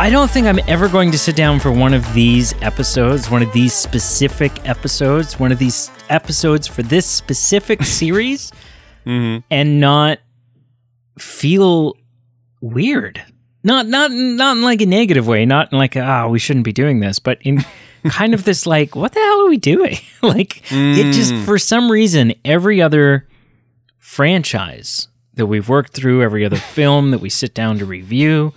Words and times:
I 0.00 0.08
don't 0.08 0.30
think 0.30 0.46
I'm 0.46 0.58
ever 0.66 0.88
going 0.88 1.10
to 1.10 1.18
sit 1.18 1.36
down 1.36 1.60
for 1.60 1.70
one 1.70 1.92
of 1.92 2.14
these 2.14 2.54
episodes, 2.62 3.30
one 3.30 3.42
of 3.42 3.52
these 3.52 3.74
specific 3.74 4.66
episodes, 4.66 5.38
one 5.38 5.52
of 5.52 5.58
these 5.58 5.90
episodes 6.08 6.66
for 6.66 6.82
this 6.82 7.04
specific 7.04 7.82
series, 8.00 8.50
and 9.50 9.78
not 9.78 10.20
feel 11.18 11.98
weird. 12.62 13.22
Not 13.62 13.88
not 13.88 14.10
not 14.10 14.56
in 14.56 14.62
like 14.62 14.80
a 14.80 14.86
negative 14.86 15.26
way, 15.26 15.44
not 15.44 15.70
in 15.70 15.76
like 15.76 15.98
ah 15.98 16.28
we 16.28 16.38
shouldn't 16.38 16.64
be 16.64 16.72
doing 16.72 17.00
this, 17.00 17.18
but 17.18 17.36
in 17.42 17.62
kind 18.08 18.32
of 18.32 18.44
this 18.44 18.64
like 18.64 18.96
what 18.96 19.12
the 19.12 19.20
hell 19.20 19.42
are 19.42 19.50
we 19.50 19.58
doing? 19.58 19.98
like 20.22 20.62
it 20.72 21.12
just 21.12 21.34
for 21.44 21.58
some 21.58 21.92
reason 21.92 22.32
every 22.42 22.80
other 22.80 23.28
franchise 23.98 25.08
that 25.34 25.44
we've 25.44 25.68
worked 25.68 25.92
through, 25.92 26.22
every 26.22 26.42
other 26.46 26.56
film 26.56 27.10
that 27.10 27.20
we 27.20 27.28
sit 27.28 27.52
down 27.52 27.76
to 27.76 27.84
review, 27.84 28.54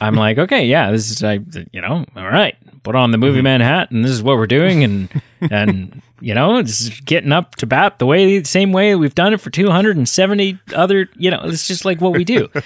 I'm 0.00 0.14
like, 0.14 0.38
okay, 0.38 0.66
yeah, 0.66 0.90
this 0.90 1.10
is 1.10 1.22
I, 1.22 1.40
you 1.72 1.80
know, 1.80 2.04
all 2.16 2.28
right, 2.28 2.56
put 2.82 2.94
on 2.94 3.10
the 3.10 3.18
movie 3.18 3.38
mm-hmm. 3.38 3.44
man 3.44 3.60
hat, 3.60 3.90
and 3.90 4.04
this 4.04 4.12
is 4.12 4.22
what 4.22 4.36
we're 4.36 4.46
doing, 4.46 4.84
and 4.84 5.22
and 5.40 6.02
you 6.20 6.34
know, 6.34 6.56
it's 6.56 6.88
getting 7.00 7.32
up 7.32 7.56
to 7.56 7.66
bat 7.66 7.98
the 7.98 8.06
way, 8.06 8.38
the 8.38 8.48
same 8.48 8.72
way 8.72 8.94
we've 8.94 9.14
done 9.14 9.34
it 9.34 9.40
for 9.40 9.50
270 9.50 10.58
other, 10.74 11.08
you 11.16 11.30
know, 11.30 11.40
it's 11.44 11.66
just 11.66 11.84
like 11.84 12.00
what 12.00 12.12
we 12.12 12.24
do. 12.24 12.48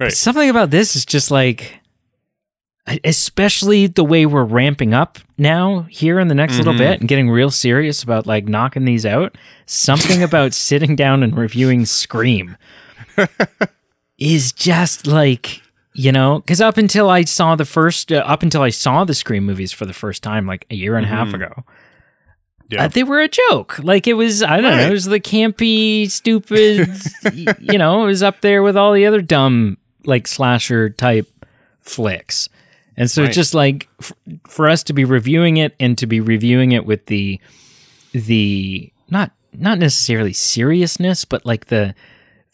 Right. 0.00 0.12
Something 0.12 0.50
about 0.50 0.70
this 0.70 0.96
is 0.96 1.04
just 1.04 1.30
like, 1.30 1.80
especially 3.04 3.86
the 3.86 4.02
way 4.02 4.26
we're 4.26 4.42
ramping 4.42 4.92
up 4.92 5.20
now 5.38 5.82
here 5.82 6.18
in 6.18 6.26
the 6.26 6.34
next 6.34 6.58
little 6.58 6.72
mm-hmm. 6.72 6.82
bit 6.82 6.98
and 7.00 7.08
getting 7.08 7.30
real 7.30 7.52
serious 7.52 8.02
about 8.02 8.26
like 8.26 8.48
knocking 8.48 8.84
these 8.84 9.06
out. 9.06 9.36
Something 9.64 10.24
about 10.24 10.54
sitting 10.54 10.96
down 10.96 11.22
and 11.22 11.36
reviewing 11.36 11.86
Scream 11.86 12.56
is 14.18 14.50
just 14.50 15.06
like 15.06 15.62
you 15.96 16.12
know 16.12 16.40
because 16.40 16.60
up 16.60 16.76
until 16.76 17.08
i 17.10 17.22
saw 17.22 17.54
the 17.56 17.64
first 17.64 18.12
uh, 18.12 18.16
up 18.26 18.42
until 18.42 18.62
i 18.62 18.70
saw 18.70 19.04
the 19.04 19.14
scream 19.14 19.44
movies 19.44 19.72
for 19.72 19.86
the 19.86 19.92
first 19.92 20.22
time 20.22 20.46
like 20.46 20.66
a 20.70 20.74
year 20.74 20.96
and 20.96 21.06
a 21.06 21.08
half 21.08 21.32
ago 21.34 21.64
Yeah. 22.68 22.84
uh, 22.84 22.88
they 22.88 23.02
were 23.04 23.20
a 23.20 23.28
joke 23.28 23.78
like 23.82 24.06
it 24.06 24.14
was 24.14 24.42
i 24.42 24.60
don't 24.60 24.76
know 24.76 24.86
it 24.86 24.90
was 24.92 25.06
the 25.06 25.20
campy 25.20 26.10
stupid 26.10 26.88
you 27.60 27.78
know 27.78 28.02
it 28.04 28.06
was 28.06 28.22
up 28.22 28.40
there 28.40 28.62
with 28.62 28.76
all 28.76 28.92
the 28.92 29.06
other 29.06 29.22
dumb 29.22 29.78
like 30.04 30.26
slasher 30.26 30.90
type 30.90 31.28
flicks 31.80 32.48
and 32.96 33.10
so 33.10 33.22
Right. 33.22 33.28
it's 33.28 33.36
just 33.36 33.54
like 33.54 33.88
f- 34.00 34.12
for 34.48 34.68
us 34.68 34.82
to 34.84 34.92
be 34.92 35.04
reviewing 35.04 35.56
it 35.58 35.74
and 35.78 35.96
to 35.98 36.06
be 36.06 36.20
reviewing 36.20 36.72
it 36.72 36.84
with 36.86 37.06
the 37.06 37.40
the 38.12 38.92
not 39.10 39.30
not 39.52 39.78
necessarily 39.78 40.32
seriousness 40.32 41.24
but 41.24 41.44
like 41.46 41.66
the 41.66 41.94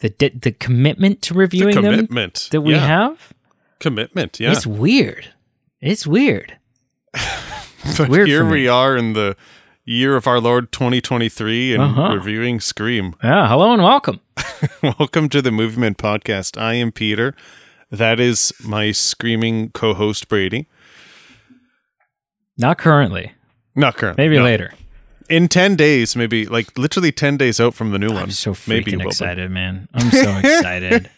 the 0.03 0.11
de- 0.11 0.29
the 0.39 0.53
commitment 0.53 1.23
to 1.23 1.33
The 1.33 1.39
reviewing 1.39 1.81
them 1.81 2.07
that 2.51 2.61
we 2.61 2.75
Yeah. 2.75 2.87
have 2.87 3.33
Commitment. 3.81 4.39
Yeah. 4.39 4.53
it's 4.53 4.67
weird 4.67 5.33
it's 5.81 6.07
weird 6.07 6.59
But 7.99 8.09
weird 8.09 8.29
here 8.29 8.45
we 8.45 8.69
are 8.69 8.97
in 8.97 9.13
the 9.15 9.37
year 9.85 10.15
of 10.17 10.27
our 10.27 10.39
Lord 10.41 10.71
2023 10.73 11.75
and 11.75 11.83
Uh-huh. 11.83 12.15
reviewing 12.15 12.61
Scream. 12.61 13.15
yeah 13.23 13.49
hello 13.49 13.73
and 13.73 13.83
welcome 13.83 14.21
Welcome 14.99 15.29
to 15.31 15.43
the 15.43 15.51
Movie 15.51 15.81
Men 15.81 15.95
Podcast. 15.95 16.61
I 16.61 16.75
am 16.75 16.91
Peter. 16.93 17.35
That 17.91 18.19
is 18.21 18.53
my 18.65 18.91
screaming 18.93 19.71
co-host 19.71 20.29
Brady. 20.29 20.67
not 22.59 22.79
currently 22.79 23.33
Not 23.75 23.97
currently. 23.97 24.23
maybe 24.25 24.37
no. 24.39 24.45
later 24.45 24.73
In 25.33 25.49
10 25.49 25.77
days, 25.77 26.15
maybe 26.15 26.45
like 26.47 26.77
literally 26.77 27.11
10 27.13 27.37
days 27.39 27.59
out 27.61 27.75
from 27.75 27.91
the 27.91 27.99
new 27.99 28.13
one. 28.13 28.25
i'm 28.25 28.31
so 28.31 28.55
maybe 28.67 28.93
freaking 28.93 28.97
will 28.99 29.05
be. 29.05 29.09
excited 29.09 29.51
man 29.51 29.89
i'm 29.95 30.11
so 30.11 30.37
excited 30.45 31.11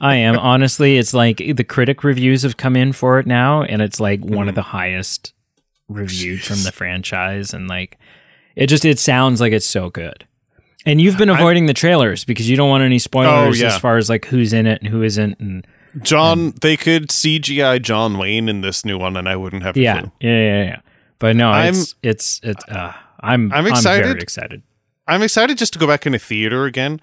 i 0.00 0.14
am 0.14 0.38
honestly 0.38 0.96
it's 0.96 1.12
like 1.12 1.38
the 1.38 1.64
critic 1.64 2.02
reviews 2.04 2.42
have 2.42 2.56
come 2.56 2.74
in 2.76 2.92
for 2.92 3.18
it 3.18 3.26
now 3.26 3.62
and 3.62 3.82
it's 3.82 4.00
like 4.00 4.20
one 4.24 4.46
Mm. 4.46 4.50
of 4.50 4.54
the 4.54 4.62
highest 4.62 5.32
reviewed 5.88 6.40
from 6.42 6.62
the 6.62 6.72
franchise 6.72 7.52
and 7.52 7.68
like 7.68 7.98
it 8.56 8.68
just 8.68 8.84
it 8.84 8.98
sounds 8.98 9.40
like 9.40 9.52
it's 9.52 9.66
so 9.66 9.90
good 9.90 10.26
and 10.86 11.00
you've 11.00 11.18
been 11.18 11.28
avoiding 11.30 11.66
the 11.66 11.74
trailers 11.74 12.24
because 12.24 12.48
you 12.48 12.56
don't 12.56 12.68
want 12.70 12.82
any 12.84 12.98
spoilers 12.98 13.60
Oh, 13.60 13.64
yeah. 13.66 13.74
as 13.74 13.78
far 13.80 13.96
as 13.98 14.08
like 14.08 14.24
who's 14.26 14.52
in 14.52 14.66
it 14.66 14.80
and 14.82 14.90
who 14.90 15.02
isn't 15.02 15.38
and 15.40 15.66
John, 16.02 16.54
they 16.60 16.76
could 16.76 17.08
CGI 17.10 17.80
John 17.80 18.18
Wayne 18.18 18.48
in 18.48 18.62
this 18.62 18.84
new 18.84 18.98
one 18.98 19.16
and 19.16 19.28
I 19.28 19.36
wouldn't 19.36 19.62
have 19.62 19.76
yeah 19.76 20.06
yeah 20.20 20.30
yeah 20.40 20.64
yeah 20.64 20.80
but 21.18 21.36
no 21.36 21.50
I'm- 21.50 21.74
it's 21.74 21.94
it's 22.02 22.40
it's 22.42 22.64
uh 22.68 22.94
i'm 23.24 23.52
I'm 23.52 23.66
i'm 23.66 23.72
excited. 23.72 24.04
very 24.06 24.20
excited 24.20 24.62
I'm 25.06 25.20
excited 25.20 25.58
just 25.58 25.74
to 25.74 25.78
go 25.78 25.86
back 25.86 26.06
in 26.06 26.14
a 26.14 26.18
theater 26.18 26.64
again. 26.64 26.98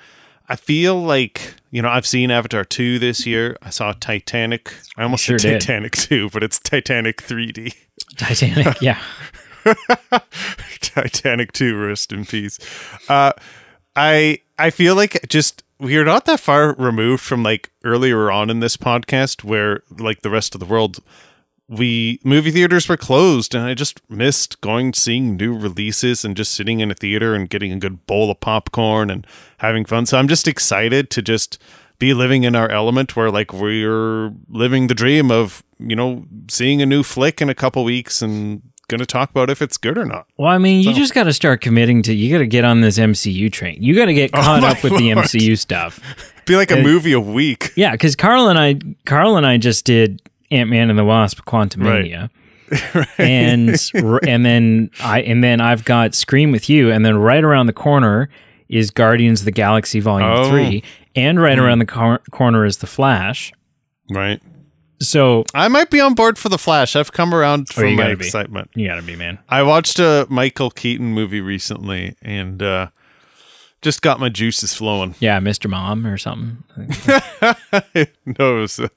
I 0.50 0.56
feel 0.56 1.00
like, 1.00 1.54
you 1.70 1.84
know, 1.84 1.90
I've 1.90 2.08
seen 2.08 2.32
Avatar 2.32 2.66
2 2.66 2.98
this 2.98 3.28
year. 3.28 3.56
I 3.62 3.70
saw 3.70 3.94
Titanic. 3.94 4.74
I 4.98 5.04
almost 5.04 5.24
Sure 5.24 5.38
said 5.38 5.52
did. 5.52 5.62
Titanic 5.62 5.92
2, 5.94 6.32
but 6.32 6.42
it's 6.42 6.58
Titanic 6.58 7.18
3D. 7.22 7.76
titanic 8.18 8.82
yeah 8.82 9.00
Titanic 10.82 11.52
2, 11.52 11.78
rest 11.78 12.12
in 12.12 12.26
peace. 12.26 12.58
Uh, 13.08 13.34
I 13.96 14.40
I 14.58 14.72
feel 14.72 14.96
like 14.96 15.28
just 15.30 15.64
we 15.80 15.96
are 15.98 16.06
not 16.06 16.26
that 16.26 16.40
far 16.40 16.74
removed 16.74 17.22
from 17.24 17.44
like 17.44 17.70
earlier 17.84 18.32
on 18.32 18.50
in 18.50 18.60
this 18.62 18.78
podcast 18.78 19.44
where 19.44 19.84
like 20.00 20.22
the 20.22 20.30
rest 20.30 20.56
of 20.56 20.60
the 20.60 20.66
world 20.66 21.00
we 21.72 22.20
movie 22.26 22.52
theaters 22.52 22.90
were 22.90 22.98
closed 22.98 23.56
and 23.56 23.64
I 23.64 23.74
just 23.74 24.02
missed 24.10 24.60
going 24.60 24.94
seeing 24.94 25.38
new 25.38 25.58
releases 25.58 26.26
and 26.26 26.36
just 26.36 26.54
sitting 26.54 26.82
in 26.82 26.92
a 26.92 26.94
theater 26.94 27.34
and 27.34 27.50
getting 27.50 27.72
a 27.72 27.80
good 27.80 28.06
bowl 28.06 28.30
of 28.30 28.42
popcorn 28.42 29.10
and 29.10 29.26
having 29.60 29.86
fun. 29.86 30.06
So 30.06 30.18
I'm 30.18 30.28
just 30.28 30.48
excited 30.50 31.10
to 31.12 31.22
just 31.22 31.58
be 31.98 32.14
living 32.14 32.44
in 32.44 32.56
our 32.56 32.70
element 32.70 33.16
where 33.16 33.32
like 33.32 33.54
we're 33.54 34.34
living 34.50 34.88
the 34.88 34.94
dream 34.96 35.32
of, 35.32 35.64
you 35.80 35.96
know, 35.96 36.26
seeing 36.50 36.82
a 36.82 36.86
new 36.86 37.04
flick 37.04 37.42
in 37.42 37.50
a 37.50 37.56
couple 37.56 37.84
weeks 37.86 38.22
and 38.22 38.62
gonna 38.90 39.06
talk 39.06 39.30
about 39.30 39.50
if 39.50 39.62
it's 39.62 39.78
good 39.78 39.98
or 39.98 40.04
not. 40.06 40.28
Well, 40.38 40.50
I 40.50 40.58
mean, 40.58 40.82
you 40.82 40.94
just 40.94 41.14
got 41.14 41.24
to 41.24 41.32
start 41.32 41.62
committing 41.62 42.02
to. 42.04 42.14
You 42.14 42.30
got 42.30 42.40
to 42.40 42.48
get 42.48 42.66
on 42.66 42.82
this 42.82 42.98
MCU 42.98 43.50
train. 43.50 43.78
You 43.82 43.96
got 43.96 44.08
to 44.08 44.14
get 44.14 44.32
caught 44.34 44.62
Oh 44.64 44.68
up 44.68 44.84
with 44.84 44.98
the 44.98 45.10
MCU 45.12 45.58
stuff. 45.58 46.02
Be 46.46 46.58
like 46.58 46.72
a 46.72 46.80
Uh, 46.80 46.84
movie 46.84 47.14
a 47.14 47.20
week. 47.20 47.72
Yeah, 47.78 47.92
because 47.94 48.18
Carl 48.18 48.50
and 48.50 48.60
I, 48.60 48.76
Carl 49.06 49.38
and 49.38 49.46
I 49.46 49.56
just 49.58 49.86
did 49.86 50.22
Ant 50.52 50.70
Man 50.70 50.90
and 50.90 51.00
the 51.00 51.06
Wasp: 51.06 51.40
Quantumania, 51.46 52.30
and 53.18 53.76
r- 54.04 54.20
and 54.28 54.46
then 54.46 54.92
I 55.02 55.22
and 55.22 55.44
then 55.44 55.62
I've 55.62 55.84
got 55.86 56.14
Scream 56.14 56.52
with 56.52 56.70
you, 56.70 56.92
and 56.92 57.06
then 57.06 57.18
right 57.18 57.44
around 57.44 57.68
the 57.68 57.74
corner 57.74 58.30
is 58.70 58.92
Guardians 58.92 59.42
of 59.42 59.46
the 59.46 59.52
Galaxy 59.52 60.00
Volume 60.00 60.30
Oh. 60.30 60.50
Three, 60.50 60.84
and 61.16 61.42
right 61.42 61.58
around 61.60 61.80
the 61.80 61.86
cor- 61.86 62.22
corner 62.32 62.66
is 62.66 62.78
the 62.78 62.88
Flash. 62.88 63.52
Right. 64.10 64.42
So 65.02 65.46
I 65.56 65.68
might 65.68 65.90
be 65.90 66.00
on 66.00 66.14
board 66.14 66.38
for 66.38 66.50
the 66.50 66.60
Flash. 66.60 66.96
I've 66.96 67.12
come 67.12 67.34
around 67.34 67.68
Oh, 67.72 67.82
from 67.82 67.96
my 67.96 68.04
gotta 68.04 68.18
be. 68.18 68.26
excitement. 68.26 68.70
you 68.76 68.88
gotta 68.88 69.02
be 69.02 69.16
man. 69.16 69.40
I 69.50 69.64
watched 69.64 69.98
a 70.00 70.28
Michael 70.30 70.70
Keaton 70.70 71.08
movie 71.08 71.42
recently 71.42 72.16
and 72.22 72.62
uh 72.62 72.88
just 73.82 74.04
got 74.04 74.20
my 74.20 74.30
juices 74.30 74.76
flowing. 74.76 75.16
Yeah, 75.20 75.40
Mr. 75.40 75.68
Mom 75.68 76.06
or 76.06 76.18
something. 76.20 76.64
no, 78.38 78.58
it 78.58 78.62
was 78.62 78.78
a, 78.80 78.92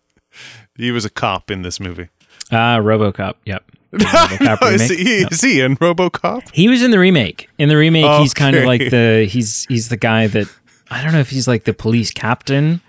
he 0.76 0.90
was 0.90 1.04
a 1.04 1.10
cop 1.10 1.50
in 1.50 1.62
this 1.62 1.80
movie. 1.80 2.08
Ah, 2.50 2.78
RoboCop. 2.78 3.34
Yep. 3.44 3.64
RoboCop 3.94 4.72
is, 4.72 4.88
he, 4.88 5.22
is 5.22 5.40
he 5.40 5.60
in 5.60 5.76
RoboCop? 5.76 6.50
He 6.52 6.68
was 6.68 6.82
in 6.82 6.90
the 6.90 6.98
remake. 6.98 7.48
In 7.58 7.68
the 7.68 7.76
remake, 7.76 8.20
he's 8.20 8.34
kind 8.34 8.56
of 8.56 8.64
like 8.64 8.90
the 8.90 9.26
he's 9.30 9.66
he's 9.66 9.88
the 9.88 9.96
guy 9.96 10.26
that 10.26 10.48
I 10.90 11.02
don't 11.02 11.12
know 11.12 11.20
if 11.20 11.30
he's 11.30 11.46
like 11.46 11.64
the 11.64 11.72
police 11.72 12.10
captain 12.10 12.80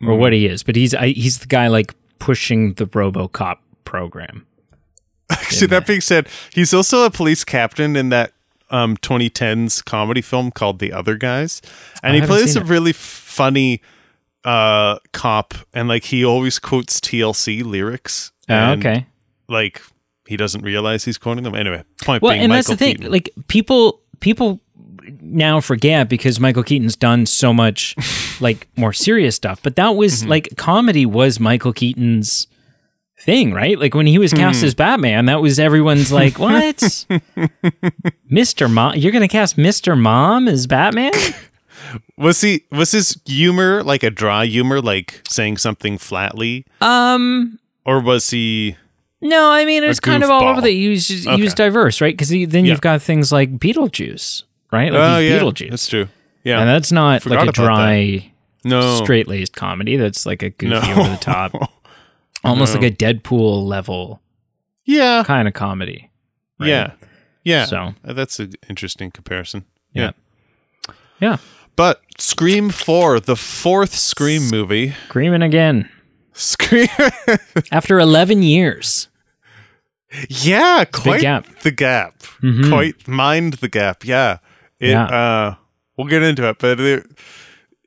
or 0.00 0.16
what 0.16 0.32
he 0.32 0.46
is, 0.46 0.62
but 0.62 0.76
he's 0.76 0.94
I, 0.94 1.08
he's 1.08 1.38
the 1.38 1.46
guy 1.46 1.68
like 1.68 1.94
pushing 2.18 2.74
the 2.74 2.86
RoboCop 2.86 3.58
program. 3.84 4.46
See, 5.48 5.66
that 5.66 5.86
being 5.86 6.00
said, 6.00 6.28
he's 6.52 6.72
also 6.74 7.04
a 7.04 7.10
police 7.10 7.44
captain 7.44 7.96
in 7.96 8.08
that 8.10 8.32
um 8.70 8.96
2010s 8.98 9.84
comedy 9.84 10.22
film 10.22 10.50
called 10.50 10.78
The 10.78 10.92
Other 10.92 11.16
Guys, 11.16 11.60
and 12.02 12.16
I 12.16 12.20
he 12.20 12.26
plays 12.26 12.56
a 12.56 12.60
it. 12.60 12.66
really 12.66 12.92
funny 12.92 13.80
uh 14.44 14.98
cop, 15.12 15.54
and 15.72 15.88
like 15.88 16.04
he 16.04 16.24
always 16.24 16.58
quotes 16.58 17.00
TLC 17.00 17.64
lyrics. 17.64 18.32
Oh, 18.48 18.72
okay. 18.72 19.06
Like 19.48 19.82
he 20.26 20.36
doesn't 20.36 20.62
realize 20.62 21.04
he's 21.04 21.18
quoting 21.18 21.44
them. 21.44 21.54
Anyway, 21.54 21.84
point 22.02 22.22
Well, 22.22 22.32
being, 22.32 22.42
and 22.42 22.50
Michael 22.50 22.56
that's 22.58 22.68
the 22.70 22.76
thing. 22.76 22.96
Keaton. 22.96 23.12
Like 23.12 23.30
people 23.48 24.00
people 24.20 24.60
now 25.20 25.60
forget 25.60 26.08
because 26.08 26.38
Michael 26.40 26.62
Keaton's 26.62 26.96
done 26.96 27.26
so 27.26 27.52
much 27.52 27.96
like 28.40 28.68
more 28.76 28.92
serious 28.92 29.34
stuff, 29.36 29.60
but 29.62 29.76
that 29.76 29.90
was 29.96 30.20
Mm-hmm. 30.22 30.30
like 30.30 30.56
comedy 30.56 31.06
was 31.06 31.38
Michael 31.40 31.72
Keaton's 31.72 32.46
thing, 33.20 33.52
right? 33.52 33.78
Like 33.78 33.94
when 33.94 34.06
he 34.06 34.18
was 34.18 34.32
cast 34.32 34.60
Hmm. 34.60 34.66
as 34.66 34.74
Batman, 34.74 35.26
that 35.26 35.40
was 35.40 35.58
everyone's 35.60 36.10
like, 36.12 36.38
"What? 36.40 36.76
Mr. 38.30 38.70
Mom, 38.72 38.94
you're 38.96 39.12
to 39.22 39.28
cast 39.28 39.56
Mr. 39.56 39.98
Mom 39.98 40.48
as 40.48 40.66
Batman?" 40.66 41.12
Was 42.16 42.40
he 42.40 42.64
was 42.70 42.92
his 42.92 43.18
humor 43.26 43.82
like 43.82 44.02
a 44.02 44.10
dry 44.10 44.46
humor, 44.46 44.80
like 44.80 45.20
saying 45.28 45.56
something 45.58 45.98
flatly, 45.98 46.64
Um 46.80 47.58
or 47.84 48.00
was 48.00 48.30
he? 48.30 48.76
no, 49.20 49.50
I 49.50 49.64
mean 49.64 49.84
it's 49.84 50.00
kind 50.00 50.22
of 50.24 50.30
all 50.30 50.42
over 50.44 50.60
the 50.60 50.70
he 50.70 50.88
was 50.88 51.06
just, 51.08 51.28
he 51.28 51.42
was 51.42 51.52
Okay. 51.52 51.64
diverse, 51.64 52.00
right? 52.00 52.16
Cuz 52.16 52.28
then 52.30 52.64
Yeah. 52.64 52.72
you've 52.72 52.80
got 52.80 53.02
things 53.02 53.30
like 53.32 53.58
Beetlejuice, 53.58 54.42
right? 54.72 54.92
Like 54.92 55.00
oh 55.00 55.18
yeah, 55.18 55.38
Beetlejuice. 55.38 55.70
that's 55.70 55.88
true. 55.88 56.08
Yeah, 56.44 56.58
And 56.60 56.68
that's 56.68 56.90
not 56.90 57.22
Forgot 57.22 57.40
like 57.40 57.48
a 57.50 57.52
dry 57.52 58.32
no, 58.64 58.96
straight 59.02 59.28
laced 59.28 59.54
comedy. 59.54 59.96
That's 59.96 60.26
like 60.26 60.42
a 60.42 60.50
goofy 60.50 60.70
No. 60.88 61.00
over 61.00 61.08
the 61.10 61.16
top. 61.20 61.52
almost 62.44 62.74
No. 62.74 62.80
like 62.80 62.92
a 62.92 62.94
Deadpool 62.96 63.64
level 63.66 64.20
Yeah. 64.84 65.22
kind 65.24 65.46
of 65.48 65.54
comedy. 65.54 66.10
right? 66.58 66.68
Yeah. 66.68 66.90
Yeah. 67.44 67.64
So 67.66 67.94
Uh, 68.06 68.12
That's 68.12 68.38
an 68.40 68.52
interesting 68.68 69.10
comparison. 69.12 69.64
Yeah. 69.94 70.10
yeah. 70.88 70.94
yeah, 71.20 71.36
But 71.76 72.00
Scream 72.18 72.70
4, 72.70 73.20
the 73.20 73.36
fourth 73.36 73.94
Scream 73.94 74.48
movie. 74.50 74.94
screaming 75.08 75.42
again 75.42 75.88
Scream. 76.32 76.88
after 77.72 77.98
11 77.98 78.42
years. 78.42 79.08
yeah, 80.28 80.84
quite 80.84 81.20
gap. 81.22 81.46
the 81.60 81.70
gap. 81.70 82.18
Mhm. 82.42 82.68
Quite 82.68 83.08
mind 83.08 83.54
the 83.54 83.68
gap. 83.68 84.04
Yeah. 84.04 84.38
It, 84.78 84.90
Yeah. 84.90 85.04
Uh, 85.06 85.54
we'll 85.96 86.06
get 86.08 86.22
into 86.22 86.46
it, 86.48 86.58
but 86.58 86.78
it, 86.80 87.06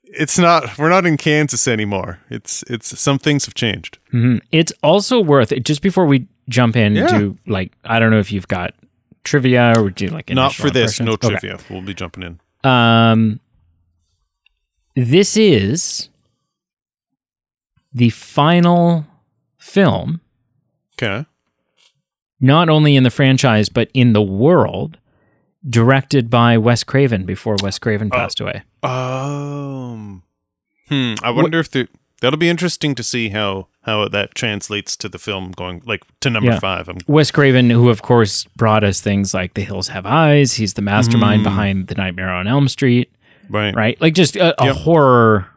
it's 0.05 0.39
not, 0.39 0.77
we're 0.77 0.89
not 0.89 1.05
in 1.05 1.17
Kansas 1.17 1.67
anymore. 1.67 2.19
It's, 2.29 2.63
it's, 2.63 2.99
some 2.99 3.19
things 3.19 3.45
have 3.45 3.53
changed. 3.53 3.99
Mhm. 4.13 4.41
It's 4.51 4.73
also 4.81 5.19
worth 5.21 5.51
it. 5.51 5.63
Just 5.65 5.81
before 5.81 6.05
we 6.05 6.27
jump 6.49 6.75
in 6.75 6.95
Yeah. 6.95 7.07
to 7.07 7.37
like, 7.45 7.71
I 7.83 7.99
don't 7.99 8.09
know 8.11 8.19
if 8.19 8.31
you've 8.31 8.47
got 8.47 8.73
trivia 9.23 9.73
or 9.79 9.89
do 9.91 10.05
you 10.05 10.11
like 10.11 10.29
Not 10.29 10.53
for 10.55 10.69
this, 10.71 10.99
no? 10.99 11.13
Okay. 11.13 11.29
trivia. 11.29 11.59
We'll 11.69 11.81
be 11.81 11.93
jumping 11.93 12.23
in. 12.23 12.39
Um, 12.69 13.39
this 14.95 15.35
is 15.37 16.09
the 17.93 18.09
final 18.09 19.05
film, 19.57 20.21
Okay. 21.01 21.25
not 22.39 22.69
only 22.69 22.95
in 22.95 23.03
the 23.03 23.09
franchise 23.09 23.69
but 23.69 23.89
in 23.93 24.13
the 24.13 24.21
world, 24.21 24.97
directed 25.67 26.29
by 26.29 26.57
Wes 26.57 26.83
Craven 26.83 27.25
before 27.25 27.55
Wes 27.63 27.79
Craven 27.79 28.09
passed 28.09 28.39
away. 28.39 28.63
Um, 28.83 30.23
hmm. 30.89 31.15
I 31.23 31.31
wonder 31.31 31.59
if 31.59 31.71
the 31.71 31.87
that'll 32.21 32.37
be 32.39 32.49
interesting 32.49 32.95
to 32.95 33.03
see 33.03 33.29
how 33.29 33.67
how 33.81 34.07
that 34.09 34.33
translates 34.35 34.95
to 34.97 35.07
the 35.09 35.17
film 35.19 35.51
going 35.51 35.81
like 35.85 36.03
to 36.21 36.29
number 36.29 36.51
Yeah. 36.51 36.59
five. 36.59 36.87
I'm, 36.89 36.97
Wes 37.07 37.31
Craven, 37.31 37.69
who 37.69 37.89
of 37.89 38.01
course 38.01 38.43
brought 38.55 38.83
us 38.83 38.99
things 39.01 39.33
like 39.33 39.53
The 39.55 39.63
Hills 39.63 39.87
Have 39.89 40.05
Eyes, 40.05 40.53
he's 40.55 40.73
the 40.75 40.81
mastermind 40.81 41.41
Mm. 41.41 41.45
behind 41.45 41.87
The 41.87 41.95
Nightmare 41.95 42.29
on 42.29 42.47
Elm 42.47 42.67
Street, 42.67 43.11
right. 43.49 43.75
right? 43.75 43.99
Like 44.01 44.13
just 44.13 44.35
a, 44.35 44.59
a 44.61 44.67
Yep. 44.67 44.75
horror 44.77 45.47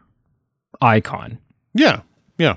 icon. 0.81 1.37
Yeah. 1.73 2.01
Yeah. 2.37 2.55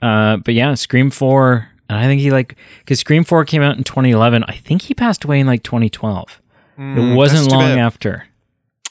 Uh, 0.00 0.36
but 0.38 0.54
yeah, 0.54 0.74
Scream 0.74 1.10
Four, 1.10 1.68
and 1.88 1.98
I 1.98 2.04
think 2.06 2.20
he 2.20 2.30
like 2.30 2.56
because 2.80 3.00
Scream 3.00 3.24
Four 3.24 3.44
came 3.44 3.62
out 3.62 3.76
in 3.78 3.84
2011. 3.84 4.44
I 4.44 4.56
think 4.56 4.82
he 4.82 4.94
passed 4.94 5.24
away 5.24 5.40
in 5.40 5.46
like 5.46 5.62
2012. 5.62 6.40
Mm, 6.78 7.12
it 7.12 7.14
wasn't 7.14 7.50
long 7.52 7.60
bad. 7.70 7.78
after, 7.78 8.26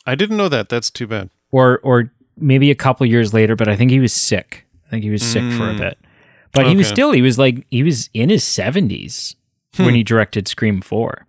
I 0.05 0.15
didn't 0.15 0.37
know 0.37 0.47
that. 0.49 0.69
That's 0.69 0.89
too 0.89 1.07
bad. 1.07 1.29
or 1.51 1.79
or 1.83 2.11
maybe 2.37 2.71
a 2.71 2.75
couple 2.75 3.05
years 3.05 3.33
later. 3.33 3.55
But 3.55 3.67
I 3.67 3.75
think 3.75 3.91
he 3.91 3.99
was 3.99 4.13
sick. 4.13 4.65
I 4.87 4.89
think 4.89 5.03
he 5.03 5.09
was 5.09 5.21
sick 5.23 5.43
for 5.53 5.69
a 5.69 5.73
Mm. 5.73 5.79
bit. 5.79 5.97
But 6.53 6.67
he 6.67 6.75
was 6.75 6.87
still 6.87 7.11
he 7.11 7.21
was 7.21 7.37
like 7.37 7.65
he 7.71 7.81
was 7.83 8.09
in 8.13 8.29
his 8.29 8.43
70s 8.43 9.35
Hmm. 9.75 9.85
when 9.85 9.95
he 9.95 10.03
directed 10.03 10.47
Scream 10.49 10.81
Four. 10.81 11.27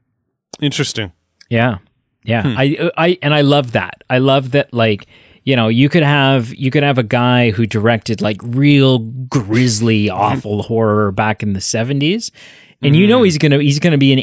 Interesting. 0.61 1.13
Yeah. 1.49 1.79
Yeah. 2.25 2.43
Hmm. 2.43 2.55
I 2.59 2.91
I 2.97 3.19
and 3.23 3.35
I 3.35 3.41
love 3.41 3.73
that. 3.73 4.03
I 4.11 4.19
love 4.19 4.53
that 4.53 4.73
like, 4.73 5.07
you 5.45 5.57
know, 5.57 5.69
you 5.69 5.89
could 5.89 6.03
have 6.05 6.55
you 6.55 6.71
could 6.71 6.83
have 6.83 6.99
a 6.99 7.03
guy 7.03 7.51
who 7.51 7.67
directed 7.67 8.21
like 8.21 8.39
real 8.43 8.99
grisly 8.99 10.09
awful 10.27 10.63
horror 10.63 11.11
back 11.13 11.43
in 11.43 11.53
the 11.53 11.61
70s 11.61 12.31
and 12.85 12.97
you 12.97 13.07
know 13.07 13.23
he's 13.23 13.39
going 13.39 13.53
to 13.53 13.59
he's 13.61 13.79
to 13.79 13.99
be 13.99 14.13
an 14.13 14.19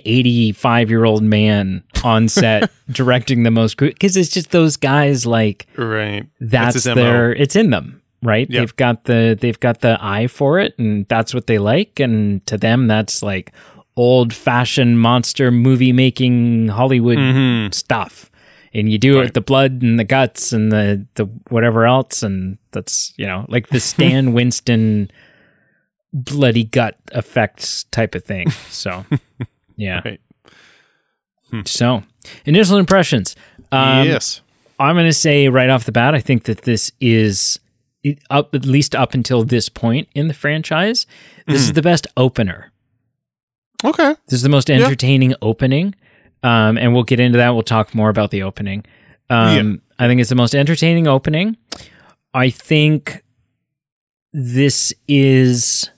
85-year-old 0.53 1.23
man 1.23 1.83
on 2.03 2.27
set 2.27 2.69
directing 2.91 3.43
the 3.43 3.51
most 3.51 3.77
cuz 3.77 4.17
it's 4.17 4.29
just 4.29 4.51
those 4.51 4.75
guys 4.77 5.25
like 5.25 5.67
Right. 5.77 6.25
that's 6.39 6.85
MO. 6.85 6.95
their 6.95 7.33
it's 7.33 7.55
in 7.55 7.69
them 7.69 8.01
right 8.21 8.49
Yep. 8.49 8.59
they've 8.59 8.75
got 8.75 9.03
the 9.05 9.37
they've 9.39 9.59
got 9.59 9.79
the 9.81 9.97
eye 10.01 10.27
for 10.27 10.59
it 10.59 10.73
and 10.77 11.05
that's 11.07 11.33
what 11.33 11.47
they 11.47 11.57
like 11.57 11.99
and 11.99 12.45
to 12.47 12.57
them 12.57 12.87
that's 12.87 13.23
like 13.23 13.53
old 13.99 14.33
fashioned 14.33 14.99
monster 14.99 15.51
movie 15.51 15.91
making 15.93 16.67
hollywood 16.69 17.17
Mhm. 17.17 17.73
stuff 17.73 18.31
and 18.73 18.91
you 18.91 18.97
do 18.97 19.17
it 19.19 19.23
with 19.25 19.33
the 19.33 19.41
blood 19.41 19.81
and 19.81 19.99
the 19.99 20.03
guts 20.15 20.53
and 20.53 20.71
the 20.71 21.05
the 21.15 21.25
whatever 21.49 21.85
else 21.85 22.23
and 22.23 22.57
that's 22.71 23.13
you 23.17 23.25
know 23.27 23.45
like 23.49 23.67
the 23.69 23.79
stan 23.79 24.31
winston 24.37 25.09
bloody 26.13 26.63
gut 26.63 26.95
effects 27.13 27.83
type 27.91 28.15
of 28.15 28.23
thing 28.23 28.49
so 28.69 29.05
yeah 29.75 30.01
Right. 30.05 30.21
so 31.67 32.03
initial 32.45 32.77
impressions 32.77 33.35
um, 33.71 34.07
yes. 34.07 34.41
I'm 34.79 34.95
going 34.95 35.05
to 35.07 35.13
say 35.13 35.47
right 35.49 35.69
off 35.69 35.83
the 35.83 35.91
bat, 35.91 36.15
I 36.15 36.21
think 36.21 36.45
that 36.45 36.61
this 36.61 36.91
is 37.01 37.59
up 38.31 38.55
at 38.55 38.65
least 38.65 38.95
up 38.95 39.13
until 39.13 39.43
this 39.43 39.67
point 39.69 40.07
in 40.15 40.27
the 40.29 40.33
franchise. 40.33 41.05
This 41.47 41.61
is 41.61 41.73
the 41.73 41.81
best 41.81 42.07
opener. 42.15 42.68
Okay. 43.83 44.15
This 44.25 44.33
is 44.33 44.41
the 44.41 44.49
most 44.49 44.69
entertaining 44.69 45.35
opening, 45.41 45.95
um, 46.43 46.77
and 46.77 46.93
we'll 46.93 47.03
get 47.03 47.19
into 47.19 47.37
that. 47.37 47.51
We'll 47.51 47.63
talk 47.63 47.95
more 47.95 48.09
about 48.09 48.31
the 48.31 48.43
opening. 48.43 48.85
Um, 49.29 49.81
I 49.97 50.07
think 50.07 50.19
it's 50.21 50.29
the 50.29 50.35
most 50.35 50.55
entertaining 50.55 51.07
opening. 51.07 51.57
I 52.33 52.49
think 52.49 53.23
this 54.33 54.93
is 55.07 55.89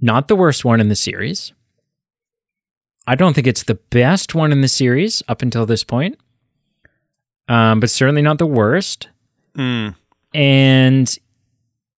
not 0.00 0.28
the 0.28 0.36
worst 0.36 0.64
one 0.64 0.80
in 0.80 0.88
the 0.88 0.96
series. 0.96 1.52
I 3.06 3.14
don't 3.14 3.34
think 3.34 3.46
it's 3.46 3.64
the 3.64 3.74
best 3.74 4.34
one 4.34 4.52
in 4.52 4.60
the 4.60 4.68
series 4.68 5.22
up 5.28 5.42
until 5.42 5.66
this 5.66 5.84
point, 5.84 6.18
um, 7.48 7.80
but 7.80 7.90
certainly 7.90 8.22
not 8.22 8.38
the 8.38 8.46
worst. 8.46 9.08
Mm. 9.56 9.94
And 10.32 11.18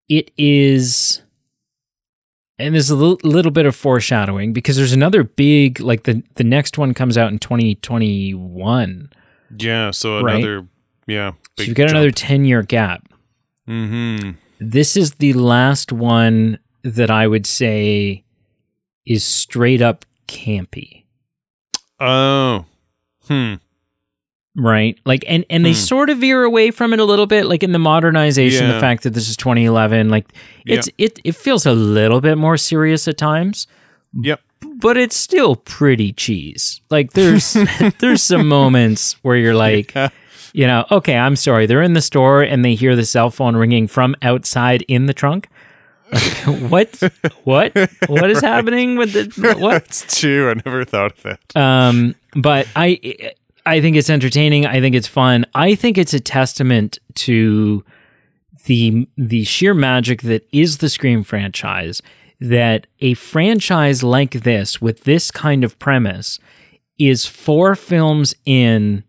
it 0.09 0.31
is, 0.37 1.23
and 2.59 2.75
there's 2.75 2.91
a 2.91 2.97
little, 2.97 3.19
little 3.23 3.51
bit 3.53 3.67
of 3.67 3.77
foreshadowing 3.77 4.53
because 4.53 4.77
there's 4.77 4.93
another 4.93 5.23
big, 5.23 5.81
like 5.81 6.05
the 6.05 6.23
the 6.37 6.45
next 6.45 6.79
one 6.79 6.95
comes 6.95 7.17
out 7.19 7.31
in 7.33 7.39
2021, 7.39 9.11
Yeah. 9.59 9.91
So 9.91 10.21
Right. 10.23 10.37
another. 10.37 10.67
Yeah. 11.07 11.33
so 11.57 11.65
you've 11.65 11.77
got 11.77 11.91
another 11.91 12.11
10 12.11 12.45
year 12.45 12.63
gap. 12.63 13.09
Mm-hmm. 13.69 14.31
this 14.61 14.97
is 14.97 15.15
the 15.15 15.33
last 15.33 15.91
one 15.93 16.59
that 16.85 17.11
I 17.11 17.27
would 17.27 17.47
say 17.47 18.23
is 19.05 19.25
straight 19.25 19.83
up 19.83 20.05
campy, 20.29 21.05
Oh. 21.99 22.65
Hmm. 23.27 23.55
Right? 24.57 24.99
Like, 25.05 25.25
and 25.29 25.45
and 25.51 25.65
they 25.65 25.73
Hmm. 25.73 25.77
sort 25.79 26.11
of 26.11 26.19
veer 26.19 26.43
away 26.45 26.71
from 26.71 26.93
it 26.93 26.99
a 27.01 27.05
little 27.05 27.27
bit, 27.27 27.47
like 27.47 27.63
in 27.63 27.73
the 27.73 27.79
modernization, 27.79 28.69
the 28.69 28.81
fact 28.81 29.03
that 29.05 29.15
this 29.15 29.29
is 29.29 29.37
2011, 29.37 30.09
like 30.09 30.27
it's 30.65 30.89
it 30.99 31.21
it 31.25 31.37
feels 31.37 31.67
a 31.67 31.73
little 31.73 32.21
bit 32.21 32.37
more 32.39 32.57
serious 32.57 33.07
at 33.07 33.17
times, 33.19 33.67
Yep. 34.21 34.41
but 34.81 34.97
it's 34.97 35.17
still 35.17 35.57
pretty 35.57 36.13
cheese. 36.13 36.81
Like 36.91 37.13
there's 37.13 37.53
there's 38.01 38.23
some 38.23 38.49
moments 38.49 39.17
where 39.23 39.37
you're 39.37 39.55
like. 39.55 39.95
Yeah. 39.95 40.09
You 40.53 40.67
know, 40.67 40.87
okay, 40.91 41.19
I'm 41.19 41.37
sorry. 41.37 41.67
They're 41.67 41.83
in 41.83 41.93
the 41.93 42.01
store 42.01 42.41
and 42.41 42.65
they 42.65 42.75
hear 42.77 42.97
the 42.97 43.05
cell 43.05 43.29
phone 43.29 43.57
ringing 43.57 43.87
from 43.89 44.17
outside 44.23 44.81
in 44.89 45.05
the 45.05 45.13
trunk. 45.13 45.49
what? 46.71 46.99
What? 47.45 47.73
What 48.07 48.31
is 48.31 48.41
happening 48.41 48.97
with 48.97 49.13
the 49.13 49.55
what? 49.59 49.85
That's 49.85 50.19
true. 50.19 50.49
I 50.49 50.55
never 50.65 50.83
thought 50.87 51.13
of 51.13 51.23
that. 51.25 51.41
Um, 51.57 52.15
but 52.35 52.67
I 52.75 52.99
I 53.67 53.81
think 53.81 53.97
it's 53.97 54.09
entertaining. 54.09 54.65
I 54.65 54.81
think 54.81 54.95
it's 54.95 55.09
fun. 55.09 55.45
I 55.55 55.75
think 55.75 55.99
it's 55.99 56.15
a 56.15 56.21
testament 56.21 56.99
to 57.15 57.85
the 58.67 59.09
the 59.17 59.45
sheer 59.45 59.75
magic 59.75 60.23
that 60.23 60.47
is 60.53 60.79
the 60.79 60.89
Scream 60.89 61.23
franchise 61.23 62.01
that 62.41 62.87
a 63.01 63.15
franchise 63.15 64.03
like 64.03 64.33
this 64.43 64.81
with 64.81 65.05
this 65.05 65.31
kind 65.31 65.65
of 65.65 65.79
premise 65.79 66.39
is 66.99 67.27
four 67.27 67.75
films 67.75 68.35
in 68.45 69.05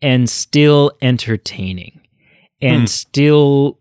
and 0.00 0.30
still 0.30 0.92
entertaining 1.02 2.00
and 2.60 2.82
hmm. 2.82 2.86
still 2.86 3.78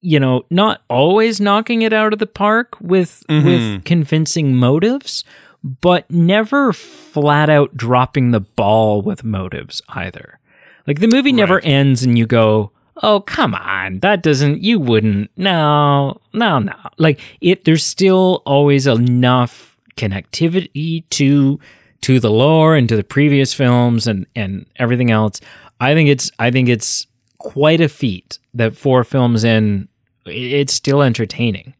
you 0.00 0.18
know 0.18 0.44
not 0.50 0.82
always 0.88 1.40
knocking 1.40 1.82
it 1.82 1.92
out 1.92 2.12
of 2.12 2.18
the 2.18 2.26
park 2.26 2.80
with 2.80 3.22
with 3.28 3.44
mm-hmm. 3.44 3.80
convincing 3.82 4.54
motives 4.54 5.24
but 5.62 6.10
never 6.10 6.72
flat 6.72 7.48
out 7.48 7.76
dropping 7.76 8.30
the 8.30 8.40
ball 8.40 9.00
with 9.02 9.22
motives 9.24 9.80
either 9.90 10.38
like 10.86 10.98
the 11.00 11.06
movie 11.08 11.32
never 11.32 11.54
Right. 11.56 11.64
ends 11.66 12.02
and 12.02 12.18
you 12.18 12.26
go 12.26 12.72
oh 13.02 13.20
come 13.20 13.54
on 13.54 14.00
that 14.00 14.22
doesn't 14.22 14.62
you 14.62 14.78
wouldn't 14.80 15.30
no 15.36 16.20
no 16.32 16.58
no 16.58 16.74
like 16.98 17.20
it 17.40 17.64
there's 17.64 17.84
still 17.84 18.42
always 18.44 18.86
enough 18.86 19.76
connectivity 19.96 21.04
to 21.10 21.58
to 22.00 22.18
the 22.18 22.30
lore 22.30 22.74
and 22.74 22.88
to 22.88 22.96
the 22.96 23.04
previous 23.04 23.54
films 23.54 24.06
and 24.06 24.26
and 24.34 24.66
everything 24.76 25.10
else 25.10 25.40
i 25.80 25.94
think 25.94 26.08
it's 26.08 26.30
i 26.38 26.50
think 26.50 26.68
it's 26.68 27.06
quite 27.38 27.80
a 27.80 27.88
feat 27.88 28.38
that 28.54 28.76
four 28.76 29.04
films 29.04 29.44
in 29.44 29.88
it's 30.26 30.72
still 30.72 31.02
entertaining 31.02 31.74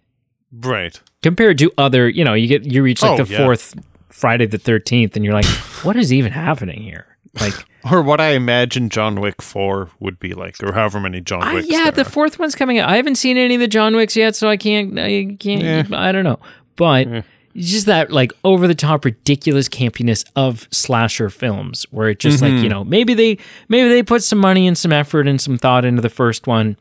Right. 0.54 1.00
Compared 1.22 1.58
to 1.58 1.72
other 1.78 2.08
you 2.08 2.24
know 2.24 2.34
you 2.34 2.48
get 2.48 2.64
you 2.64 2.82
reach 2.82 3.02
like 3.02 3.20
Oh, 3.20 3.24
the 3.24 3.32
yeah. 3.32 3.44
fourth 3.44 3.74
friday 4.08 4.46
the 4.46 4.58
13th 4.58 5.16
and 5.16 5.24
you're 5.24 5.34
like 5.34 5.46
what 5.84 5.96
is 5.96 6.12
even 6.12 6.32
happening 6.32 6.82
here 6.82 7.06
like 7.40 7.54
or 7.90 8.02
what 8.02 8.20
I 8.20 8.30
imagine 8.30 8.88
John 8.88 9.20
Wick 9.20 9.42
4 9.42 9.90
would 10.00 10.18
be 10.18 10.34
like, 10.34 10.62
or 10.62 10.72
however 10.72 11.00
many 11.00 11.20
John 11.20 11.54
Wicks. 11.54 11.68
yeah, 11.68 11.90
the 11.90 12.02
are. 12.02 12.04
fourth 12.04 12.38
one's 12.38 12.54
coming 12.54 12.78
out. 12.78 12.88
I 12.88 12.96
haven't 12.96 13.16
seen 13.16 13.36
any 13.36 13.54
of 13.54 13.60
the 13.60 13.68
John 13.68 13.96
Wicks 13.96 14.16
yet, 14.16 14.36
so 14.36 14.48
I 14.48 14.56
can't. 14.56 14.98
I 14.98 15.36
can't. 15.38 15.90
Yeah. 15.90 15.98
I 15.98 16.12
don't 16.12 16.24
know, 16.24 16.38
but. 16.76 17.06
it's 17.54 17.68
Just 17.68 17.84
that 17.84 18.10
like 18.10 18.32
over 18.44 18.66
the 18.66 18.74
top 18.74 19.04
ridiculous 19.04 19.68
campiness 19.68 20.24
of 20.34 20.66
slasher 20.70 21.28
films 21.28 21.84
where 21.90 22.08
it 22.08 22.18
just 22.18 22.40
like, 22.40 22.50
you 22.52 22.60
mm-hmm. 22.60 22.68
know, 22.68 22.84
maybe 22.84 23.12
they 23.12 23.36
maybe 23.68 23.90
they 23.90 24.02
put 24.02 24.22
some 24.22 24.38
money 24.38 24.66
and 24.66 24.78
some 24.78 24.90
effort 24.90 25.28
and 25.28 25.38
some 25.38 25.58
thought 25.58 25.84
into 25.84 26.00
the 26.00 26.08
first 26.08 26.46
one, 26.46 26.78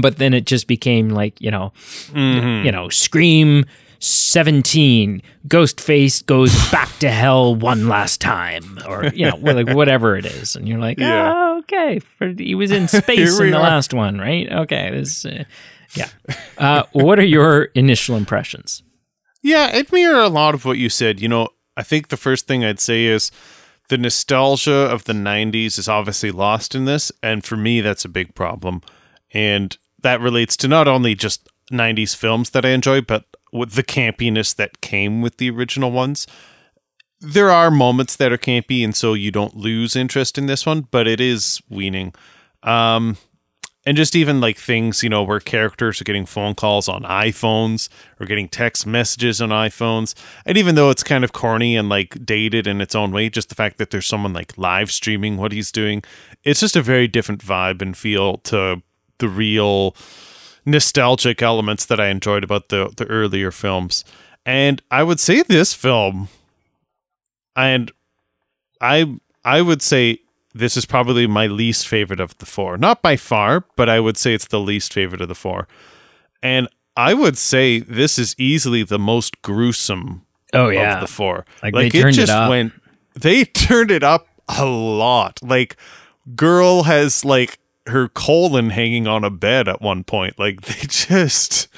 but 0.00 0.18
then 0.18 0.34
it 0.34 0.46
just 0.46 0.66
became 0.66 1.08
like, 1.10 1.40
you 1.40 1.50
know, 1.50 1.72
you 2.14 2.70
know, 2.72 2.88
Scream 2.88 3.64
17, 3.98 5.22
Ghostface 5.48 6.24
goes 6.26 6.52
back 6.70 6.90
to 6.98 7.10
hell 7.10 7.54
one 7.54 7.88
last 7.88 8.20
time, 8.20 8.78
or, 8.86 9.06
you 9.06 9.28
know, 9.28 9.36
like 9.36 9.70
whatever 9.74 10.16
it 10.16 10.26
is. 10.26 10.56
And 10.56 10.68
you're 10.68 10.78
like, 10.78 10.98
Yeah. 10.98 11.32
oh, 11.34 11.58
okay. 11.60 12.00
He 12.38 12.54
was 12.54 12.70
in 12.70 12.88
space 12.88 13.38
in 13.38 13.50
the 13.50 13.56
are. 13.56 13.62
last 13.62 13.94
one, 13.94 14.18
right? 14.18 14.50
Okay. 14.50 14.90
This, 14.90 15.24
uh, 15.24 15.44
yeah. 15.94 16.08
Uh, 16.58 16.82
what 16.92 17.18
are 17.18 17.24
your 17.24 17.64
initial 17.74 18.16
impressions? 18.16 18.82
Yeah, 19.42 19.74
it 19.74 19.92
mirror 19.92 20.20
a 20.22 20.28
lot 20.28 20.54
of 20.54 20.64
what 20.64 20.78
you 20.78 20.88
said. 20.88 21.20
You 21.20 21.28
know, 21.28 21.48
I 21.76 21.82
think 21.82 22.08
the 22.08 22.16
first 22.16 22.46
thing 22.46 22.64
I'd 22.64 22.80
say 22.80 23.04
is 23.04 23.30
the 23.88 23.98
nostalgia 23.98 24.72
of 24.74 25.04
the 25.04 25.12
90s 25.12 25.78
is 25.78 25.88
obviously 25.88 26.30
lost 26.32 26.74
in 26.74 26.84
this. 26.84 27.12
And 27.22 27.44
for 27.44 27.56
me, 27.56 27.80
that's 27.80 28.04
a 28.04 28.08
big 28.08 28.34
problem. 28.34 28.82
And 29.32 29.76
that 30.02 30.20
relates 30.20 30.56
to 30.58 30.68
not 30.68 30.88
only 30.88 31.14
just 31.14 31.48
90s 31.70 32.14
films 32.14 32.50
that 32.50 32.64
I 32.64 32.70
enjoy, 32.70 33.00
but 33.00 33.24
with 33.52 33.72
the 33.72 33.82
campiness 33.82 34.54
that 34.54 34.80
came 34.80 35.22
with 35.22 35.38
the 35.38 35.50
original 35.50 35.90
ones. 35.90 36.26
There 37.20 37.50
are 37.50 37.70
moments 37.70 38.16
that 38.16 38.32
are 38.32 38.38
campy, 38.38 38.84
and 38.84 38.94
so 38.94 39.14
you 39.14 39.30
don't 39.30 39.56
lose 39.56 39.96
interest 39.96 40.36
in 40.36 40.46
this 40.46 40.66
one, 40.66 40.86
but 40.90 41.08
it 41.08 41.20
is 41.20 41.60
weaning. 41.68 42.14
Um, 42.62 43.16
and 43.86 43.96
just 43.96 44.16
even 44.16 44.40
like 44.40 44.58
things 44.58 45.02
you 45.02 45.08
know 45.08 45.22
where 45.22 45.38
characters 45.38 46.00
are 46.00 46.04
getting 46.04 46.26
phone 46.26 46.54
calls 46.54 46.88
on 46.88 47.04
iPhones 47.04 47.88
or 48.18 48.26
getting 48.26 48.48
text 48.48 48.86
messages 48.86 49.40
on 49.40 49.50
iPhones 49.50 50.14
and 50.44 50.58
even 50.58 50.74
though 50.74 50.90
it's 50.90 51.04
kind 51.04 51.22
of 51.22 51.32
corny 51.32 51.76
and 51.76 51.88
like 51.88 52.26
dated 52.26 52.66
in 52.66 52.80
its 52.80 52.96
own 52.96 53.12
way 53.12 53.30
just 53.30 53.48
the 53.48 53.54
fact 53.54 53.78
that 53.78 53.90
there's 53.90 54.06
someone 54.06 54.32
like 54.32 54.58
live 54.58 54.90
streaming 54.90 55.36
what 55.36 55.52
he's 55.52 55.70
doing 55.70 56.02
it's 56.42 56.60
just 56.60 56.76
a 56.76 56.82
very 56.82 57.06
different 57.06 57.40
vibe 57.40 57.80
and 57.80 57.96
feel 57.96 58.38
to 58.38 58.82
the 59.18 59.28
real 59.28 59.94
nostalgic 60.64 61.42
elements 61.42 61.86
that 61.86 62.00
I 62.00 62.08
enjoyed 62.08 62.44
about 62.44 62.68
the 62.70 62.92
the 62.96 63.06
earlier 63.06 63.50
films 63.50 64.04
and 64.44 64.82
I 64.90 65.02
would 65.02 65.20
say 65.20 65.42
this 65.42 65.74
film 65.74 66.28
and 67.54 67.90
I 68.80 69.16
I 69.44 69.62
would 69.62 69.82
say 69.82 70.20
this 70.54 70.76
is 70.76 70.86
probably 70.86 71.26
my 71.26 71.46
least 71.46 71.86
favorite 71.86 72.18
of 72.18 72.36
the 72.38 72.46
four. 72.46 72.78
Not 72.78 73.02
by 73.02 73.16
far, 73.16 73.64
but 73.76 73.88
I 73.90 74.00
would 74.00 74.16
say 74.16 74.32
it's 74.32 74.46
the 74.48 74.58
least 74.58 74.92
favorite 74.94 75.20
of 75.20 75.28
the 75.28 75.34
four. 75.34 75.68
And 76.42 76.66
I 76.96 77.12
would 77.12 77.36
say 77.36 77.78
this 77.78 78.18
is 78.18 78.34
easily 78.38 78.82
the 78.82 78.98
most 78.98 79.42
gruesome 79.42 80.22
Oh, 80.54 80.70
of 80.70 81.00
the 81.00 81.06
four. 81.06 81.44
Like, 81.62 81.74
they 81.74 81.90
turned 81.90 82.16
it 82.18 82.30
up. 82.30 82.48
went 82.48 82.72
they 83.14 83.44
turned 83.66 83.90
it 83.90 84.02
up 84.02 84.28
a 84.48 84.64
lot. 84.64 85.40
Like 85.42 85.76
girl 86.34 86.84
has 86.84 87.24
like 87.24 87.58
her 87.88 88.08
colon 88.08 88.70
hanging 88.70 89.06
on 89.06 89.24
a 89.24 89.30
bed 89.30 89.68
at 89.68 89.80
one 89.80 90.04
point. 90.04 90.38
Like 90.38 90.62
they 90.62 90.86
just 90.86 91.68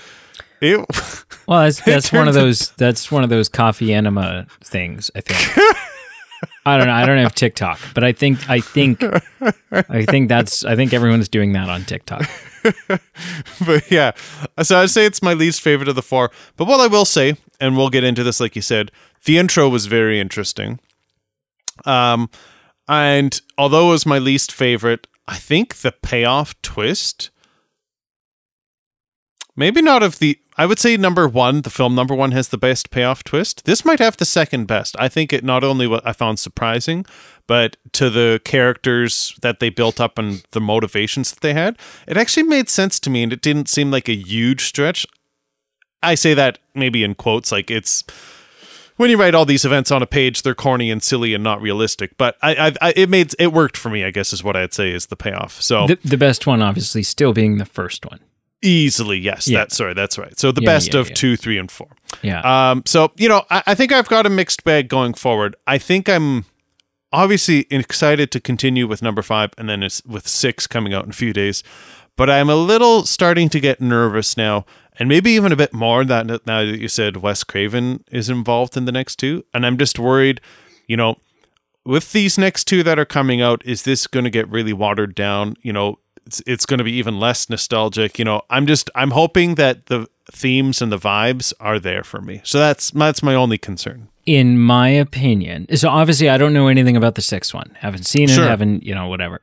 it 0.61 0.87
Well, 1.47 1.61
that's 1.61 1.81
that's 1.85 2.13
one 2.13 2.29
of 2.29 2.35
those 2.35 2.71
that's 2.73 3.11
one 3.11 3.25
of 3.25 3.31
those 3.31 3.49
coffee 3.49 3.93
enema 3.93 4.47
things. 4.63 5.11
I 5.15 5.21
think. 5.21 5.77
I 6.67 6.77
don't 6.77 6.87
know. 6.87 6.93
I 6.93 7.07
don't 7.07 7.19
have 7.19 7.35
TikTok, 7.35 7.81
but 7.95 8.05
I 8.05 8.13
think 8.13 8.49
I 8.51 8.61
think 8.61 9.03
I 9.73 10.05
think 10.05 10.29
that's 10.29 10.65
I 10.65 10.77
think 10.77 10.93
everyone's 10.93 11.29
doing 11.29 11.53
that 11.55 11.71
on 11.71 11.85
TikTok. 11.85 12.29
but 13.67 13.91
yeah, 13.91 14.13
so 14.63 14.79
I'd 14.79 14.91
say 14.91 15.07
it's 15.07 15.23
my 15.23 15.33
least 15.33 15.63
favorite 15.63 15.89
of 15.89 15.95
the 15.95 16.03
four. 16.03 16.31
But 16.57 16.67
what 16.67 16.79
I 16.81 16.87
will 16.87 17.07
say, 17.07 17.37
and 17.59 17.77
we'll 17.77 17.89
get 17.89 18.05
into 18.05 18.23
this, 18.23 18.39
like 18.39 18.55
you 18.55 18.61
said, 18.61 18.93
the 19.25 19.39
intro 19.39 19.69
was 19.69 19.87
very 19.87 20.21
interesting. 20.21 20.79
Um, 21.87 22.29
and 22.87 23.41
although 23.57 23.89
it 23.89 23.93
was 23.93 24.07
my 24.07 24.19
least 24.19 24.53
favorite, 24.53 25.07
I 25.29 25.37
think 25.37 25.77
the 25.77 25.93
payoff 25.93 26.61
twist, 26.63 27.29
maybe 29.55 29.83
not 29.83 30.03
of 30.03 30.21
the, 30.21 30.39
I 30.57 30.65
would 30.65 30.79
say 30.79 30.97
number 30.97 31.29
one, 31.29 31.61
the 31.61 31.71
film 31.71 31.95
number 31.95 32.15
one 32.15 32.33
has 32.33 32.49
the 32.49 32.57
best 32.57 32.91
payoff 32.91 33.23
twist. 33.23 33.67
This 33.67 33.85
might 33.85 33.99
have 33.99 34.17
the 34.17 34.25
second 34.25 34.67
best. 34.67 34.97
I 34.99 35.09
think 35.09 35.35
it 35.35 35.45
not 35.45 35.63
only 35.63 35.87
what 35.87 36.05
I 36.07 36.15
found 36.15 36.39
surprising, 36.39 37.05
but 37.47 37.77
to 37.93 38.09
the 38.09 38.41
characters 38.43 39.35
that 39.43 39.61
they 39.61 39.69
built 39.69 40.01
up 40.01 40.19
and 40.19 40.43
the 40.53 40.63
motivations 40.63 41.31
that 41.31 41.41
they 41.41 41.53
had, 41.53 41.79
it 42.07 42.17
actually 42.17 42.45
made 42.45 42.71
sense 42.71 42.99
to 43.01 43.11
me 43.11 43.23
and 43.23 43.33
it 43.33 43.43
didn't 43.43 43.69
seem 43.69 43.91
like 43.91 44.09
a 44.09 44.17
huge 44.17 44.65
stretch. 44.65 45.07
I 46.03 46.15
say 46.15 46.33
that 46.33 46.59
maybe 46.75 47.05
in 47.05 47.15
quotes, 47.15 47.53
like 47.53 47.71
it's 47.71 48.03
when 48.99 49.09
you 49.09 49.17
write 49.17 49.35
all 49.35 49.47
these 49.47 49.65
events 49.65 49.91
on 49.91 50.03
a 50.03 50.07
page, 50.07 50.43
they're 50.43 50.55
corny 50.55 50.91
and 50.91 51.03
silly 51.03 51.33
and 51.33 51.43
not 51.43 51.63
realistic. 51.63 52.19
But 52.19 52.37
I, 52.43 52.55
I, 52.69 52.73
I 52.89 52.93
it 52.95 53.09
made 53.09 53.35
it 53.39 53.53
worked 53.55 53.77
for 53.79 53.89
me. 53.89 54.05
I 54.05 54.11
guess 54.11 54.33
is 54.35 54.45
what 54.45 54.55
I'd 54.57 54.75
say 54.75 54.91
is 54.91 55.07
the 55.07 55.17
payoff. 55.17 55.61
So 55.63 55.87
The, 55.87 55.99
the 56.05 56.17
best 56.19 56.47
one, 56.47 56.61
obviously, 56.61 57.03
still 57.03 57.33
being 57.33 57.57
the 57.57 57.65
first 57.65 58.05
one. 58.05 58.21
easily, 58.63 59.19
yes. 59.19 59.49
Yeah. 59.49 59.61
That's 59.61 59.77
sorry, 59.77 59.95
that's 59.95 60.19
right. 60.19 60.39
So 60.39 60.53
the 60.53 60.61
Yeah, 60.63 60.67
best 60.67 60.93
yeah, 60.95 61.01
of 61.01 61.15
two, 61.15 61.37
three, 61.37 61.59
and 61.59 61.71
four. 61.71 61.89
Yeah. 62.23 62.41
Um, 62.71 62.83
so 62.87 63.13
you 63.17 63.29
know, 63.29 63.45
I, 63.51 63.63
I 63.69 63.75
think 63.75 63.93
I've 63.93 64.09
got 64.09 64.27
a 64.27 64.31
mixed 64.31 64.65
bag 64.65 64.89
going 64.89 65.15
forward. 65.15 65.57
I 65.67 65.79
think 65.79 66.09
I'm 66.09 66.45
obviously 67.13 67.67
excited 67.71 68.31
to 68.33 68.41
continue 68.41 68.87
with 68.87 69.01
number 69.03 69.23
five, 69.23 69.51
and 69.57 69.69
then 69.69 69.83
it's 69.83 70.05
with 70.05 70.27
six 70.29 70.67
coming 70.67 70.93
out 70.93 71.05
in 71.05 71.11
a 71.11 71.15
few 71.15 71.33
days. 71.33 71.63
But 72.17 72.29
I'm 72.29 72.51
a 72.51 72.57
little 72.57 73.05
starting 73.07 73.49
to 73.51 73.61
get 73.61 73.81
nervous 73.81 74.37
now, 74.37 74.67
and 74.99 75.09
maybe 75.09 75.31
even 75.33 75.53
a 75.53 75.57
bit 75.57 75.73
more 75.73 76.05
that 76.05 76.27
now 76.27 76.65
that 76.65 76.79
you 76.79 76.89
said 76.89 77.19
Wes 77.19 77.45
Craven 77.45 78.05
is 78.11 78.29
involved 78.29 78.77
in 78.77 78.85
the 78.85 78.93
next 78.93 79.17
two, 79.17 79.45
and 79.55 79.65
I'm 79.65 79.79
just 79.79 79.99
worried, 79.99 80.41
you 80.87 80.97
know, 80.97 81.17
with 81.85 82.13
these 82.13 82.37
next 82.37 82.65
two 82.65 82.83
that 82.83 82.99
are 82.99 83.05
coming 83.05 83.41
out, 83.41 83.65
is 83.65 83.83
this 83.85 84.07
going 84.07 84.25
to 84.25 84.31
get 84.31 84.49
really 84.49 84.73
watered 84.73 85.15
down? 85.15 85.57
You 85.63 85.73
know, 85.73 85.99
it's 86.27 86.43
it's 86.47 86.67
going 86.67 86.79
to 86.79 86.85
be 86.85 86.93
even 86.93 87.19
less 87.19 87.49
nostalgic. 87.49 88.19
You 88.19 88.25
know, 88.25 88.43
I'm 88.51 88.67
just 88.67 88.91
I'm 88.95 89.13
hoping 89.13 89.55
that 89.55 89.87
the 89.87 90.07
themes 90.31 90.83
and 90.83 90.93
the 90.93 90.99
vibes 90.99 91.55
are 91.61 91.79
there 91.79 92.05
for 92.05 92.21
me. 92.21 92.41
So 92.45 92.59
that's 92.59 92.91
that's 92.91 93.23
my 93.23 93.35
only 93.35 93.57
concern. 93.59 94.09
in 94.27 94.59
my 94.59 94.91
opinion, 94.91 95.75
so 95.75 95.89
obviously 95.89 96.29
I 96.29 96.37
don't 96.37 96.53
know 96.53 96.69
anything 96.69 96.97
about 96.97 97.15
the 97.15 97.23
sixth 97.23 97.55
one. 97.55 97.75
Haven't 97.79 98.05
seen 98.05 98.25
it. 98.25 98.35
Sure. 98.35 98.45
Haven't 98.45 98.83
you 98.83 98.95
know 98.95 99.09
whatever. 99.09 99.41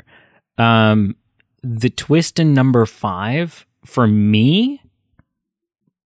Um, 0.60 1.16
the 1.64 1.90
twist 1.90 2.40
in 2.40 2.54
number 2.54 2.86
five 2.86 3.66
for 3.84 4.06
me 4.06 4.82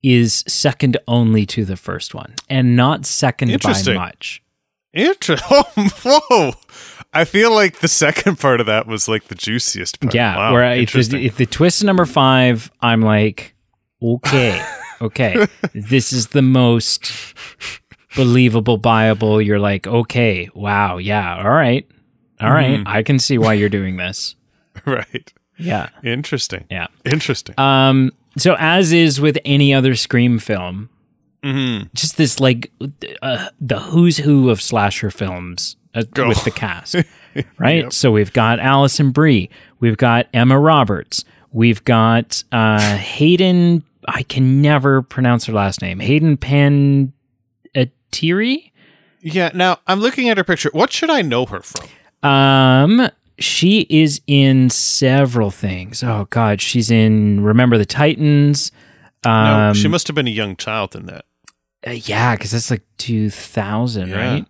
is 0.02 0.44
second 0.46 0.96
only 1.06 1.44
to 1.46 1.64
the 1.64 1.76
first 1.76 2.14
one, 2.14 2.34
and 2.48 2.76
not 2.76 3.06
second 3.06 3.60
by 3.62 3.82
much. 3.94 4.42
Inter- 4.92 5.36
oh, 5.50 5.64
whoa! 6.30 6.52
I 7.12 7.24
feel 7.24 7.52
like 7.52 7.80
the 7.80 7.88
second 7.88 8.38
part 8.38 8.60
of 8.60 8.66
that 8.66 8.86
was 8.86 9.08
like 9.08 9.24
the 9.28 9.34
juiciest 9.34 10.00
part. 10.00 10.14
Yeah, 10.14 10.36
Wow, 10.36 10.52
where 10.52 10.64
I, 10.64 10.74
if, 10.74 10.92
the, 10.92 11.24
if 11.24 11.36
the 11.36 11.46
twist 11.46 11.84
number 11.84 12.06
five, 12.06 12.70
I'm 12.80 13.02
like, 13.02 13.54
okay, 14.02 14.62
okay, 15.00 15.46
this 15.74 16.12
is 16.12 16.28
the 16.28 16.42
most 16.42 17.12
believable, 18.16 18.78
buyable. 18.78 19.44
You're 19.44 19.58
like, 19.58 19.86
okay, 19.86 20.48
wow, 20.54 20.96
yeah, 20.98 21.36
all 21.42 21.50
right, 21.50 21.86
all 22.40 22.50
right, 22.52 22.78
Mm-hmm. 22.80 22.88
I 22.88 23.02
can 23.02 23.18
see 23.18 23.38
why 23.38 23.54
you're 23.54 23.68
doing 23.68 23.96
this. 23.96 24.34
right. 24.86 25.32
Yeah, 25.58 25.88
Interesting. 26.04 26.64
yeah. 26.70 26.86
Interesting. 27.04 27.54
Um, 27.58 28.12
so 28.40 28.56
as 28.58 28.92
is 28.92 29.20
with 29.20 29.38
any 29.44 29.72
other 29.72 29.94
Scream 29.94 30.38
film, 30.38 30.88
hmm 31.42 31.82
just 31.94 32.16
this 32.16 32.40
like 32.40 32.70
uh, 33.22 33.48
the 33.60 33.78
who's 33.78 34.18
who 34.18 34.50
of 34.50 34.60
slasher 34.60 35.10
films 35.10 35.76
uh, 35.94 36.02
with 36.16 36.44
the 36.44 36.50
cast, 36.50 36.96
right? 37.58 37.92
So 37.92 38.10
we've 38.10 38.32
got 38.32 38.58
Alison 38.60 39.10
Brie, 39.10 39.50
we've 39.80 39.96
got 39.96 40.26
Emma 40.34 40.58
Roberts, 40.58 41.24
we've 41.52 41.82
got 41.84 42.42
uh, 42.52 42.96
Hayden. 42.96 43.84
I 44.10 44.22
can 44.22 44.62
never 44.62 45.02
pronounce 45.02 45.44
her 45.46 45.52
last 45.52 45.82
name. 45.82 46.00
Hayden 46.00 46.38
Panettiere. 46.38 47.12
Yeah. 49.20 49.50
Now 49.52 49.78
I'm 49.86 50.00
looking 50.00 50.28
at 50.30 50.38
her 50.38 50.44
picture. 50.44 50.70
What 50.72 50.92
should 50.92 51.10
I 51.10 51.20
know 51.20 51.44
her 51.46 51.60
from? 51.60 51.86
Um, 52.22 53.08
she 53.38 53.86
is 53.88 54.20
in 54.26 54.70
several 54.70 55.50
things. 55.50 56.02
Oh 56.02 56.26
God, 56.30 56.60
she's 56.60 56.90
in 56.90 57.42
Remember 57.42 57.78
the 57.78 57.86
Titans. 57.86 58.72
Um, 59.24 59.32
no, 59.44 59.72
she 59.74 59.88
must 59.88 60.06
have 60.06 60.14
been 60.14 60.26
a 60.28 60.30
young 60.30 60.56
child 60.56 60.94
in 60.96 61.06
that. 61.06 61.24
uh, 61.86 61.90
yeah, 61.90 62.34
because 62.34 62.50
that's 62.52 62.70
like 62.70 62.82
two 62.98 63.30
thousand, 63.30 64.08
Yeah. 64.08 64.32
right? 64.32 64.46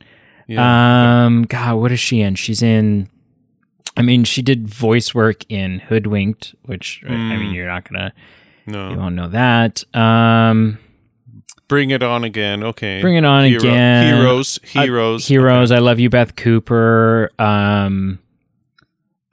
Yeah. 0.47 1.25
Um, 1.27 1.43
God, 1.45 1.77
what 1.77 1.93
is 1.93 2.01
she 2.01 2.21
in? 2.21 2.35
She's 2.35 2.63
in. 2.63 3.09
I 3.97 4.03
mean, 4.03 4.25
she 4.25 4.43
did 4.43 4.69
voice 4.69 5.15
work 5.15 5.45
in 5.51 5.81
Hoodwinked, 5.81 6.55
which 6.63 7.03
I 7.07 7.11
mean, 7.11 7.51
Mm. 7.51 7.55
you're 7.55 7.67
not 7.67 7.89
gonna, 7.89 8.13
no. 8.67 8.91
you 8.91 8.97
won't 8.97 9.15
know 9.17 9.29
that. 9.29 9.83
Um, 9.95 10.79
Bring 11.67 11.91
it 11.91 12.03
on 12.03 12.25
again. 12.25 12.63
Okay. 12.65 13.03
Bring 13.03 13.17
It 13.17 13.25
On 13.27 13.45
Hero- 13.45 13.61
Again. 13.61 14.17
Heroes. 14.17 14.59
uh, 14.75 14.81
Heroes. 14.83 15.27
Heroes. 15.29 15.71
I 15.71 15.81
love 15.81 16.01
you, 16.01 16.09
Beth 16.09 16.35
Cooper. 16.35 17.31
Um, 17.39 18.21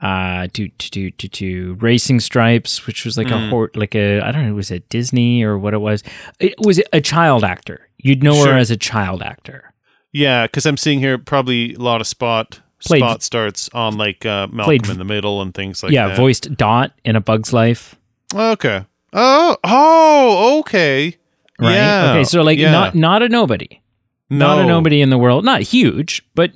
uh, 0.05 0.47
to 0.53 0.67
to 0.69 0.89
to 0.91 1.11
to, 1.11 1.27
to 1.27 1.73
Racing 1.81 2.19
Stripes, 2.19 2.85
which 2.87 3.05
was 3.05 3.17
like 3.17 3.31
a 3.31 3.39
hor- 3.49 3.71
like 3.75 3.95
a 3.95 4.21
I 4.21 4.31
don't 4.31 4.45
know, 4.47 4.53
was 4.55 4.69
it 4.71 4.87
Disney 4.89 5.43
or 5.43 5.57
what 5.57 5.73
it 5.73 5.81
was? 5.81 6.03
It 6.39 6.53
was 6.59 6.81
a 6.93 7.01
child 7.01 7.43
actor. 7.43 7.79
You'd 7.97 8.21
know 8.23 8.35
Sure. 8.35 8.53
her 8.53 8.57
as 8.57 8.69
a 8.71 8.77
child 8.77 9.21
actor. 9.23 9.73
Yeah, 10.13 10.45
because 10.45 10.65
I'm 10.65 10.77
seeing 10.77 10.99
here 10.99 11.17
probably 11.17 11.73
a 11.73 11.79
lot 11.79 12.01
of 12.01 12.07
spot 12.07 12.61
Played- 12.85 12.99
spot 13.01 13.23
starts 13.23 13.69
on 13.73 13.97
like 13.97 14.25
uh, 14.25 14.47
Malcolm 14.47 14.65
Played- 14.65 14.89
in 14.89 14.97
the 14.99 15.05
Middle 15.15 15.41
and 15.41 15.53
things 15.53 15.81
like 15.81 15.89
that. 15.89 15.95
yeah, 15.95 16.15
voiced 16.15 16.55
Dot 16.55 16.91
in 17.03 17.15
A 17.15 17.21
Bug's 17.21 17.51
Life. 17.51 17.95
Okay. 18.33 18.85
Oh, 19.13 19.57
oh, 19.63 20.59
okay. 20.59 21.15
Right. 21.59 21.73
Yeah. 21.73 22.11
Okay. 22.11 22.23
So 22.25 22.41
like 22.43 22.59
yeah. 22.59 22.71
not 22.71 22.95
not 22.95 23.23
a 23.23 23.29
nobody. 23.29 23.81
no. 24.29 24.37
Not 24.47 24.59
a 24.59 24.67
nobody 24.67 25.01
in 25.01 25.09
the 25.09 25.17
world. 25.17 25.45
Not 25.45 25.61
huge, 25.61 26.21
but 26.35 26.51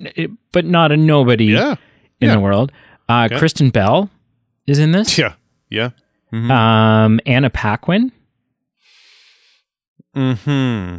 but 0.51 0.65
not 0.65 0.91
a 0.91 0.98
nobody 0.98 1.46
Yeah. 1.46 1.75
in 2.20 2.27
yeah. 2.27 2.34
the 2.36 2.39
world. 2.41 2.72
Uh, 3.10 3.25
Okay. 3.25 3.38
Kristen 3.39 3.70
Bell 3.72 4.10
is 4.68 4.78
in 4.80 4.92
this. 4.92 5.18
Yeah. 5.18 5.34
Yeah. 5.70 5.89
Um, 6.32 7.20
Anna 7.25 7.50
Paquin. 7.50 8.12
Hmm. 10.13 10.98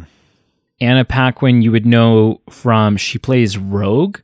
Anna 0.79 1.05
Paquin, 1.05 1.61
you 1.61 1.71
would 1.71 1.85
know 1.85 2.41
from 2.49 2.97
she 2.97 3.19
plays 3.19 3.57
Rogue 3.57 4.19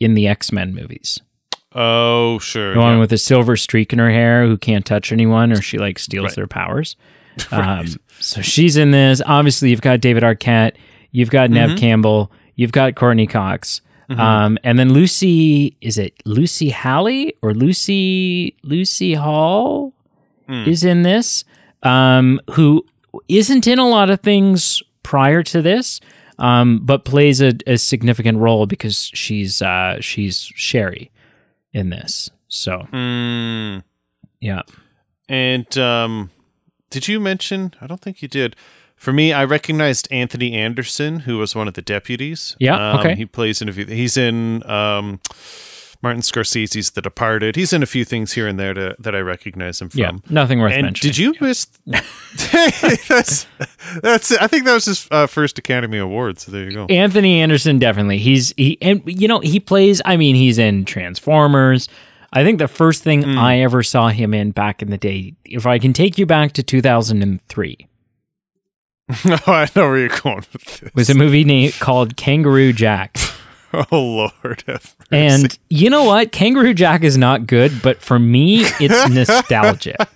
in 0.00 0.14
the 0.14 0.26
X 0.26 0.50
Men 0.52 0.74
movies. 0.74 1.20
Oh, 1.72 2.38
sure. 2.40 2.74
The 2.74 2.80
one 2.80 2.94
yeah. 2.94 3.00
with 3.00 3.12
a 3.12 3.18
silver 3.18 3.56
streak 3.56 3.92
in 3.92 4.00
her 4.00 4.10
hair 4.10 4.44
who 4.46 4.58
can't 4.58 4.84
touch 4.84 5.12
anyone 5.12 5.52
or 5.52 5.62
she 5.62 5.78
like 5.78 5.98
steals 5.98 6.24
Right. 6.30 6.34
their 6.36 6.46
powers. 6.46 6.96
Um, 7.52 7.86
so 8.18 8.42
she's 8.42 8.76
in 8.76 8.90
this. 8.90 9.22
Obviously, 9.24 9.70
you've 9.70 9.80
got 9.80 10.00
David 10.00 10.22
Arquette, 10.24 10.72
you've 11.12 11.30
got 11.30 11.48
Mm-hmm. 11.48 11.68
Neve 11.70 11.78
Campbell, 11.78 12.32
you've 12.56 12.72
got 12.72 12.96
Courteney 12.96 13.26
Cox. 13.28 13.80
Um, 14.18 14.58
and 14.64 14.76
then 14.78 14.92
Lucy, 14.92 15.76
is 15.80 15.96
it 15.96 16.14
Lucy 16.24 16.70
Halley 16.70 17.34
or 17.42 17.54
Lucy 17.54 18.56
Lucy 18.64 19.14
Hall 19.14 19.92
Hmm. 20.48 20.64
is 20.68 20.82
in 20.84 21.02
this, 21.02 21.44
um, 21.84 22.40
who 22.52 22.84
isn't 23.28 23.68
in 23.68 23.78
a 23.78 23.88
lot 23.88 24.10
of 24.10 24.18
things 24.20 24.82
prior 25.04 25.42
to 25.44 25.62
this, 25.62 26.00
um, 26.40 26.80
but 26.84 27.04
plays 27.04 27.40
a, 27.40 27.52
a 27.68 27.76
significant 27.78 28.38
role 28.38 28.66
because 28.66 29.10
she's 29.14 29.62
uh, 29.62 29.98
she's 30.00 30.50
Sherry 30.56 31.10
in 31.72 31.90
this. 31.90 32.30
So 32.48 32.88
Hmm. 32.90 33.78
yeah, 34.40 34.62
And 35.28 35.78
um, 35.78 36.30
did 36.90 37.06
you 37.06 37.20
mention? 37.20 37.74
I 37.80 37.86
don't 37.86 38.00
think 38.00 38.22
you 38.22 38.28
did. 38.28 38.56
For 39.00 39.12
me, 39.14 39.32
I 39.32 39.44
recognized 39.44 40.06
Anthony 40.12 40.52
Anderson, 40.52 41.20
who 41.20 41.38
was 41.38 41.54
one 41.56 41.66
of 41.68 41.72
the 41.74 41.80
deputies. 41.82 42.54
Yeah, 42.60 42.74
Um, 42.92 43.00
okay. 43.00 43.14
He 43.14 43.24
plays 43.24 43.62
in 43.62 43.68
a 43.70 43.72
few. 43.72 43.86
He's 43.86 44.18
in 44.18 44.62
um, 44.68 45.20
Martin 46.02 46.20
Scorsese's 46.20 46.90
The 46.90 47.00
Departed. 47.00 47.56
He's 47.56 47.72
in 47.72 47.82
a 47.82 47.86
few 47.86 48.04
things 48.04 48.32
here 48.34 48.46
and 48.46 48.58
there 48.60 48.74
to, 48.74 48.94
that 48.98 49.14
I 49.14 49.20
recognize 49.20 49.80
him 49.80 49.88
from. 49.88 50.00
yeah, 50.00 50.10
nothing 50.28 50.60
worth 50.60 50.72
And 50.74 50.82
mentioning. 50.84 51.12
did 51.12 51.18
you 51.18 51.34
miss? 51.40 51.66
that's 51.86 53.46
that's. 54.02 54.32
I 54.32 54.46
think 54.46 54.64
that 54.66 54.74
was 54.74 54.84
his 54.84 55.08
uh, 55.10 55.26
first 55.26 55.58
Academy 55.58 55.98
Award. 55.98 56.38
So 56.38 56.52
there 56.52 56.64
you 56.64 56.72
go. 56.72 56.86
Anthony 56.90 57.40
Anderson 57.40 57.78
definitely. 57.78 58.18
He's 58.18 58.52
he 58.56 58.76
and 58.82 59.02
you 59.06 59.28
know 59.28 59.40
he 59.40 59.60
plays. 59.60 60.02
I 60.04 60.16
mean, 60.16 60.34
he's 60.36 60.58
in 60.58 60.84
Transformers. 60.84 61.88
I 62.32 62.44
think 62.44 62.58
the 62.58 62.68
first 62.68 63.02
thing 63.02 63.22
Hmm. 63.22 63.38
I 63.38 63.60
ever 63.60 63.82
saw 63.82 64.08
him 64.08 64.32
in 64.34 64.52
back 64.52 64.82
in 64.82 64.90
the 64.90 64.98
day, 64.98 65.34
if 65.44 65.66
I 65.66 65.78
can 65.78 65.92
take 65.92 66.16
you 66.18 66.26
back 66.26 66.52
to 66.52 66.62
2003, 66.62 67.88
no, 69.24 69.38
I 69.46 69.68
know 69.74 69.88
where 69.88 69.98
you're 69.98 70.08
going 70.08 70.44
with 70.52 70.80
this. 70.80 70.94
was 70.94 71.10
a 71.10 71.14
movie 71.14 71.44
named 71.44 71.74
called 71.74 72.16
Kangaroo 72.16 72.72
Jack. 72.72 73.16
Oh 73.92 74.30
Lord. 74.42 74.64
And 75.12 75.56
you 75.68 75.90
know 75.90 76.02
what? 76.02 76.32
Kangaroo 76.32 76.74
Jack 76.74 77.04
is 77.04 77.16
not 77.16 77.46
good, 77.46 77.70
but 77.82 78.02
for 78.02 78.18
me, 78.18 78.62
it's 78.80 79.08
nostalgia, 79.14 80.08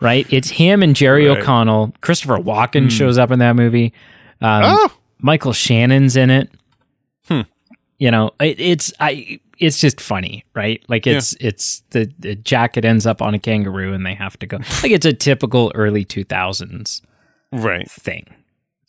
right? 0.00 0.32
It's 0.32 0.48
him 0.48 0.80
and 0.80 0.94
Jerry 0.94 1.26
Right. 1.26 1.38
O'Connell. 1.38 1.92
Christopher 2.02 2.36
Walken 2.36 2.88
shows 2.88 3.18
up 3.18 3.32
in 3.32 3.40
that 3.40 3.56
movie. 3.56 3.92
Um, 4.40 4.62
oh, 4.64 4.92
Michael 5.18 5.52
Shannon's 5.52 6.14
in 6.14 6.30
it. 6.30 6.50
Hmm. 7.26 7.40
You 7.98 8.12
know, 8.12 8.30
it, 8.38 8.60
it's 8.60 8.92
I. 9.00 9.40
It's 9.58 9.80
just 9.80 10.00
funny, 10.00 10.44
right? 10.54 10.80
Like 10.86 11.04
it's 11.08 11.34
it's 11.40 11.82
the, 11.90 12.12
the 12.16 12.36
jacket 12.36 12.84
ends 12.84 13.06
up 13.06 13.20
on 13.20 13.34
a 13.34 13.40
kangaroo 13.40 13.92
and 13.92 14.06
they 14.06 14.14
have 14.14 14.38
to 14.38 14.46
go. 14.46 14.58
Like 14.84 14.92
it's 14.92 15.04
a 15.04 15.12
typical 15.12 15.72
early 15.74 16.04
two 16.04 16.22
thousands 16.22 17.02
right. 17.50 17.90
thing. 17.90 18.32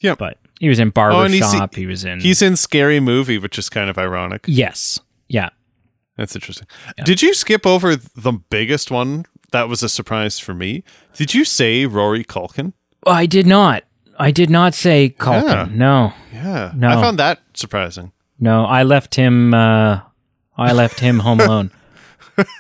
Yep. 0.01 0.17
But 0.17 0.37
he 0.59 0.69
was 0.69 0.79
in 0.79 0.91
Oh, 0.95 1.21
and 1.21 1.33
he's- 1.33 1.55
he 1.75 1.85
was 1.87 2.03
in. 2.05 2.19
He's 2.19 2.41
in 2.41 2.55
Scary 2.55 2.99
Movie, 2.99 3.37
which 3.37 3.57
is 3.57 3.69
kind 3.69 3.89
of 3.89 3.97
ironic. 3.97 4.43
yes, 4.47 4.99
yeah. 5.29 5.49
That's 6.17 6.35
interesting. 6.35 6.67
Did 7.05 7.21
you 7.23 7.33
skip 7.33 7.65
over 7.65 7.95
the 7.95 8.33
biggest 8.33 8.91
one 8.91 9.25
that 9.51 9.67
was 9.69 9.81
a 9.81 9.89
surprise 9.89 10.37
for 10.39 10.53
me? 10.53 10.83
Did 11.15 11.33
you 11.33 11.45
say 11.45 11.85
Rory 11.87 12.23
Culkin? 12.23 12.73
Oh, 13.07 13.11
I 13.11 13.25
did 13.25 13.47
not. 13.47 13.83
I 14.19 14.29
did 14.29 14.49
not 14.51 14.75
say 14.75 15.15
Culkin. 15.17 15.43
Yeah. 15.47 15.67
No, 15.71 16.13
Yeah, 16.31 16.71
No. 16.75 16.89
I 16.89 17.01
found 17.01 17.17
that 17.17 17.39
surprising. 17.55 18.11
no. 18.39 18.65
I 18.65 18.83
left 18.83 19.15
him. 19.15 19.53
Uh, 19.53 20.01
I 20.57 20.73
left 20.73 20.99
him 20.99 21.19
home 21.19 21.39
alone. 21.39 21.71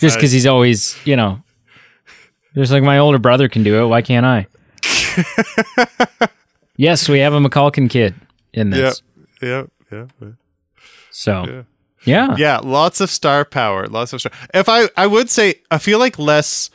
Just 0.00 0.16
because 0.16 0.32
he's 0.32 0.46
always, 0.46 0.96
you 1.06 1.16
know, 1.16 1.40
just 2.54 2.72
like 2.72 2.82
my 2.82 2.98
older 2.98 3.18
brother 3.18 3.48
can 3.48 3.62
do 3.62 3.82
it. 3.82 3.86
Why 3.86 4.02
can't 4.02 4.26
I? 4.26 4.46
yes, 6.76 7.08
we 7.08 7.18
have 7.20 7.34
a 7.34 7.40
McCulkin 7.40 7.88
kid 7.88 8.14
in 8.52 8.70
this. 8.70 9.02
Yep, 9.40 9.70
yep, 9.90 10.10
yep. 10.20 10.34
So, 11.10 11.64
yeah. 12.04 12.34
yeah. 12.36 12.58
Lots 12.58 13.00
of 13.00 13.10
star 13.10 13.44
power. 13.44 13.86
Lots 13.86 14.12
of 14.12 14.20
star. 14.20 14.32
If 14.52 14.68
I, 14.68 14.88
I 14.96 15.06
would 15.06 15.30
say, 15.30 15.60
I 15.70 15.78
feel 15.78 15.98
like 15.98 16.18
less 16.18 16.70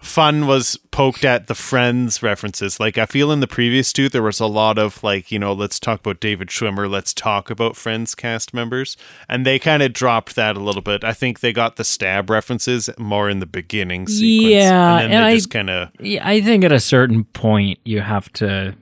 fun 0.00 0.46
was 0.46 0.76
poked 0.90 1.24
at 1.24 1.46
the 1.46 1.54
Friends 1.54 2.22
references. 2.22 2.80
Like 2.80 2.96
I 2.98 3.06
feel 3.06 3.30
in 3.32 3.40
the 3.40 3.46
previous 3.46 3.92
two, 3.92 4.08
there 4.08 4.22
was 4.22 4.40
a 4.40 4.46
lot 4.46 4.78
of 4.78 5.02
like, 5.04 5.30
you 5.30 5.38
know, 5.38 5.52
let's 5.52 5.78
talk 5.78 6.00
about 6.00 6.20
David 6.20 6.48
Schwimmer. 6.48 6.90
Let's 6.90 7.12
talk 7.12 7.50
about 7.50 7.76
Friends 7.76 8.14
cast 8.14 8.52
members, 8.54 8.96
and 9.28 9.44
they 9.46 9.58
kind 9.58 9.82
of 9.82 9.92
dropped 9.92 10.36
that 10.36 10.56
a 10.56 10.60
little 10.60 10.82
bit. 10.82 11.04
I 11.04 11.12
think 11.12 11.40
they 11.40 11.52
got 11.52 11.76
the 11.76 11.84
stab 11.84 12.30
references 12.30 12.88
more 12.98 13.28
in 13.30 13.40
the 13.40 13.46
beginning 13.46 14.06
sequence. 14.08 14.52
Yeah, 14.52 14.98
and 14.98 15.12
then 15.12 15.12
and 15.12 15.24
they 15.24 15.32
I- 15.32 15.36
just 15.36 15.50
kind 15.50 15.70
of. 15.70 15.90
Yeah, 16.00 16.26
I 16.26 16.40
think 16.40 16.64
at 16.64 16.72
a 16.72 16.80
certain 16.80 17.24
point 17.24 17.78
you 17.84 18.00
have 18.00 18.32
to. 18.34 18.74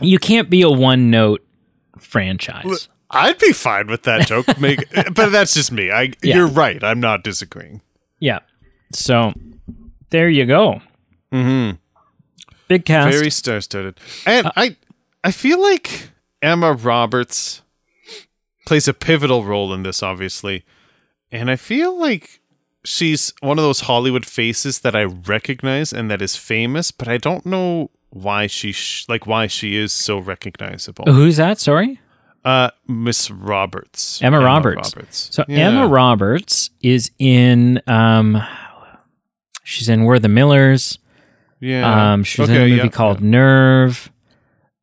You 0.00 0.18
can't 0.18 0.48
be 0.50 0.62
a 0.62 0.70
one 0.70 1.10
note 1.10 1.44
franchise. 1.98 2.88
I'd 3.10 3.38
be 3.38 3.52
fine 3.52 3.86
with 3.86 4.02
that 4.04 4.26
joke, 4.26 4.58
make, 4.58 4.90
but 5.14 5.30
that's 5.30 5.54
just 5.54 5.70
me. 5.70 5.90
I, 5.90 6.12
Yeah. 6.22 6.36
you're 6.36 6.46
right. 6.48 6.82
I'm 6.82 6.98
not 6.98 7.22
disagreeing. 7.22 7.80
Yeah. 8.18 8.40
So 8.92 9.32
there 10.14 10.28
you 10.28 10.46
go. 10.46 10.80
Mm-hmm. 11.32 11.76
Big 12.68 12.84
cast. 12.84 13.12
Very 13.12 13.30
star-studded, 13.30 13.98
and 14.24 14.48
I, 14.56 14.76
I 15.24 15.32
feel 15.32 15.60
like 15.60 16.10
Emma 16.40 16.72
Roberts 16.72 17.62
plays 18.64 18.86
a 18.86 18.94
pivotal 18.94 19.44
role 19.44 19.74
in 19.74 19.82
this, 19.82 20.04
obviously, 20.04 20.64
and 21.32 21.50
I 21.50 21.56
feel 21.56 21.98
like 21.98 22.40
she's 22.84 23.32
one 23.40 23.58
of 23.58 23.64
those 23.64 23.80
Hollywood 23.80 24.24
faces 24.24 24.78
that 24.80 24.94
I 24.94 25.02
recognize 25.04 25.92
and 25.92 26.08
that 26.12 26.22
is 26.22 26.36
famous, 26.36 26.92
but 26.92 27.08
I 27.08 27.16
don't 27.16 27.44
know 27.44 27.90
why 28.10 28.46
she 28.46 28.70
sh- 28.70 29.06
like 29.08 29.26
why 29.26 29.48
she 29.48 29.74
is 29.76 29.92
so 29.92 30.18
recognizable. 30.18 31.04
Who's 31.12 31.36
that? 31.38 31.58
Sorry. 31.58 31.98
Uh, 32.44 32.70
Miss 32.86 33.30
Roberts, 33.30 34.22
Emma 34.22 34.38
Roberts. 34.38 35.28
So 35.32 35.44
Yeah. 35.48 35.68
Emma 35.68 35.88
Roberts 35.88 36.70
is 36.82 37.10
in 37.18 37.80
um 37.88 38.40
she's 39.64 39.88
in 39.88 40.04
We're 40.04 40.20
the 40.20 40.28
Millers. 40.28 40.98
Yeah. 41.58 42.12
Um 42.12 42.22
she's 42.22 42.48
in 42.48 42.54
a 42.54 42.58
movie 42.60 42.76
yeah, 42.76 42.88
called 42.88 43.20
Nerve. 43.20 44.12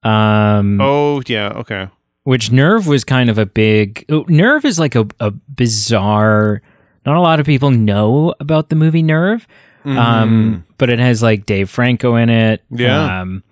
Um 0.03 0.81
Oh 0.81 1.21
yeah. 1.25 1.49
Okay. 1.49 1.87
which 2.23 2.51
Nerve 2.51 2.87
was 2.87 3.03
kind 3.03 3.29
of 3.29 3.37
a 3.37 3.45
big 3.45 4.05
Nerve 4.27 4.65
is 4.65 4.77
like 4.79 4.95
a, 4.95 5.07
a 5.19 5.31
bizarre 5.31 6.61
not 7.05 7.15
a 7.15 7.21
lot 7.21 7.39
of 7.39 7.45
people 7.45 7.71
know 7.71 8.33
about 8.39 8.69
the 8.69 8.75
movie 8.75 9.03
Nerve. 9.03 9.47
Um 9.85 10.65
but 10.77 10.89
it 10.89 10.99
has 10.99 11.23
like 11.23 11.45
Dave 11.45 11.69
Franco 11.69 12.15
in 12.15 12.29
it. 12.29 12.63
Yeah. 12.69 13.21
Um 13.21 13.43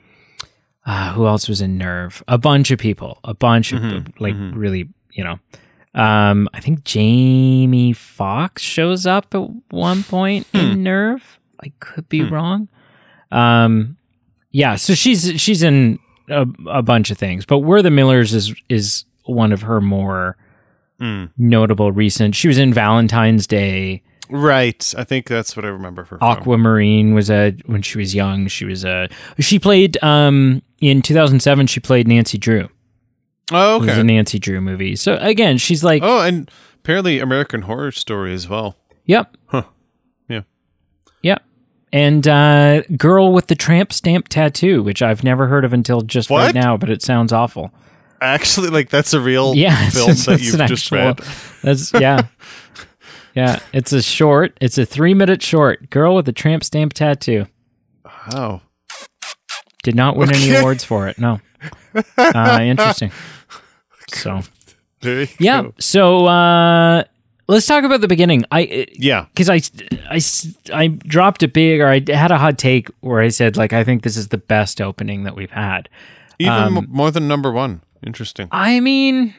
uh, 0.86 1.14
who 1.14 1.28
else 1.28 1.48
was 1.48 1.62
in 1.62 1.78
Nerve? 1.78 2.24
A 2.28 2.40
bunch 2.40 2.72
of 2.72 2.80
people. 2.80 3.20
A 3.24 3.36
bunch 3.36 3.74
of 3.74 4.20
like 4.20 4.34
really, 4.36 4.90
you 5.12 5.24
know. 5.24 5.40
Um 5.96 6.48
I 6.54 6.60
think 6.60 6.84
Jamie 6.84 7.94
Foxx 7.94 8.62
shows 8.62 9.06
up 9.06 9.34
at 9.34 9.50
one 9.72 10.04
point 10.04 10.48
in 10.54 10.84
Nerve. 10.84 11.40
I 11.64 11.72
could 11.80 12.08
be 12.10 12.24
wrong. 12.24 12.68
Um 13.32 13.98
yeah, 14.52 14.76
so 14.76 14.94
she's 14.94 15.40
she's 15.42 15.62
in 15.64 16.00
a, 16.30 16.46
a 16.68 16.82
bunch 16.82 17.12
of 17.12 17.18
things, 17.18 17.46
but 17.46 17.60
We're 17.60 17.82
the 17.82 17.92
Millers 17.92 18.34
is 18.34 18.54
is 18.70 19.06
one 19.26 19.52
of 19.52 19.62
her 19.64 19.82
more 19.82 20.38
Mm. 21.02 21.30
notable 21.38 21.94
recent. 21.94 22.36
She 22.36 22.50
was 22.50 22.58
in 22.58 22.74
Valentine's 22.74 23.48
Day. 23.48 24.04
Right. 24.30 24.94
I 24.98 25.06
think 25.06 25.28
that's 25.28 25.56
what 25.56 25.64
I 25.64 25.70
remember 25.70 26.02
her. 26.04 26.18
from. 26.18 26.28
Aquamarine 26.28 27.14
was 27.14 27.30
a 27.30 27.52
when 27.68 27.82
she 27.82 27.98
was 27.98 28.14
young. 28.14 28.48
She 28.48 28.66
was 28.66 28.84
a 28.84 29.08
she 29.40 29.60
played 29.60 29.98
um 30.04 30.62
in 30.82 31.02
2007. 31.02 31.68
She 31.68 31.80
played 31.80 32.06
Nancy 32.08 32.38
Drew. 32.38 32.68
Oh, 33.52 33.78
It 33.78 33.80
was 33.82 33.90
okay. 33.90 34.02
a 34.02 34.04
Nancy 34.04 34.40
Drew 34.40 34.62
movie. 34.62 34.96
So 34.96 35.18
again, 35.20 35.58
she's 35.58 35.84
like 35.84 36.02
Oh, 36.04 36.22
and 36.22 36.50
apparently 36.84 37.20
American 37.20 37.64
Horror 37.64 37.92
Story 37.92 38.34
as 38.34 38.48
well. 38.48 38.76
Yep. 39.06 39.36
Huh. 39.48 39.64
Yeah. 40.28 40.42
Yep. 41.24 41.44
And 41.92 42.28
uh, 42.28 42.82
Girl 42.98 43.34
with 43.34 43.48
the 43.48 43.56
Tramp 43.56 43.92
Stamp 43.92 44.28
Tattoo, 44.28 44.84
which 44.84 45.02
I've 45.02 45.24
never 45.24 45.48
heard 45.48 45.66
of 45.66 45.74
until 45.74 46.02
just 46.02 46.30
right 46.30 46.54
now, 46.54 46.78
but 46.78 46.90
it 46.92 47.02
sounds 47.02 47.34
awful. 47.34 47.72
Actually, 48.22 48.70
like 48.70 48.90
that's 48.90 49.14
a 49.14 49.20
real 49.20 49.54
Yeah, 49.56 49.90
film 49.90 50.12
it's- 50.12 50.26
that 50.28 50.34
it's 50.34 50.44
you've 50.54 50.68
just 50.68 50.92
actual- 50.94 50.98
read. 50.98 51.20
That's 51.64 51.92
yeah. 51.94 52.28
yeah, 53.36 53.60
it's 53.74 53.92
a 53.94 54.02
short. 54.04 54.56
It's 54.62 54.78
a 54.78 54.86
3-minute 54.86 55.42
short. 55.42 55.90
Girl 55.90 56.16
with 56.16 56.26
the 56.26 56.32
Tramp 56.34 56.64
Stamp 56.64 56.94
Tattoo. 56.94 57.46
Oh, 58.36 58.62
Did 59.84 59.96
not 59.96 60.16
win 60.18 60.36
any 60.36 60.54
awards 60.56 60.84
for 60.84 61.08
it. 61.08 61.18
No. 61.18 61.40
Uh, 62.18 62.60
interesting. 62.62 63.12
So, 64.16 64.42
there 65.02 65.28
yeah. 65.40 65.64
go. 65.64 65.74
So, 65.80 66.26
uh 66.26 67.04
let's 67.48 67.66
talk 67.66 67.84
about 67.84 68.02
the 68.02 68.08
beginning. 68.08 68.44
I 68.52 68.86
Yeah. 68.94 69.26
because 69.34 69.50
I, 69.50 69.60
I, 70.10 70.20
I 70.72 70.88
dropped 70.88 71.42
a 71.42 71.48
big, 71.48 71.80
or 71.82 71.88
I 71.88 72.02
had 72.08 72.30
a 72.32 72.38
hot 72.38 72.58
take 72.60 72.90
where 73.00 73.22
I 73.22 73.30
said, 73.30 73.58
like, 73.58 73.74
I 73.74 73.84
think 73.84 74.04
this 74.04 74.16
is 74.18 74.28
the 74.28 74.38
best 74.38 74.80
opening 74.80 75.24
that 75.24 75.36
we've 75.36 75.50
had. 75.50 75.90
Even 76.38 76.54
Um, 76.54 76.88
more 76.90 77.10
than 77.12 77.28
number 77.28 77.52
one. 77.52 77.82
Interesting. 78.06 78.48
I 78.52 78.80
mean, 78.80 79.34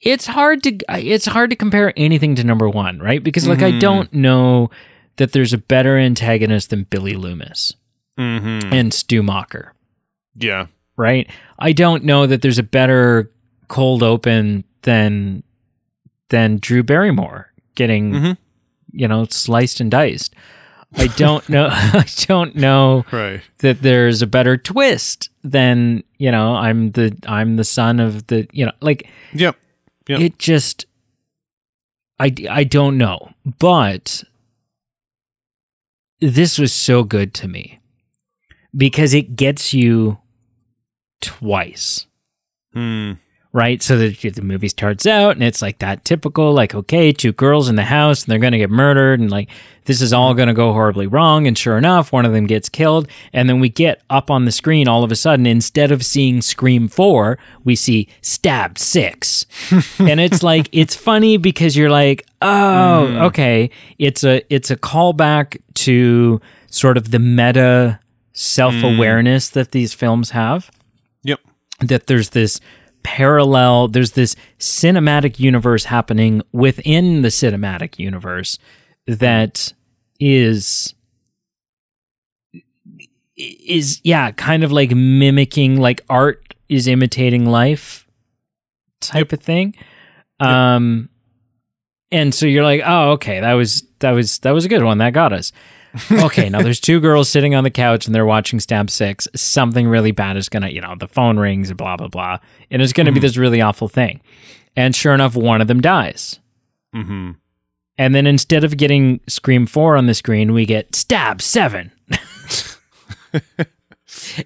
it's 0.00 0.26
hard 0.26 0.62
to 0.62 0.78
it's 0.88 1.26
hard 1.26 1.50
to 1.50 1.56
compare 1.56 1.92
anything 1.96 2.34
to 2.36 2.44
number 2.44 2.68
one, 2.68 2.98
right? 3.00 3.22
Because 3.22 3.48
like 3.48 3.62
I 3.62 3.72
Mhm. 3.72 3.80
don't 3.80 4.12
know 4.12 4.70
that 5.16 5.32
there's 5.32 5.52
a 5.52 5.58
better 5.58 5.96
antagonist 5.98 6.70
than 6.70 6.84
Billy 6.84 7.14
Loomis 7.14 7.74
Mm-hmm. 8.18 8.72
and 8.72 8.94
Stu 8.94 9.22
Macher. 9.22 9.70
Yeah. 10.38 10.66
Right? 10.96 11.28
I 11.58 11.72
don't 11.72 12.04
know 12.04 12.26
that 12.26 12.42
there's 12.42 12.58
a 12.58 12.62
better 12.62 13.30
cold 13.68 14.02
open 14.02 14.64
than 14.82 15.42
than 16.30 16.58
Drew 16.58 16.82
Barrymore 16.82 17.52
getting 17.74 18.12
Mhm. 18.12 18.36
you 18.92 19.06
know 19.08 19.26
sliced 19.26 19.80
and 19.80 19.90
diced. 19.90 20.34
I 20.96 21.08
don't 21.08 21.46
know. 21.48 21.68
I 21.70 22.04
don't 22.26 22.54
know 22.56 23.04
Right. 23.12 23.40
that 23.58 23.82
there's 23.82 24.22
a 24.22 24.26
better 24.26 24.56
twist 24.56 25.28
than 25.44 26.02
you 26.18 26.30
know. 26.30 26.54
I'm 26.54 26.92
the 26.92 27.16
I'm 27.26 27.56
the 27.56 27.64
son 27.64 28.00
of 28.00 28.26
the 28.28 28.46
you 28.52 28.64
know 28.66 28.72
like 28.80 29.08
Yep. 29.34 29.56
Yep. 30.08 30.20
it 30.20 30.38
just 30.38 30.86
I 32.18 32.32
I 32.48 32.64
don't 32.64 32.96
know, 32.96 33.30
but 33.58 34.24
this 36.20 36.58
was 36.58 36.72
so 36.72 37.02
good 37.04 37.34
to 37.34 37.48
me 37.48 37.78
because 38.76 39.12
it 39.14 39.36
gets 39.36 39.74
you 39.74 40.18
twice 41.20 42.06
Hmm. 42.72 43.12
right? 43.52 43.82
So 43.82 43.96
the, 43.96 44.10
the 44.10 44.42
movie 44.42 44.68
starts 44.68 45.06
out 45.06 45.30
and 45.36 45.42
it's 45.42 45.62
like 45.62 45.78
that 45.78 46.04
typical, 46.04 46.52
like, 46.52 46.74
okay, 46.74 47.10
two 47.10 47.32
girls 47.32 47.70
in 47.70 47.76
the 47.76 47.84
house 47.84 48.22
and 48.22 48.30
they're 48.30 48.38
going 48.38 48.52
to 48.52 48.58
get 48.58 48.68
murdered 48.68 49.18
and 49.18 49.30
like 49.30 49.48
this 49.86 50.02
is 50.02 50.12
all 50.12 50.34
going 50.34 50.48
to 50.48 50.52
go 50.52 50.74
horribly 50.74 51.06
wrong. 51.06 51.46
And 51.46 51.56
sure 51.56 51.78
enough, 51.78 52.12
one 52.12 52.26
of 52.26 52.34
them 52.34 52.46
gets 52.46 52.68
killed. 52.68 53.08
And 53.32 53.48
then 53.48 53.60
we 53.60 53.70
get 53.70 54.02
up 54.10 54.30
on 54.30 54.44
the 54.44 54.52
screen 54.52 54.88
all 54.88 55.04
of 55.04 55.10
a 55.10 55.16
sudden, 55.16 55.46
instead 55.46 55.90
of 55.90 56.04
seeing 56.04 56.42
Scream 56.42 56.86
4, 56.86 57.38
we 57.64 57.74
see 57.76 58.08
Stabbed 58.20 58.78
6. 58.78 59.46
and 60.00 60.20
it's 60.20 60.42
like, 60.42 60.68
it's 60.70 60.94
funny 60.94 61.38
because 61.38 61.78
you're 61.78 61.88
like, 61.88 62.26
oh, 62.42 63.06
okay. 63.28 63.70
It's 63.98 64.22
a, 64.22 64.42
it's 64.52 64.70
a 64.70 64.76
callback 64.76 65.62
to 65.74 66.42
sort 66.66 66.98
of 66.98 67.10
the 67.10 67.18
meta 67.20 68.00
self 68.34 68.74
awareness 68.82 69.48
that 69.48 69.70
these 69.70 69.94
films 69.94 70.30
have. 70.32 70.70
That 71.80 72.06
there's 72.06 72.30
this 72.30 72.60
parallel 73.02 73.86
there's 73.86 74.12
this 74.12 74.34
cinematic 74.58 75.38
universe 75.38 75.84
happening 75.84 76.42
within 76.52 77.22
the 77.22 77.28
cinematic 77.28 78.00
universe 78.00 78.58
that 79.06 79.72
is 80.18 80.94
is 83.36 84.00
yeah 84.02 84.32
kind 84.32 84.64
of 84.64 84.72
like 84.72 84.90
mimicking 84.90 85.78
like 85.80 86.02
art 86.08 86.54
is 86.68 86.88
imitating 86.88 87.46
life 87.46 88.08
type 89.00 89.32
of 89.32 89.40
thing. 89.40 89.74
Um 90.40 91.08
and 92.10 92.34
so 92.34 92.46
you're 92.46 92.64
like 92.64 92.82
oh 92.84 93.12
okay 93.12 93.40
that 93.40 93.52
was 93.52 93.82
that 94.00 94.12
was 94.12 94.40
that 94.40 94.50
was 94.50 94.64
a 94.64 94.68
good 94.68 94.82
one. 94.82 94.98
That 94.98 95.12
got 95.12 95.32
us 95.32 95.52
okay, 96.10 96.48
now 96.48 96.62
there's 96.62 96.80
two 96.80 97.00
girls 97.00 97.28
sitting 97.28 97.54
on 97.54 97.64
the 97.64 97.70
couch 97.70 98.06
and 98.06 98.14
they're 98.14 98.26
watching 98.26 98.60
Stab 98.60 98.90
Six. 98.90 99.28
Something 99.34 99.88
really 99.88 100.12
bad 100.12 100.36
is 100.36 100.48
gonna, 100.48 100.68
you 100.68 100.80
know, 100.80 100.94
the 100.98 101.08
phone 101.08 101.38
rings 101.38 101.70
and 101.70 101.76
blah 101.76 101.96
blah 101.96 102.08
blah, 102.08 102.38
and 102.70 102.82
it's 102.82 102.92
gonna 102.92 103.12
be 103.12 103.20
this 103.20 103.36
really 103.36 103.60
awful 103.60 103.88
thing. 103.88 104.20
And 104.76 104.94
sure 104.94 105.14
enough, 105.14 105.34
one 105.34 105.60
of 105.60 105.68
them 105.68 105.80
dies. 105.80 106.40
Mm-hmm. 106.94 107.32
And 107.98 108.14
then 108.14 108.26
instead 108.26 108.62
of 108.64 108.76
getting 108.76 109.20
Scream 109.26 109.66
Four 109.66 109.96
on 109.96 110.06
the 110.06 110.14
screen, 110.14 110.52
we 110.52 110.66
get 110.66 110.94
Stab 110.94 111.40
Seven. 111.40 111.92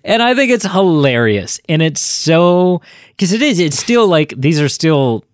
and 0.04 0.22
I 0.22 0.34
think 0.34 0.50
it's 0.52 0.66
hilarious, 0.66 1.60
and 1.68 1.82
it's 1.82 2.00
so 2.00 2.80
because 3.08 3.32
it 3.32 3.42
is. 3.42 3.58
It's 3.58 3.78
still 3.78 4.06
like 4.06 4.34
these 4.36 4.60
are 4.60 4.68
still 4.68 5.24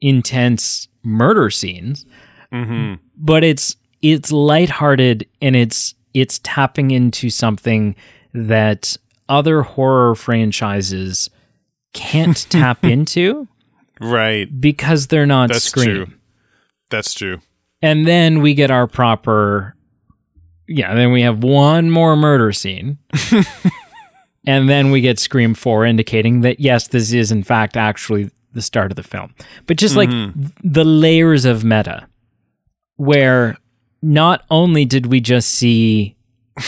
intense 0.00 0.88
murder 1.02 1.50
scenes 1.50 2.06
Mm-hmm. 2.52 2.94
but 3.16 3.44
it's 3.44 3.76
it's 4.02 4.32
lighthearted 4.32 5.26
and 5.40 5.56
it's 5.56 5.94
it's 6.14 6.40
tapping 6.42 6.90
into 6.90 7.30
something 7.30 7.94
that 8.32 8.96
other 9.28 9.62
horror 9.62 10.14
franchises 10.14 11.28
can't 11.92 12.46
tap 12.50 12.84
into 12.84 13.48
Right. 14.00 14.60
because 14.60 15.08
they're 15.08 15.26
not 15.26 15.50
That's 15.50 15.64
Scream. 15.64 15.84
true. 15.84 16.06
That's 16.90 17.12
true. 17.14 17.40
And 17.82 18.06
then 18.06 18.40
we 18.40 18.54
get 18.54 18.70
our 18.70 18.86
proper 18.86 19.74
yeah, 20.70 20.94
then 20.94 21.12
we 21.12 21.22
have 21.22 21.42
one 21.42 21.90
more 21.90 22.14
murder 22.14 22.52
scene. 22.52 22.98
and 24.46 24.68
then 24.68 24.90
we 24.90 25.00
get 25.00 25.18
Scream 25.18 25.54
4 25.54 25.86
indicating 25.86 26.42
that 26.42 26.60
yes, 26.60 26.88
this 26.88 27.12
is 27.12 27.32
in 27.32 27.42
fact 27.42 27.76
actually 27.76 28.30
the 28.52 28.62
start 28.62 28.92
of 28.92 28.96
the 28.96 29.02
film. 29.02 29.34
But 29.66 29.76
just 29.76 29.96
like 29.96 30.08
mm-hmm. 30.10 30.46
the 30.62 30.84
layers 30.84 31.44
of 31.44 31.64
meta 31.64 32.06
where 32.96 33.56
not 34.02 34.44
only 34.50 34.84
did 34.84 35.06
we 35.06 35.20
just 35.20 35.50
see 35.50 36.16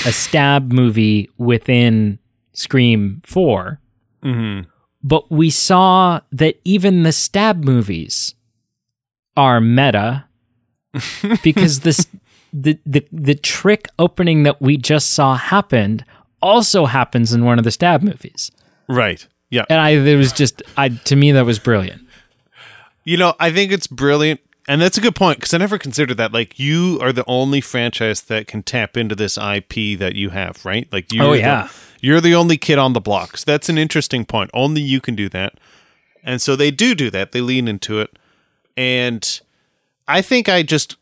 a 0.06 0.12
stab 0.12 0.72
movie 0.72 1.28
within 1.38 2.18
Scream 2.52 3.22
4, 3.24 3.78
Mm-hmm. 4.22 4.68
but 5.02 5.30
we 5.30 5.48
saw 5.48 6.20
that 6.30 6.60
even 6.64 7.04
the 7.04 7.12
stab 7.12 7.64
movies 7.64 8.34
are 9.34 9.60
meta 9.62 10.26
because 11.42 11.80
this 11.80 12.06
the, 12.52 12.78
the 12.84 13.06
the 13.10 13.34
trick 13.34 13.88
opening 13.98 14.42
that 14.42 14.60
we 14.60 14.76
just 14.76 15.12
saw 15.12 15.36
happened 15.36 16.04
also 16.42 16.84
happens 16.84 17.32
in 17.32 17.44
one 17.46 17.58
of 17.58 17.64
the 17.64 17.70
stab 17.70 18.02
movies. 18.02 18.50
Right. 18.88 19.26
Yeah. 19.48 19.64
And 19.70 19.80
I 19.80 19.90
it 19.90 20.16
was 20.16 20.32
just 20.32 20.62
I 20.76 20.88
to 20.90 21.16
me 21.16 21.32
that 21.32 21.46
was 21.46 21.58
brilliant. 21.58 22.02
You 23.04 23.16
know, 23.16 23.34
I 23.40 23.50
think 23.52 23.72
it's 23.72 23.86
brilliant. 23.86 24.40
And 24.68 24.80
that's 24.80 24.98
a 24.98 25.00
good 25.00 25.14
point 25.16 25.38
because 25.38 25.52
I 25.54 25.58
never 25.58 25.78
considered 25.78 26.16
that. 26.18 26.32
Like, 26.32 26.58
you 26.58 26.98
are 27.00 27.12
the 27.12 27.24
only 27.26 27.60
franchise 27.60 28.20
that 28.22 28.46
can 28.46 28.62
tap 28.62 28.96
into 28.96 29.14
this 29.14 29.36
IP 29.38 29.98
that 29.98 30.14
you 30.14 30.30
have, 30.30 30.64
right? 30.64 30.86
Like, 30.92 31.06
oh, 31.12 31.16
you're 31.16 31.24
Oh, 31.26 31.32
the- 31.32 31.38
yeah. 31.38 31.68
you're 32.00 32.20
the 32.20 32.34
only 32.34 32.56
kid 32.56 32.78
on 32.78 32.92
the 32.92 33.00
block. 33.00 33.36
So 33.38 33.44
that's 33.46 33.68
an 33.68 33.78
interesting 33.78 34.24
point. 34.24 34.50
Only 34.54 34.80
you 34.82 35.00
can 35.00 35.16
do 35.16 35.28
that. 35.30 35.54
And 36.22 36.40
so 36.42 36.54
they 36.56 36.70
do 36.70 36.94
do 36.94 37.10
that. 37.10 37.32
They 37.32 37.40
lean 37.40 37.66
into 37.66 38.00
it. 38.00 38.16
And 38.76 39.40
I 40.06 40.22
think 40.22 40.48
I 40.48 40.62
just, 40.62 40.96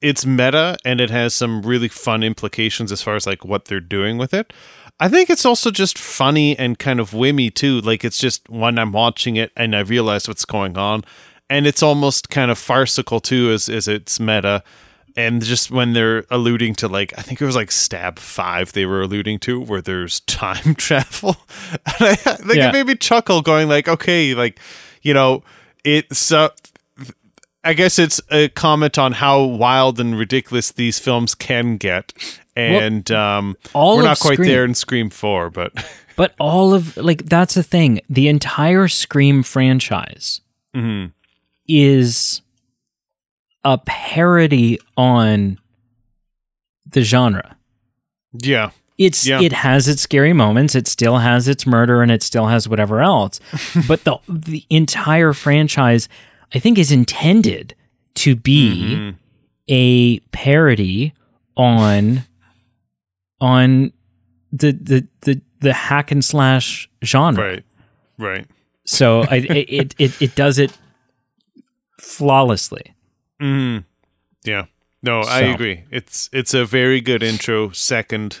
it's 0.00 0.26
meta 0.26 0.76
and 0.84 1.00
it 1.00 1.10
has 1.10 1.34
some 1.34 1.62
really 1.62 1.88
fun 1.88 2.22
implications 2.22 2.90
as 2.92 3.00
far 3.02 3.14
as 3.16 3.26
like 3.26 3.44
what 3.44 3.66
they're 3.66 3.80
doing 3.80 4.18
with 4.18 4.34
it. 4.34 4.52
I 5.00 5.08
think 5.08 5.30
it's 5.30 5.44
also 5.46 5.70
just 5.70 5.98
funny 5.98 6.56
and 6.58 6.78
kind 6.78 7.00
of 7.00 7.12
whimmy 7.12 7.50
too. 7.50 7.80
Like 7.80 8.04
it's 8.04 8.18
just 8.18 8.48
when 8.48 8.78
I'm 8.78 8.92
watching 8.92 9.36
it 9.36 9.50
and 9.56 9.74
I 9.74 9.80
realize 9.80 10.28
what's 10.28 10.44
going 10.44 10.76
on. 10.76 11.04
And 11.54 11.66
it's 11.66 11.82
almost 11.82 12.30
kind 12.30 12.50
of 12.50 12.58
farcical 12.58 13.20
too 13.20 13.50
as, 13.52 13.68
as 13.68 13.86
it's 13.88 14.18
meta. 14.18 14.62
And 15.16 15.42
just 15.44 15.70
when 15.70 15.92
they're 15.92 16.24
alluding 16.30 16.74
to 16.76 16.88
like 16.88 17.14
I 17.16 17.22
think 17.22 17.40
it 17.40 17.46
was 17.46 17.54
like 17.54 17.70
stab 17.70 18.18
five 18.18 18.72
they 18.72 18.84
were 18.86 19.02
alluding 19.02 19.38
to 19.40 19.60
where 19.60 19.80
there's 19.80 20.20
time 20.26 20.74
travel. 20.74 21.36
and 21.86 21.94
I 22.00 22.36
like 22.44 22.56
Yeah. 22.56 22.70
it 22.70 22.72
made 22.72 22.86
me 22.86 22.96
chuckle 22.96 23.40
going 23.40 23.68
like, 23.68 23.88
okay, 23.88 24.34
like, 24.34 24.58
you 25.02 25.14
know, 25.14 25.42
it's 25.84 26.32
uh, 26.32 26.48
I 27.62 27.72
guess 27.74 27.98
it's 27.98 28.20
a 28.30 28.48
comment 28.48 28.98
on 28.98 29.12
how 29.12 29.42
wild 29.42 29.98
and 30.00 30.18
ridiculous 30.18 30.72
these 30.72 30.98
films 30.98 31.34
can 31.34 31.76
get. 31.78 32.12
And 32.56 33.10
um, 33.10 33.56
all 33.72 33.96
we're 33.96 34.02
not 34.04 34.18
quite 34.20 34.34
Scream- 34.34 34.48
there 34.48 34.64
in 34.64 34.74
Scream 34.74 35.10
4, 35.10 35.50
but 35.50 35.72
But 36.16 36.34
all 36.38 36.74
of 36.74 36.96
like 36.96 37.24
that's 37.26 37.54
the 37.54 37.62
thing. 37.62 38.00
The 38.08 38.28
entire 38.28 38.86
Scream 38.88 39.42
franchise 39.42 40.40
Mhm. 40.76 41.12
Is 41.68 42.40
a 43.64 43.78
parody 43.78 44.78
on 44.96 45.58
the 46.90 47.02
genre. 47.02 47.56
yeah. 48.32 48.70
It's 48.96 49.26
Yeah. 49.26 49.40
it 49.40 49.52
has 49.52 49.88
its 49.88 50.02
scary 50.02 50.32
moments, 50.32 50.76
it 50.76 50.86
still 50.86 51.18
has 51.18 51.48
its 51.48 51.66
murder 51.66 52.00
and 52.00 52.12
it 52.12 52.22
still 52.22 52.46
has 52.46 52.68
whatever 52.68 53.00
else. 53.02 53.40
but 53.88 54.04
the 54.04 54.18
the 54.28 54.64
entire 54.70 55.32
franchise 55.32 56.08
I 56.54 56.60
think 56.60 56.78
is 56.78 56.92
intended 56.92 57.74
to 58.16 58.36
be 58.36 58.94
Mm-hmm. 58.94 59.16
a 59.66 60.18
parody 60.30 61.12
on 61.56 62.22
on 63.40 63.92
the 64.52 64.70
the 64.72 65.08
the 65.22 65.40
the 65.60 65.72
hack 65.72 66.12
and 66.12 66.24
slash 66.24 66.88
genre. 67.04 67.44
Right. 67.44 67.64
Right. 68.16 68.46
So 68.86 69.22
I, 69.22 69.36
it, 69.36 69.66
it 69.72 69.94
it 69.98 70.22
it 70.22 70.34
does 70.36 70.58
it 70.60 70.76
flawlessly. 72.16 72.94
Mm. 73.40 73.84
Yeah. 74.44 74.66
No, 75.02 75.20
I 75.20 75.40
agree. 75.40 75.84
It's 75.90 76.30
it's 76.32 76.54
a 76.54 76.64
very 76.64 77.00
good 77.02 77.22
intro. 77.22 77.70
Second, 77.72 78.40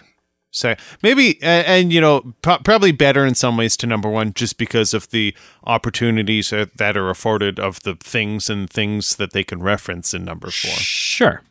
sec- 0.50 0.80
maybe, 1.02 1.38
and, 1.42 1.66
and 1.66 1.92
you 1.92 2.00
know, 2.00 2.34
pro- 2.40 2.58
probably 2.58 2.90
better 2.92 3.26
in 3.26 3.34
some 3.34 3.58
ways 3.58 3.76
to 3.78 3.86
number 3.86 4.08
one, 4.08 4.32
just 4.32 4.56
because 4.56 4.94
of 4.94 5.10
the 5.10 5.34
opportunities 5.64 6.48
that 6.50 6.78
that 6.78 6.96
are 6.96 7.10
afforded 7.10 7.58
of 7.60 7.80
the 7.82 7.96
things 7.96 8.48
and 8.48 8.70
things 8.70 9.16
that 9.16 9.32
they 9.32 9.44
can 9.44 9.62
reference 9.62 10.14
in 10.14 10.24
number 10.24 10.50
four. 10.50 10.70
Sure. 10.72 11.42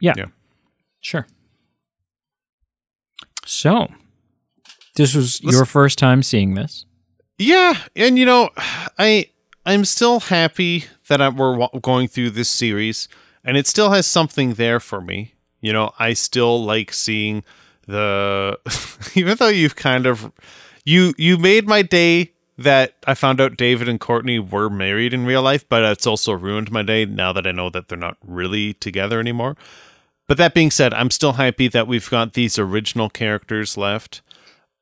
Yeah. 0.00 0.14
Yeah. 0.18 0.26
Sure. 1.00 1.26
So, 3.46 3.88
this 4.96 5.14
was 5.14 5.42
Let's- 5.42 5.56
your 5.56 5.64
first 5.64 5.98
time 5.98 6.22
seeing 6.22 6.54
this. 6.54 6.84
Yeah, 7.38 7.78
and 7.96 8.18
you 8.18 8.26
know, 8.26 8.50
I 8.98 9.30
I'm 9.68 9.84
still 9.84 10.20
happy 10.20 10.86
that 11.08 11.20
I, 11.20 11.28
we're 11.28 11.54
wa- 11.54 11.68
going 11.82 12.08
through 12.08 12.30
this 12.30 12.48
series, 12.48 13.06
and 13.44 13.54
it 13.54 13.66
still 13.66 13.90
has 13.90 14.06
something 14.06 14.54
there 14.54 14.80
for 14.80 15.02
me. 15.02 15.34
You 15.60 15.74
know, 15.74 15.92
I 15.98 16.14
still 16.14 16.64
like 16.64 16.90
seeing 16.90 17.44
the, 17.86 18.58
even 19.14 19.36
though 19.36 19.48
you've 19.48 19.76
kind 19.76 20.06
of, 20.06 20.32
you 20.86 21.12
you 21.18 21.36
made 21.36 21.68
my 21.68 21.82
day 21.82 22.32
that 22.56 22.94
I 23.06 23.12
found 23.12 23.42
out 23.42 23.58
David 23.58 23.90
and 23.90 24.00
Courteney 24.00 24.38
were 24.38 24.70
married 24.70 25.12
in 25.12 25.26
real 25.26 25.42
life, 25.42 25.68
but 25.68 25.84
it's 25.84 26.06
also 26.06 26.32
ruined 26.32 26.70
my 26.70 26.82
day 26.82 27.04
now 27.04 27.34
that 27.34 27.46
I 27.46 27.52
know 27.52 27.68
that 27.68 27.88
they're 27.88 27.98
not 27.98 28.16
really 28.26 28.72
together 28.72 29.20
anymore. 29.20 29.54
But 30.26 30.38
that 30.38 30.54
being 30.54 30.70
said, 30.70 30.94
I'm 30.94 31.10
still 31.10 31.34
happy 31.34 31.68
that 31.68 31.86
we've 31.86 32.08
got 32.08 32.32
these 32.32 32.58
original 32.58 33.10
characters 33.10 33.76
left. 33.76 34.22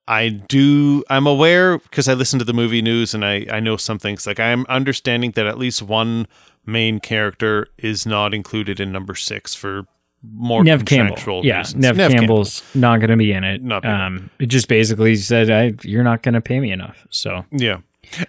I 0.09 0.29
do. 0.29 1.03
I'm 1.11 1.27
aware 1.27 1.79
because 1.79 2.09
I 2.09 2.15
listen 2.15 2.39
to 2.39 2.45
the 2.45 2.53
movie 2.53 2.83
news 2.83 3.15
and 3.15 3.25
I 3.25 3.47
I 3.51 3.61
know 3.61 3.77
some 3.77 3.99
things. 3.99 4.27
Like 4.27 4.39
I'm 4.39 4.65
understanding 4.69 5.33
that 5.33 5.47
at 5.47 5.59
least 5.59 5.83
one 5.83 6.27
main 6.65 7.01
character 7.01 7.69
is 7.79 8.07
not 8.07 8.35
included 8.35 8.81
in 8.81 8.93
number 8.93 9.15
six 9.15 9.55
for 9.55 9.87
more 10.35 10.65
Neve 10.65 10.85
Campbell. 10.85 11.45
Yeah, 11.45 11.59
reasons. 11.59 11.83
Neve, 11.83 11.97
Campbell's 11.97 12.63
not 12.75 12.99
going 12.99 13.11
to 13.11 13.17
be 13.17 13.33
in 13.33 13.45
it. 13.45 13.63
Not 13.63 13.85
it. 13.85 13.91
um, 13.91 14.31
it 14.39 14.47
just 14.47 14.69
basically 14.69 15.17
said, 15.17 15.51
I, 15.51 15.75
"You're 15.83 16.05
not 16.05 16.23
going 16.23 16.35
to 16.35 16.41
pay 16.41 16.61
me 16.61 16.71
enough." 16.71 17.07
So 17.11 17.45
Yeah. 17.51 17.79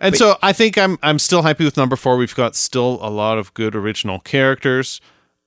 And 0.01 0.15
so 0.15 0.37
I 0.41 0.53
think 0.53 0.77
I'm 0.77 0.97
I'm 1.03 1.19
still 1.19 1.43
happy 1.43 1.63
with 1.63 1.77
number 1.77 1.95
four. 1.95 2.17
We've 2.17 2.33
got 2.35 2.55
still 2.55 2.97
a 3.01 3.09
lot 3.09 3.37
of 3.37 3.53
good 3.53 3.75
original 3.75 4.19
characters. 4.19 4.99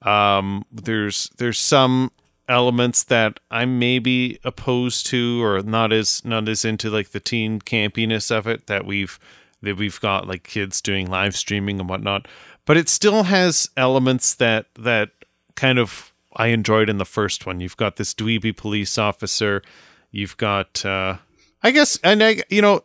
Um, 0.03 0.65
there's 0.71 1.31
there's 1.39 1.59
some 1.59 2.13
elements 2.51 3.05
that 3.05 3.39
I'm 3.51 3.79
maybe 3.79 4.41
opposed 4.45 5.07
to 5.07 5.43
or 5.43 5.63
not 5.63 5.93
as 5.93 6.23
not 6.25 6.49
as 6.49 6.65
into 6.65 6.91
like 6.91 7.11
the 7.11 7.21
teen 7.21 7.61
campiness 7.61 8.31
of 8.31 8.47
it 8.47 8.67
that 8.67 8.85
we've 8.85 9.19
that 9.63 9.77
we've 9.77 10.01
got 10.01 10.27
like 10.27 10.43
kids 10.43 10.81
doing 10.81 11.09
live 11.09 11.37
streaming 11.37 11.79
and 11.79 11.89
whatnot. 11.89 12.27
But 12.67 12.77
it 12.77 12.89
still 12.89 13.23
has 13.23 13.71
elements 13.77 14.35
that 14.35 14.67
that 14.75 15.11
kind 15.55 15.79
of 15.79 16.13
I 16.37 16.49
enjoyed 16.49 16.91
in 16.91 16.99
the 16.99 17.05
first 17.07 17.47
one. 17.47 17.61
You've 17.61 17.77
got 17.77 17.97
this 17.97 18.13
dweeby 18.13 18.57
police 18.57 18.99
officer. 18.99 19.63
You've 20.11 20.37
got 20.37 20.85
uh 20.85 21.19
I 21.63 21.71
guess 21.71 21.99
and 22.03 22.23
I 22.23 22.43
you 22.51 22.63
know 22.63 22.83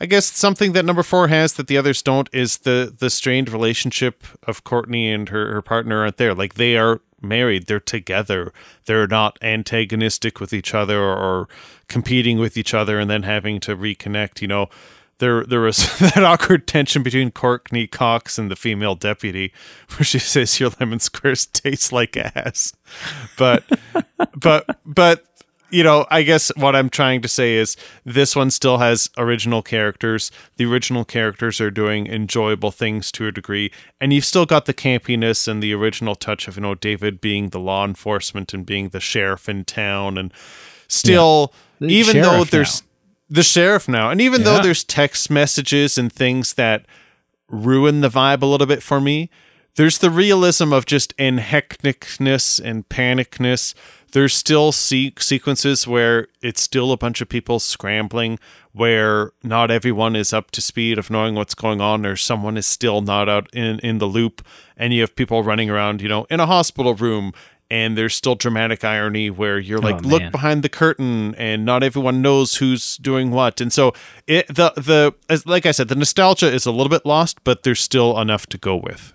I 0.00 0.06
guess 0.06 0.26
something 0.26 0.72
that 0.74 0.84
number 0.84 1.02
four 1.02 1.26
has 1.26 1.54
that 1.54 1.66
the 1.66 1.76
others 1.76 2.00
don't 2.00 2.28
is 2.32 2.58
the 2.58 2.94
the 2.96 3.10
strained 3.10 3.50
relationship 3.50 4.22
of 4.44 4.62
Courteney 4.62 5.10
and 5.10 5.28
her, 5.30 5.52
her 5.52 5.62
partner 5.62 6.02
aren't 6.02 6.18
there. 6.18 6.32
Like 6.32 6.54
they 6.54 6.76
are 6.76 7.00
married, 7.22 7.66
they're 7.66 7.80
together. 7.80 8.52
They're 8.86 9.06
not 9.06 9.38
antagonistic 9.42 10.40
with 10.40 10.52
each 10.52 10.74
other 10.74 11.00
or 11.02 11.48
competing 11.88 12.38
with 12.38 12.56
each 12.56 12.74
other 12.74 12.98
and 12.98 13.10
then 13.10 13.22
having 13.22 13.60
to 13.60 13.76
reconnect. 13.76 14.40
You 14.40 14.48
know, 14.48 14.68
there 15.18 15.44
there 15.44 15.60
was 15.60 15.98
that 15.98 16.24
awkward 16.24 16.66
tension 16.66 17.02
between 17.02 17.30
Courteney 17.30 17.86
Cox 17.86 18.38
and 18.38 18.50
the 18.50 18.56
female 18.56 18.94
deputy, 18.94 19.52
where 19.96 20.04
she 20.04 20.18
says 20.18 20.58
your 20.58 20.70
lemon 20.80 21.00
squares 21.00 21.46
taste 21.46 21.92
like 21.92 22.16
ass. 22.16 22.72
But 23.36 23.64
but 24.34 24.78
but 24.84 25.24
you 25.70 25.82
know, 25.82 26.06
I 26.10 26.22
guess 26.22 26.50
what 26.56 26.74
I'm 26.74 26.88
trying 26.88 27.20
to 27.22 27.28
say 27.28 27.54
is 27.54 27.76
this 28.04 28.34
one 28.34 28.50
still 28.50 28.78
has 28.78 29.10
original 29.18 29.62
characters. 29.62 30.30
The 30.56 30.64
original 30.64 31.04
characters 31.04 31.60
are 31.60 31.70
doing 31.70 32.06
enjoyable 32.06 32.70
things 32.70 33.12
to 33.12 33.26
a 33.26 33.32
degree, 33.32 33.70
and 34.00 34.12
you've 34.12 34.24
still 34.24 34.46
got 34.46 34.66
the 34.66 34.74
campiness 34.74 35.46
and 35.46 35.62
the 35.62 35.74
original 35.74 36.14
touch 36.14 36.48
of 36.48 36.56
you 36.56 36.62
know 36.62 36.74
David 36.74 37.20
being 37.20 37.50
the 37.50 37.60
law 37.60 37.84
enforcement 37.84 38.54
and 38.54 38.64
being 38.64 38.88
the 38.90 39.00
sheriff 39.00 39.48
in 39.48 39.64
town, 39.64 40.16
and 40.18 40.32
still 40.88 41.52
The 41.80 41.88
even 41.88 42.22
though 42.22 42.44
there's 42.44 42.82
the 43.28 43.42
sheriff 43.42 43.88
now, 43.88 44.10
and 44.10 44.20
even 44.20 44.40
Yeah. 44.40 44.44
though 44.56 44.62
there's 44.62 44.84
text 44.84 45.30
messages 45.30 45.98
and 45.98 46.10
things 46.12 46.54
that 46.54 46.86
ruin 47.48 48.00
the 48.00 48.08
vibe 48.08 48.42
a 48.42 48.46
little 48.46 48.66
bit 48.66 48.82
for 48.82 49.00
me. 49.00 49.28
There's 49.76 49.98
the 49.98 50.10
realism 50.10 50.72
of 50.72 50.86
just 50.86 51.14
in 51.18 51.38
hecticness 51.38 52.60
and 52.62 52.88
panicness. 52.88 53.74
There's 54.12 54.34
still 54.34 54.72
se- 54.72 55.14
sequences 55.18 55.86
where 55.86 56.28
it's 56.40 56.60
still 56.62 56.92
a 56.92 56.96
bunch 56.96 57.20
of 57.20 57.28
people 57.28 57.60
scrambling, 57.60 58.38
where 58.72 59.32
not 59.42 59.70
everyone 59.70 60.16
is 60.16 60.32
up 60.32 60.50
to 60.52 60.60
speed 60.60 60.98
of 60.98 61.10
knowing 61.10 61.34
what's 61.34 61.54
going 61.54 61.80
on, 61.80 62.06
or 62.06 62.16
someone 62.16 62.56
is 62.56 62.66
still 62.66 63.00
not 63.02 63.28
out 63.28 63.48
in, 63.54 63.78
in 63.80 63.98
the 63.98 64.06
loop, 64.06 64.44
and 64.76 64.92
you 64.94 65.00
have 65.02 65.14
people 65.14 65.42
running 65.42 65.68
around, 65.68 66.00
you 66.00 66.08
know, 66.08 66.26
in 66.30 66.40
a 66.40 66.46
hospital 66.46 66.94
room. 66.94 67.32
And 67.70 67.98
there's 67.98 68.14
still 68.14 68.34
dramatic 68.34 68.82
irony 68.82 69.28
where 69.28 69.58
you're 69.58 69.78
like, 69.78 69.96
Oh, 69.96 70.08
look 70.08 70.22
behind 70.32 70.62
the 70.62 70.70
curtain, 70.70 71.34
and 71.34 71.66
not 71.66 71.82
everyone 71.82 72.22
knows 72.22 72.54
who's 72.54 72.96
doing 72.96 73.30
what. 73.30 73.60
And 73.60 73.70
so, 73.70 73.92
it 74.26 74.46
the 74.48 74.72
the 74.74 75.12
as, 75.28 75.44
like 75.44 75.66
I 75.66 75.72
said, 75.72 75.88
the 75.88 75.94
nostalgia 75.94 76.50
is 76.50 76.64
a 76.64 76.70
little 76.72 76.88
bit 76.88 77.04
lost, 77.04 77.44
but 77.44 77.64
there's 77.64 77.80
still 77.80 78.18
enough 78.18 78.46
to 78.46 78.56
go 78.56 78.74
with. 78.74 79.12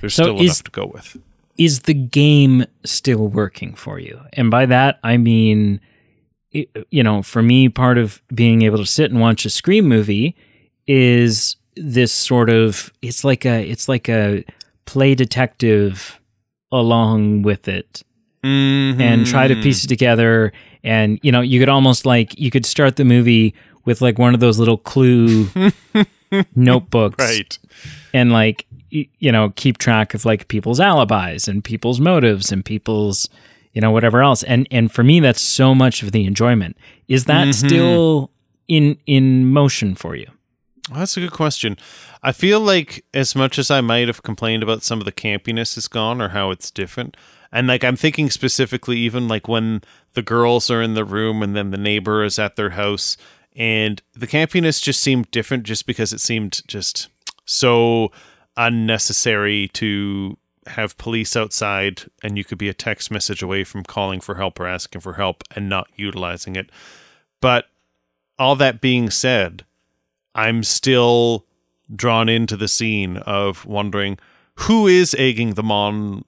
There's 0.00 0.14
So 0.14 0.24
still 0.24 0.36
is- 0.40 0.42
enough 0.42 0.62
to 0.64 0.70
go 0.72 0.86
with. 0.92 1.18
Is 1.56 1.80
the 1.80 1.94
game 1.94 2.64
still 2.84 3.28
working 3.28 3.74
for 3.74 3.98
you? 3.98 4.20
And 4.32 4.50
by 4.50 4.66
that, 4.66 4.98
I 5.02 5.16
mean, 5.16 5.80
you 6.52 7.02
know, 7.02 7.22
for 7.22 7.42
me, 7.42 7.68
part 7.68 7.98
of 7.98 8.22
being 8.34 8.62
able 8.62 8.78
to 8.78 8.86
sit 8.86 9.10
and 9.10 9.20
watch 9.20 9.44
a 9.44 9.50
Scream 9.50 9.88
movie 9.88 10.36
is 10.86 11.56
this 11.76 12.12
sort 12.12 12.50
of 12.50 12.92
it's 13.02 13.24
like 13.24 13.44
a 13.44 13.68
it's 13.68 13.88
like 13.88 14.08
a 14.08 14.44
play 14.84 15.14
detective 15.14 16.20
along 16.70 17.42
with 17.42 17.66
it 17.68 18.02
and 19.00 19.26
try 19.26 19.48
to 19.48 19.54
piece 19.56 19.82
it 19.82 19.86
mm-hmm. 19.86 19.88
together 19.88 20.52
and 20.82 21.18
you 21.22 21.32
know 21.32 21.40
you 21.40 21.58
could 21.58 21.68
almost 21.68 22.04
like 22.04 22.38
you 22.38 22.50
could 22.50 22.66
start 22.66 22.96
the 22.96 23.04
movie 23.04 23.54
with 23.84 24.00
like 24.00 24.18
one 24.18 24.34
of 24.34 24.40
those 24.40 24.58
little 24.58 24.76
clue 24.76 25.48
notebooks 26.54 27.24
right. 27.24 27.58
and 28.12 28.32
like 28.32 28.66
you 28.94 29.32
know 29.32 29.50
keep 29.56 29.78
track 29.78 30.14
of 30.14 30.24
like 30.24 30.48
people's 30.48 30.80
alibis 30.80 31.48
and 31.48 31.64
people's 31.64 32.00
motives 32.00 32.52
and 32.52 32.64
people's 32.64 33.28
you 33.72 33.80
know 33.80 33.90
whatever 33.90 34.22
else. 34.22 34.42
And 34.42 34.66
and 34.70 34.90
for 34.90 35.04
me 35.04 35.20
that's 35.20 35.42
so 35.42 35.74
much 35.74 36.02
of 36.02 36.12
the 36.12 36.24
enjoyment. 36.24 36.76
Is 37.08 37.24
that 37.26 37.48
mm-hmm. 37.48 37.66
still 37.66 38.30
in 38.68 38.98
in 39.06 39.46
motion 39.46 39.94
for 39.94 40.14
you? 40.14 40.26
Well, 40.90 40.98
that's 41.00 41.16
a 41.16 41.20
good 41.20 41.32
question. 41.32 41.78
I 42.22 42.32
feel 42.32 42.60
like 42.60 43.04
as 43.14 43.34
much 43.34 43.58
as 43.58 43.70
I 43.70 43.80
might 43.80 44.06
have 44.06 44.22
complained 44.22 44.62
about 44.62 44.82
some 44.82 44.98
of 44.98 45.06
the 45.06 45.12
campiness 45.12 45.78
is 45.78 45.88
gone 45.88 46.20
or 46.20 46.28
how 46.28 46.50
it's 46.50 46.70
different, 46.70 47.16
and 47.50 47.66
like 47.66 47.84
I'm 47.84 47.96
thinking 47.96 48.30
specifically 48.30 48.98
even 48.98 49.28
like 49.28 49.48
when 49.48 49.82
the 50.12 50.22
girls 50.22 50.70
are 50.70 50.82
in 50.82 50.94
the 50.94 51.04
room 51.04 51.42
and 51.42 51.56
then 51.56 51.70
the 51.70 51.78
neighbor 51.78 52.22
is 52.22 52.38
at 52.38 52.56
their 52.56 52.70
house 52.70 53.16
and 53.56 54.02
the 54.12 54.26
campiness 54.26 54.82
just 54.82 55.00
seemed 55.00 55.30
different 55.30 55.64
just 55.64 55.86
because 55.86 56.12
it 56.12 56.20
seemed 56.20 56.62
just 56.66 57.08
so 57.44 58.10
unnecessary 58.56 59.68
to 59.74 60.36
have 60.66 60.96
police 60.96 61.36
outside 61.36 62.02
and 62.22 62.38
you 62.38 62.44
could 62.44 62.58
be 62.58 62.68
a 62.68 62.74
text 62.74 63.10
message 63.10 63.42
away 63.42 63.64
from 63.64 63.82
calling 63.82 64.20
for 64.20 64.36
help 64.36 64.58
or 64.58 64.66
asking 64.66 65.00
for 65.00 65.14
help 65.14 65.44
and 65.54 65.68
not 65.68 65.88
utilizing 65.96 66.56
it. 66.56 66.70
But 67.40 67.66
all 68.38 68.56
that 68.56 68.80
being 68.80 69.10
said, 69.10 69.64
I'm 70.34 70.62
still 70.62 71.44
drawn 71.94 72.28
into 72.28 72.56
the 72.56 72.68
scene 72.68 73.18
of 73.18 73.66
wondering 73.66 74.18
who 74.54 74.86
is 74.86 75.14
egging 75.18 75.54
them 75.54 75.70
on 75.70 76.24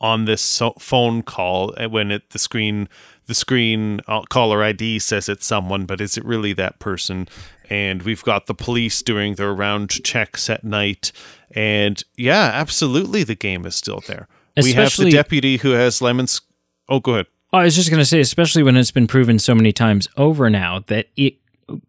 on 0.00 0.26
this 0.26 0.40
so- 0.40 0.76
phone 0.78 1.22
call 1.22 1.74
when 1.88 2.10
it 2.10 2.30
the 2.30 2.38
screen 2.38 2.88
the 3.26 3.34
screen 3.34 4.00
uh, 4.06 4.22
caller 4.22 4.62
ID 4.62 4.98
says 5.00 5.28
it's 5.28 5.46
someone, 5.46 5.84
but 5.84 6.00
is 6.00 6.16
it 6.16 6.24
really 6.24 6.52
that 6.54 6.78
person? 6.78 7.28
And 7.70 8.02
we've 8.02 8.22
got 8.24 8.46
the 8.46 8.54
police 8.54 9.02
doing 9.02 9.34
their 9.34 9.52
round 9.54 9.90
checks 10.02 10.48
at 10.48 10.64
night, 10.64 11.12
and 11.50 12.02
yeah, 12.16 12.50
absolutely, 12.54 13.24
the 13.24 13.34
game 13.34 13.66
is 13.66 13.74
still 13.74 14.02
there. 14.06 14.26
we 14.62 14.72
have 14.72 14.96
the 14.96 15.10
deputy 15.10 15.58
who 15.58 15.70
has 15.72 16.00
lemons. 16.00 16.40
Oh, 16.88 17.00
go 17.00 17.12
ahead. 17.12 17.26
Oh, 17.52 17.58
I 17.58 17.64
was 17.64 17.76
just 17.76 17.90
going 17.90 18.00
to 18.00 18.06
say, 18.06 18.20
especially 18.20 18.62
when 18.62 18.76
it's 18.76 18.90
been 18.90 19.06
proven 19.06 19.38
so 19.38 19.54
many 19.54 19.72
times 19.72 20.08
over 20.16 20.48
now 20.50 20.80
that 20.88 21.08
it 21.16 21.34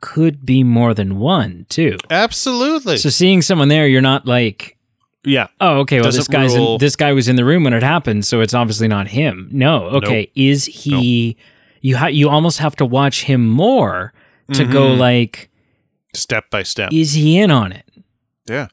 could 0.02 0.46
be 0.46 0.63
more 0.63 0.94
than 0.94 1.20
one, 1.20 1.65
too. 1.70 1.98
Absolutely. 2.10 2.98
So 2.98 3.10
seeing 3.10 3.42
someone 3.42 3.68
there, 3.70 3.88
you're 3.88 4.02
not 4.02 4.26
like, 4.26 4.78
Yeah. 5.26 5.48
Oh, 5.62 5.80
okay. 5.80 5.98
Well, 5.98 6.06
Doesn't 6.06 6.20
this 6.20 6.28
guy's 6.28 6.56
in, 6.56 6.78
this 6.80 6.96
guy 6.96 7.12
was 7.13 7.28
in 7.28 7.36
the 7.38 7.46
room 7.46 7.63
when 7.63 7.74
it 7.74 7.84
happened, 7.84 8.26
so 8.26 8.42
it's 8.42 8.54
obviously 8.54 8.88
not 8.88 9.08
him. 9.10 9.50
No. 9.52 9.86
Okay. 9.88 10.32
Is 10.36 10.65
he? 10.65 11.38
You 11.82 11.96
ha- 11.98 12.08
you 12.08 12.30
almost 12.30 12.60
have 12.60 12.76
to 12.78 12.86
watch 12.86 13.24
him 13.24 13.48
more 13.48 14.13
to 14.54 14.65
go 14.65 14.89
Mm-hmm. 14.92 15.00
like, 15.00 15.50
Step 16.13 16.50
by 16.50 16.63
step. 16.63 16.91
is 16.91 17.13
he 17.13 17.38
in 17.39 17.52
on 17.52 17.72
it? 17.72 17.86
Yeah. 18.48 18.67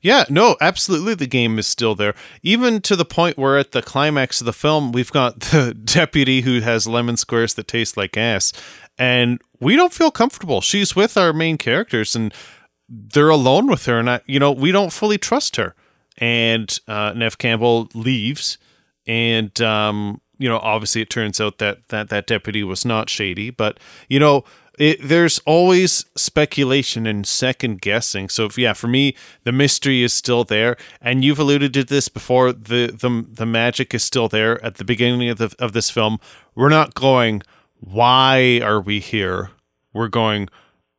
Yeah, 0.00 0.24
no, 0.28 0.56
absolutely 0.60 1.14
the 1.14 1.26
game 1.26 1.58
is 1.58 1.66
still 1.66 1.94
there. 1.94 2.14
Even 2.42 2.80
to 2.82 2.94
the 2.94 3.04
point 3.04 3.36
where 3.36 3.58
at 3.58 3.72
the 3.72 3.82
climax 3.82 4.40
of 4.40 4.44
the 4.44 4.52
film, 4.52 4.92
we've 4.92 5.10
got 5.10 5.40
the 5.40 5.74
deputy 5.74 6.42
who 6.42 6.60
has 6.60 6.86
lemon 6.86 7.16
squares 7.16 7.54
that 7.54 7.68
taste 7.68 7.96
like 7.96 8.16
ass, 8.16 8.52
and 8.96 9.40
we 9.60 9.76
don't 9.76 9.92
feel 9.92 10.10
comfortable. 10.10 10.60
She's 10.60 10.94
with 10.94 11.16
our 11.16 11.32
main 11.32 11.58
characters 11.58 12.14
and 12.14 12.32
they're 12.88 13.28
alone 13.28 13.66
with 13.66 13.84
her, 13.86 13.98
and 13.98 14.08
I, 14.08 14.20
you 14.26 14.38
know, 14.38 14.50
we 14.50 14.72
don't 14.72 14.92
fully 14.92 15.18
trust 15.18 15.56
her. 15.56 15.74
And 16.16 16.78
uh, 16.88 17.12
Neve 17.14 17.38
Campbell 17.38 17.88
leaves, 17.94 18.58
and 19.06 19.60
um, 19.60 20.20
you 20.38 20.48
know, 20.48 20.58
obviously 20.58 21.02
it 21.02 21.10
turns 21.10 21.40
out 21.40 21.58
that 21.58 21.86
that 21.88 22.08
that 22.08 22.26
deputy 22.26 22.64
was 22.64 22.84
not 22.84 23.10
shady, 23.10 23.50
but 23.50 23.78
you 24.08 24.18
know, 24.18 24.44
it, 24.78 24.98
there's 25.02 25.38
always 25.40 26.04
speculation 26.16 27.06
and 27.06 27.26
second 27.26 27.80
guessing. 27.80 28.28
So, 28.28 28.46
if, 28.46 28.58
yeah, 28.58 28.72
for 28.72 28.88
me, 28.88 29.14
the 29.44 29.52
mystery 29.52 30.02
is 30.02 30.12
still 30.12 30.44
there, 30.44 30.76
and 31.00 31.24
you've 31.24 31.38
alluded 31.38 31.74
to 31.74 31.84
this 31.84 32.08
before. 32.08 32.52
the 32.52 32.88
the 32.88 33.26
The 33.30 33.46
magic 33.46 33.94
is 33.94 34.02
still 34.02 34.28
there 34.28 34.64
at 34.64 34.76
the 34.76 34.84
beginning 34.84 35.28
of 35.28 35.38
the 35.38 35.54
of 35.58 35.72
this 35.72 35.90
film. 35.90 36.18
We're 36.54 36.68
not 36.68 36.94
going, 36.94 37.42
why 37.80 38.60
are 38.62 38.80
we 38.80 39.00
here? 39.00 39.50
We're 39.92 40.08
going, 40.08 40.48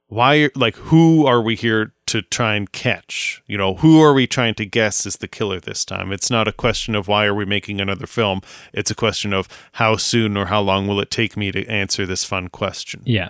why? 0.08 0.50
Like, 0.56 0.76
who 0.76 1.26
are 1.26 1.42
we 1.42 1.56
here 1.56 1.94
to 2.08 2.22
try 2.22 2.56
and 2.56 2.72
catch? 2.72 3.44
You 3.46 3.58
know, 3.58 3.76
who 3.76 4.02
are 4.02 4.14
we 4.14 4.26
trying 4.26 4.56
to 4.56 4.66
guess 4.66 5.06
is 5.06 5.18
the 5.18 5.28
killer 5.28 5.60
this 5.60 5.86
time? 5.86 6.12
It's 6.12 6.32
not 6.32 6.48
a 6.48 6.52
question 6.52 6.96
of 6.96 7.08
why 7.08 7.26
are 7.26 7.36
we 7.36 7.46
making 7.46 7.80
another 7.80 8.08
film. 8.08 8.42
It's 8.74 8.90
a 8.90 8.96
question 8.96 9.34
of 9.34 9.48
how 9.74 9.98
soon 9.98 10.36
or 10.36 10.48
how 10.48 10.62
long 10.62 10.88
will 10.88 11.00
it 11.00 11.12
take 11.12 11.38
me 11.38 11.52
to 11.52 11.66
answer 11.68 12.06
this 12.06 12.24
fun 12.24 12.48
question. 12.48 13.02
Yeah. 13.06 13.30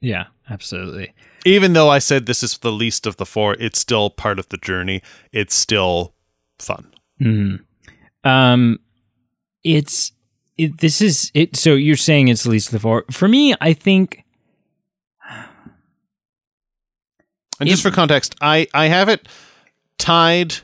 Yeah. 0.00 0.26
Absolutely. 0.48 1.12
Even 1.44 1.72
though 1.72 1.88
I 1.88 1.98
said 1.98 2.26
this 2.26 2.42
is 2.42 2.58
the 2.58 2.72
least 2.72 3.06
of 3.06 3.16
the 3.16 3.26
four, 3.26 3.54
it's 3.58 3.78
still 3.78 4.10
part 4.10 4.38
of 4.38 4.48
the 4.48 4.56
journey. 4.56 5.02
It's 5.32 5.54
still 5.54 6.14
fun. 6.58 6.92
Um, 8.24 8.78
it's 9.64 10.12
it, 10.56 10.78
this 10.78 11.00
is 11.00 11.30
it. 11.34 11.56
So 11.56 11.74
you're 11.74 11.96
saying 11.96 12.28
it's 12.28 12.44
the 12.44 12.50
least 12.50 12.68
of 12.68 12.72
the 12.72 12.80
four. 12.80 13.04
For 13.10 13.28
me, 13.28 13.54
I 13.60 13.72
think 13.72 14.24
And 17.58 17.68
just 17.68 17.82
for 17.82 17.90
context, 17.90 18.34
I 18.40 18.66
I 18.74 18.86
have 18.86 19.08
it 19.08 19.26
tied 19.98 20.56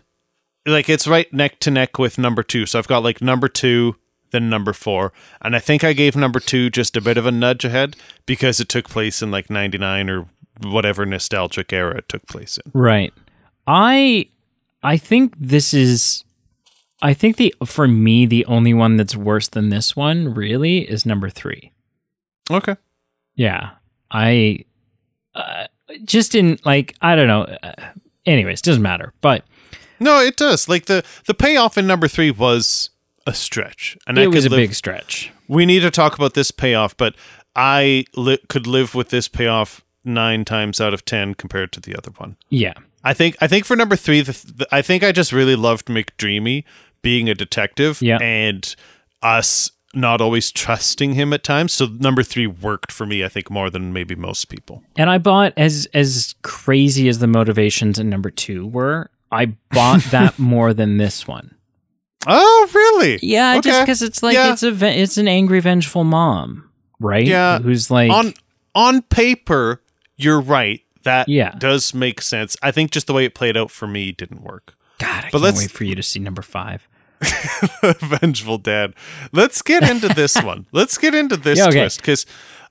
like 0.67 0.89
it's 0.89 1.07
right 1.09 1.33
neck 1.33 1.59
to 1.61 1.71
neck 1.71 1.99
with 1.99 2.19
number 2.19 2.43
2. 2.43 2.67
So 2.67 2.79
I've 2.79 2.87
got 2.87 3.03
like 3.03 3.21
number 3.23 3.49
2 3.49 3.97
then 4.33 4.51
number 4.51 4.73
4. 4.73 5.13
And 5.41 5.55
I 5.55 5.61
think 5.61 5.85
I 5.85 5.93
gave 5.93 6.17
number 6.17 6.41
2 6.41 6.71
just 6.71 6.97
a 6.97 7.01
bit 7.01 7.17
of 7.17 7.27
a 7.27 7.31
nudge 7.31 7.65
ahead 7.65 7.97
because 8.27 8.59
it 8.61 8.69
took 8.69 8.89
place 8.89 9.23
in 9.23 9.31
like 9.31 9.49
99 9.49 10.11
or 10.11 10.27
whatever 10.63 11.07
nostalgic 11.07 11.73
era 11.73 11.99
it 11.99 12.09
took 12.09 12.27
place 12.27 12.59
in. 12.59 12.71
right. 12.75 13.13
I 13.67 14.29
I 14.83 14.97
think 14.97 15.35
this 15.39 15.73
is. 15.73 16.25
I 17.01 17.15
think 17.15 17.37
the 17.37 17.55
for 17.65 17.87
me 17.87 18.27
the 18.27 18.45
only 18.47 18.75
one 18.75 18.97
that's 18.97 19.15
worse 19.17 19.49
than 19.49 19.69
this 19.69 19.95
one 19.97 20.35
really 20.35 20.79
is 20.79 21.07
number 21.07 21.31
three. 21.31 21.73
Okay. 22.51 22.77
Yeah, 23.35 23.71
I 24.11 24.65
uh, 25.35 25.67
just 26.05 26.35
in 26.35 26.59
like 26.65 26.97
I 27.01 27.15
don't 27.17 27.29
know. 27.29 27.43
Uh, 27.63 27.73
anyways, 28.27 28.63
doesn't 28.63 28.83
matter. 28.83 29.13
But 29.21 29.45
No, 30.01 30.21
it 30.21 30.37
does. 30.37 30.69
Like 30.69 30.87
the 30.87 31.05
the 31.27 31.35
payoff 31.35 31.79
in 31.79 31.87
number 31.87 32.09
3 32.09 32.33
was 32.33 32.91
a 33.27 33.35
stretch. 33.35 33.97
And 34.07 34.19
I 34.19 34.23
it 34.23 34.27
was 34.29 34.47
a 34.47 34.51
live, 34.51 34.59
big 34.59 34.75
stretch. 34.75 35.31
we 35.49 35.67
need 35.67 35.81
to 35.81 35.91
talk 35.91 36.15
about 36.15 36.35
this 36.35 36.51
payoff, 36.51 36.97
but 36.97 37.15
I 37.55 38.05
li- 38.17 38.39
could 38.49 38.67
live 38.67 38.95
with 38.95 39.11
this 39.11 39.29
payoff 39.29 39.85
9 40.05 40.45
times 40.45 40.81
out 40.81 40.95
of 40.95 41.05
10 41.05 41.35
compared 41.35 41.71
to 41.73 41.81
the 41.81 41.95
other 41.97 42.11
one. 42.17 42.37
Yeah, 42.49 42.73
I 43.05 43.15
think 43.15 43.37
I 43.41 43.47
think 43.47 43.65
for 43.65 43.77
number 43.77 43.97
three, 43.97 44.21
the, 44.21 44.33
the, 44.33 44.67
I 44.73 44.83
think 44.83 45.03
I 45.05 45.13
just 45.13 45.33
really 45.33 45.57
loved 45.57 45.87
McDreamy 45.87 46.65
being 47.03 47.29
a 47.29 47.35
detective, 47.35 48.01
Yeah. 48.01 48.19
and 48.21 48.75
us 49.23 49.71
not 49.95 50.21
always 50.23 50.51
trusting 50.51 51.13
him 51.15 51.33
at 51.33 51.45
times. 51.45 51.73
So 51.73 51.87
number 51.87 52.23
three 52.23 52.47
worked 52.47 52.91
for 52.91 53.05
me, 53.05 53.23
I 53.25 53.29
think, 53.29 53.51
more 53.51 53.69
than 53.69 53.93
maybe 53.93 54.15
most 54.15 54.49
people. 54.49 54.83
and 54.97 55.11
I 55.11 55.19
bought 55.19 55.53
as 55.57 55.87
as 55.93 56.35
crazy 56.43 57.09
as 57.09 57.19
the 57.19 57.27
motivations 57.27 57.99
in 57.99 58.09
number 58.09 58.31
two 58.31 58.67
were. 58.67 59.11
I 59.31 59.47
bought 59.71 60.03
that 60.11 60.39
more 60.39 60.73
than 60.75 60.97
this 60.97 61.27
one. 61.29 61.55
Oh, 62.27 62.69
really? 62.75 63.19
Yeah, 63.23 63.61
just 63.61 63.81
because 63.83 64.03
it's 64.03 64.23
like 64.23 64.35
Yeah. 64.35 64.53
it's 64.53 64.63
a 64.63 64.69
it's 65.01 65.19
an 65.19 65.29
angry, 65.29 65.61
vengeful 65.61 66.05
mom, 66.05 66.69
right? 67.01 67.27
Yeah. 67.27 67.59
who's 67.59 67.91
like 67.91 68.11
on 68.11 68.35
on 68.75 69.03
paper, 69.03 69.83
you're 70.17 70.41
right. 70.41 70.81
That 71.05 71.29
Yeah. 71.29 71.55
does 71.59 71.93
make 71.95 72.23
sense. 72.23 72.57
I 72.63 72.71
think 72.71 72.91
just 72.93 73.07
the 73.09 73.13
way 73.13 73.25
it 73.25 73.35
played 73.35 73.57
out 73.57 73.71
for 73.71 73.87
me 73.89 74.13
didn't 74.13 74.43
work. 74.43 74.75
God. 74.99 75.09
I 75.09 75.21
but 75.23 75.31
can't 75.33 75.43
let's- 75.43 75.59
wait 75.61 75.71
for 75.71 75.85
you 75.85 75.95
to 75.97 76.03
see 76.03 76.21
number 76.21 76.43
five. 76.43 76.89
Vengeful 77.83 78.59
Dad. 78.59 78.95
Let's 79.33 79.63
get 79.63 79.89
into 79.89 80.09
this 80.09 80.35
one. 80.43 80.67
Let's 80.73 80.99
get 80.99 81.15
into 81.15 81.37
this 81.37 81.59
Yeah, 81.59 81.67
okay. 81.69 81.81
twist 81.81 82.01
because 82.01 82.27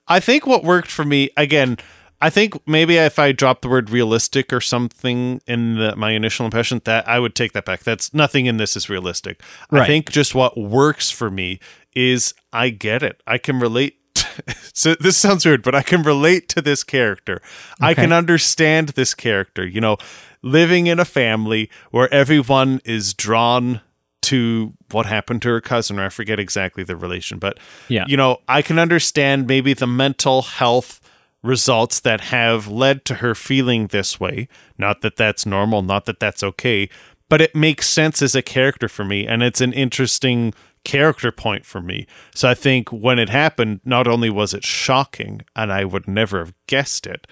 I 0.08 0.20
think 0.20 0.46
what 0.46 0.64
worked 0.64 0.90
for 0.90 1.04
me 1.04 1.30
again. 1.36 1.78
I 2.22 2.30
think 2.30 2.54
maybe 2.68 2.96
if 2.96 3.18
I 3.18 3.32
dropped 3.32 3.62
the 3.62 3.68
word 3.68 3.90
realistic 3.90 4.52
or 4.52 4.60
something 4.60 5.40
in 5.48 5.74
the, 5.76 5.96
my 5.96 6.12
initial 6.12 6.44
impression, 6.44 6.80
that 6.84 7.08
I 7.08 7.18
would 7.18 7.34
take 7.34 7.52
that 7.52 7.64
back. 7.64 7.80
That's 7.82 8.14
nothing 8.14 8.46
in 8.46 8.58
this 8.58 8.76
is 8.76 8.88
realistic. 8.88 9.42
I 9.72 9.86
think 9.86 10.10
just 10.12 10.32
what 10.32 10.56
works 10.56 11.10
for 11.10 11.30
me 11.32 11.58
is 11.94 12.32
I 12.52 12.70
get 12.70 13.02
it. 13.02 13.20
I 13.26 13.38
can 13.38 13.58
relate. 13.58 13.96
so 14.72 14.94
this 14.94 15.16
sounds 15.16 15.44
weird, 15.44 15.64
but 15.64 15.74
I 15.74 15.82
can 15.82 16.04
relate 16.04 16.48
to 16.50 16.62
this 16.62 16.84
character. 16.84 17.42
I 17.80 17.92
can 17.92 18.12
understand 18.12 18.90
this 18.90 19.14
character. 19.14 19.66
You 19.66 19.80
know, 19.80 19.96
living 20.42 20.86
in 20.86 21.00
a 21.00 21.04
family 21.04 21.70
where 21.90 22.12
everyone 22.14 22.80
is 22.84 23.14
drawn 23.14 23.80
to 24.22 24.72
what 24.92 25.06
happened 25.06 25.42
to 25.42 25.48
her 25.48 25.60
cousin, 25.60 25.98
or 25.98 26.04
I 26.04 26.08
forget 26.08 26.38
exactly 26.38 26.84
the 26.84 26.94
relation, 26.94 27.38
but 27.38 27.58
Yeah. 27.88 28.04
you 28.06 28.16
know, 28.16 28.40
I 28.46 28.62
can 28.62 28.78
understand 28.78 29.48
maybe 29.48 29.74
the 29.74 29.88
mental 29.88 30.42
health 30.42 31.00
results 31.42 32.00
that 32.00 32.20
have 32.20 32.68
led 32.68 33.04
to 33.04 33.16
her 33.16 33.34
feeling 33.34 33.88
this 33.88 34.20
way. 34.20 34.48
Not 34.78 35.00
that 35.00 35.16
that's 35.16 35.44
normal, 35.44 35.82
not 35.82 36.04
that 36.06 36.20
that's 36.20 36.42
okay, 36.42 36.88
but 37.28 37.40
it 37.40 37.54
makes 37.54 37.88
sense 37.88 38.22
as 38.22 38.34
a 38.34 38.42
character 38.42 38.88
for 38.88 39.04
me, 39.04 39.26
and 39.26 39.42
it's 39.42 39.60
an 39.60 39.72
interesting 39.72 40.54
character 40.84 41.32
point 41.32 41.64
for 41.64 41.80
me. 41.80 42.06
So 42.34 42.48
I 42.48 42.54
think 42.54 42.90
when 42.90 43.18
it 43.18 43.28
happened, 43.28 43.80
not 43.84 44.06
only 44.06 44.30
was 44.30 44.52
it 44.52 44.64
shocking, 44.64 45.42
and 45.56 45.72
I 45.72 45.84
would 45.84 46.08
never 46.08 46.40
have 46.40 46.54
guessed 46.66 47.06
it, 47.06 47.26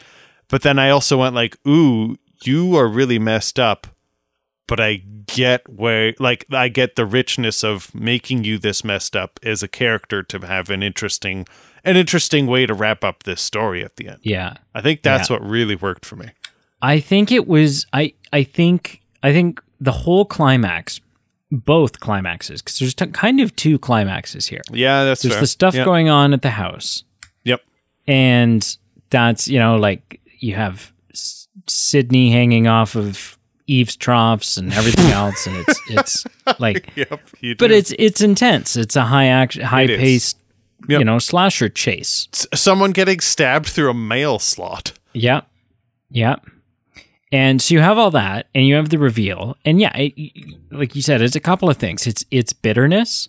but 0.48 0.62
then 0.62 0.78
I 0.78 0.90
also 0.90 1.18
went 1.18 1.34
like, 1.34 1.56
"Ooh, 1.66 2.16
you 2.44 2.76
are 2.76 2.88
really 2.88 3.18
messed 3.18 3.58
up." 3.58 3.86
But 4.66 4.78
I 4.78 5.02
get 5.26 5.68
where, 5.68 6.14
like, 6.20 6.46
I 6.52 6.68
get 6.68 6.94
the 6.94 7.04
richness 7.04 7.64
of 7.64 7.92
making 7.92 8.44
you 8.44 8.56
this 8.56 8.84
messed 8.84 9.16
up 9.16 9.40
as 9.42 9.64
a 9.64 9.68
character 9.68 10.22
to 10.22 10.38
have 10.46 10.70
an 10.70 10.80
interesting, 10.80 11.44
an 11.84 11.96
interesting 11.96 12.46
way 12.46 12.66
to 12.66 12.74
wrap 12.74 13.02
up 13.04 13.22
this 13.24 13.40
story 13.40 13.84
at 13.84 13.96
the 13.96 14.08
end. 14.08 14.18
Yeah. 14.22 14.54
I 14.74 14.80
think 14.80 15.02
that's 15.02 15.30
Yeah. 15.30 15.36
what 15.36 15.48
really 15.48 15.74
worked 15.76 16.04
for 16.06 16.16
me. 16.16 16.28
I 16.82 17.00
think 17.00 17.30
it 17.32 17.46
was 17.46 17.86
I 17.92 18.14
I 18.32 18.42
think 18.44 19.00
I 19.22 19.32
think 19.32 19.62
the 19.80 19.92
whole 19.92 20.24
climax 20.24 21.00
both 21.52 21.98
climaxes 22.00 22.62
cuz 22.62 22.78
there's 22.78 22.94
t- 22.94 23.06
kind 23.08 23.40
of 23.40 23.54
two 23.56 23.78
climaxes 23.78 24.46
here. 24.46 24.62
Yeah, 24.70 25.04
that's 25.04 25.22
There's 25.22 25.34
fair. 25.34 25.40
the 25.40 25.46
stuff 25.46 25.74
Yep. 25.74 25.84
going 25.84 26.08
on 26.08 26.32
at 26.32 26.42
the 26.42 26.50
house 26.50 27.02
Yep. 27.44 27.60
and 28.06 28.76
that's, 29.10 29.48
you 29.48 29.58
know, 29.58 29.76
like 29.76 30.20
you 30.38 30.54
have 30.54 30.92
S- 31.12 31.48
Sidney 31.66 32.30
hanging 32.30 32.66
off 32.68 32.94
of 32.94 33.36
eavestroughs 33.68 34.58
and 34.58 34.72
everything 34.72 35.10
else 35.20 35.46
and 35.46 35.56
it's 35.56 35.80
it's 35.88 36.26
like 36.60 36.90
Yep. 36.96 37.20
But 37.58 37.70
it's 37.70 37.92
it's 37.98 38.20
intense. 38.20 38.76
It's 38.76 38.96
a 38.96 39.04
high 39.04 39.26
action 39.26 39.62
high 39.62 39.86
paced 39.86 40.36
Yep. 40.88 40.98
you 40.98 41.04
know 41.04 41.18
slasher 41.18 41.68
chase. 41.68 42.28
S- 42.32 42.46
someone 42.54 42.92
getting 42.92 43.20
stabbed 43.20 43.66
through 43.66 43.90
a 43.90 43.94
mail 43.94 44.38
slot. 44.38 44.92
Yep. 45.12 45.46
Yep. 46.10 46.44
And 47.32 47.62
so 47.62 47.74
you 47.74 47.80
have 47.80 47.96
all 47.96 48.10
that, 48.10 48.48
and 48.54 48.66
you 48.66 48.74
have 48.74 48.88
the 48.88 48.98
reveal, 48.98 49.56
and 49.64 49.80
yeah, 49.80 49.92
it, 49.94 50.12
like 50.72 50.96
you 50.96 51.02
said, 51.02 51.22
it's 51.22 51.36
a 51.36 51.40
couple 51.40 51.70
of 51.70 51.76
things. 51.76 52.06
It's 52.06 52.24
it's 52.30 52.52
bitterness. 52.52 53.28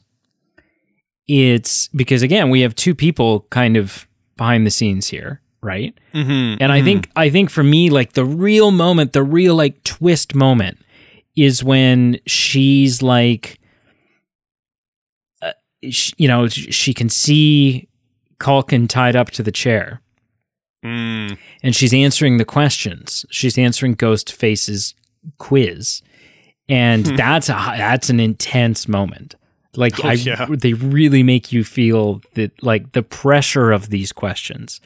It's 1.28 1.88
because 1.90 2.24
again, 2.24 2.50
we 2.50 2.62
have 2.62 2.74
two 2.74 2.96
people 2.96 3.42
kind 3.52 3.78
of 3.78 4.08
behind 4.38 4.66
the 4.66 4.72
scenes 4.72 5.08
here, 5.08 5.40
right? 5.62 5.96
Mm-hmm. 6.16 6.58
And 6.62 6.72
I 6.72 6.82
think 6.82 7.10
I 7.16 7.30
think 7.30 7.52
for 7.52 7.64
me, 7.64 7.92
like 7.92 8.14
the 8.14 8.26
real 8.26 8.72
moment, 8.72 9.14
the 9.14 9.24
real 9.24 9.54
like 9.54 9.84
twist 9.84 10.34
moment, 10.34 10.80
is 11.36 11.64
when 11.64 12.20
she's 12.26 13.04
like, 13.04 13.60
uh, 15.86 15.90
sh 15.90 16.12
you 16.18 16.28
know, 16.28 16.48
she 16.48 16.94
can 16.94 17.10
see 17.10 17.88
Culkin 18.40 18.88
tied 18.90 19.16
up 19.16 19.32
to 19.32 19.44
the 19.44 19.52
chair 19.52 20.02
Mm. 20.84 21.38
and 21.62 21.76
she's 21.76 21.94
answering 21.94 22.38
the 22.38 22.46
questions. 22.46 23.24
She's 23.30 23.56
answering 23.56 23.96
Ghostface's 23.96 24.96
quiz. 25.38 26.02
and 26.68 27.06
that's 27.06 27.50
a 27.50 27.54
that's 27.78 28.10
an 28.10 28.20
intense 28.20 28.88
moment. 28.88 29.36
Like 29.76 30.04
Oh, 30.04 30.10
I, 30.10 30.14
yeah. 30.14 30.48
they 30.50 30.74
really 30.74 31.22
make 31.22 31.52
you 31.54 31.64
feel 31.64 32.22
that 32.34 32.52
like 32.64 32.94
the 32.94 33.04
pressure 33.04 33.72
of 33.72 33.90
these 33.90 34.12
questions, 34.12 34.82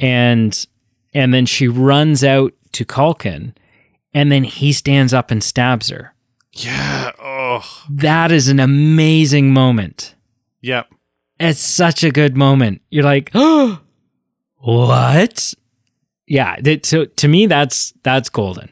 and 0.00 0.66
and 1.12 1.34
then 1.34 1.44
she 1.46 1.68
runs 1.68 2.24
out 2.24 2.52
to 2.72 2.84
Culkin, 2.86 3.52
and 4.14 4.32
then 4.32 4.44
he 4.44 4.72
stands 4.72 5.12
up 5.12 5.30
and 5.30 5.42
stabs 5.44 5.90
her. 5.90 6.14
Yeah. 6.52 7.12
Oh. 7.22 7.84
That 7.90 8.32
is 8.32 8.48
an 8.48 8.60
amazing 8.60 9.52
moment. 9.52 10.14
Yep. 10.62 10.88
It's 11.40 11.60
such 11.60 12.02
a 12.02 12.10
good 12.10 12.36
moment. 12.36 12.82
You're 12.90 13.04
like, 13.04 13.30
oh, 13.34 13.80
what? 14.56 15.54
Yeah. 16.26 16.56
That, 16.60 16.84
so 16.84 17.04
to 17.04 17.28
me, 17.28 17.46
that's 17.46 17.92
that's 18.02 18.28
golden. 18.28 18.70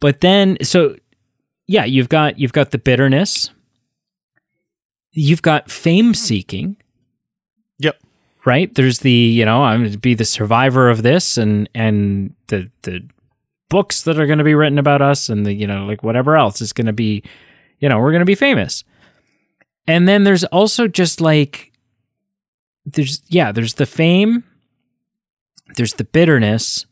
But 0.00 0.20
then, 0.20 0.56
so 0.62 0.96
yeah, 1.66 1.84
you've 1.84 2.08
got 2.08 2.38
you've 2.38 2.52
got 2.52 2.70
the 2.70 2.78
bitterness. 2.78 3.50
You've 5.12 5.42
got 5.42 5.70
fame 5.70 6.14
seeking, 6.14 6.76
Yep. 7.78 7.98
right? 8.44 8.72
There's 8.74 9.00
the 9.00 9.10
you 9.10 9.44
know 9.44 9.64
I'm 9.64 9.80
going 9.80 9.92
to 9.92 9.98
be 9.98 10.14
the 10.14 10.24
survivor 10.24 10.88
of 10.88 11.02
this, 11.02 11.36
and 11.36 11.68
and 11.74 12.34
the 12.46 12.70
the 12.82 13.00
books 13.68 14.02
that 14.02 14.18
are 14.20 14.26
going 14.26 14.38
to 14.38 14.44
be 14.44 14.54
written 14.54 14.78
about 14.78 15.02
us, 15.02 15.28
and 15.28 15.44
the 15.44 15.52
you 15.52 15.66
know 15.66 15.86
like 15.86 16.02
whatever 16.04 16.36
else 16.36 16.60
is 16.60 16.72
going 16.72 16.86
to 16.86 16.92
be, 16.92 17.24
you 17.80 17.88
know, 17.88 17.98
we're 17.98 18.12
going 18.12 18.20
to 18.20 18.26
be 18.26 18.34
famous. 18.36 18.84
And 19.88 20.06
then 20.06 20.22
there's 20.22 20.44
also 20.44 20.86
just 20.86 21.20
like 21.20 21.72
there's 22.84 23.22
yeah, 23.26 23.52
there's 23.52 23.74
the 23.74 23.86
fame, 23.86 24.44
there's 25.76 25.94
the 25.94 26.04
bitterness, 26.04 26.84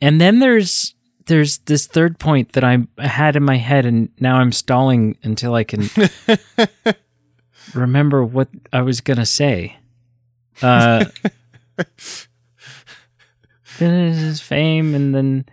and 0.00 0.20
then 0.20 0.38
there's 0.38 0.94
there's 1.26 1.58
this 1.58 1.86
third 1.86 2.18
point 2.18 2.52
that 2.52 2.64
I 2.64 2.78
had 2.98 3.36
in 3.36 3.44
my 3.44 3.58
head, 3.58 3.84
and 3.84 4.08
now 4.18 4.36
I'm 4.36 4.52
stalling 4.52 5.18
until 5.22 5.54
I 5.54 5.64
can 5.64 5.90
remember 7.74 8.24
what 8.24 8.48
I 8.72 8.80
was 8.80 9.02
gonna 9.02 9.26
say. 9.26 9.76
Uh, 10.62 11.04
there's 13.78 14.40
fame, 14.40 14.94
and 14.94 15.14
then 15.14 15.44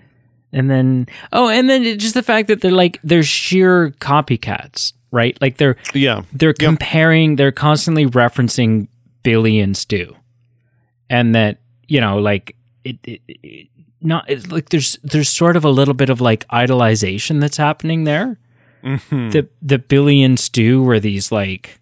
and 0.53 0.71
then 0.71 1.07
oh, 1.33 1.49
and 1.49 1.69
then 1.69 1.99
just 1.99 2.13
the 2.13 2.23
fact 2.23 2.47
that 2.47 2.61
they're 2.61 2.71
like 2.71 3.01
they're 3.03 3.23
sheer 3.23 3.89
copycats, 3.99 4.93
right? 5.11 5.37
Like 5.41 5.57
they're 5.57 5.77
Yeah. 5.93 6.23
they're 6.33 6.53
comparing 6.53 7.35
they're 7.37 7.51
constantly 7.51 8.05
referencing 8.05 8.87
billy 9.23 9.59
and 9.59 9.75
stu 9.75 10.15
and 11.09 11.33
that 11.35 11.59
you 11.87 11.99
know 12.01 12.19
like 12.19 12.55
it, 12.83 12.97
it, 13.03 13.21
it 13.27 13.67
not 14.01 14.29
it's 14.29 14.47
like 14.51 14.69
there's 14.69 14.97
there's 15.03 15.29
sort 15.29 15.55
of 15.57 15.65
a 15.65 15.69
little 15.69 15.93
bit 15.95 16.09
of 16.09 16.21
like 16.21 16.47
idolization 16.49 17.39
that's 17.41 17.57
happening 17.57 18.03
there 18.03 18.37
Mhm. 18.83 19.31
the 19.31 19.47
the 19.63 19.79
billy 19.79 20.21
and 20.21 20.39
stu 20.39 20.83
were 20.83 20.99
these 20.99 21.31
like 21.31 21.79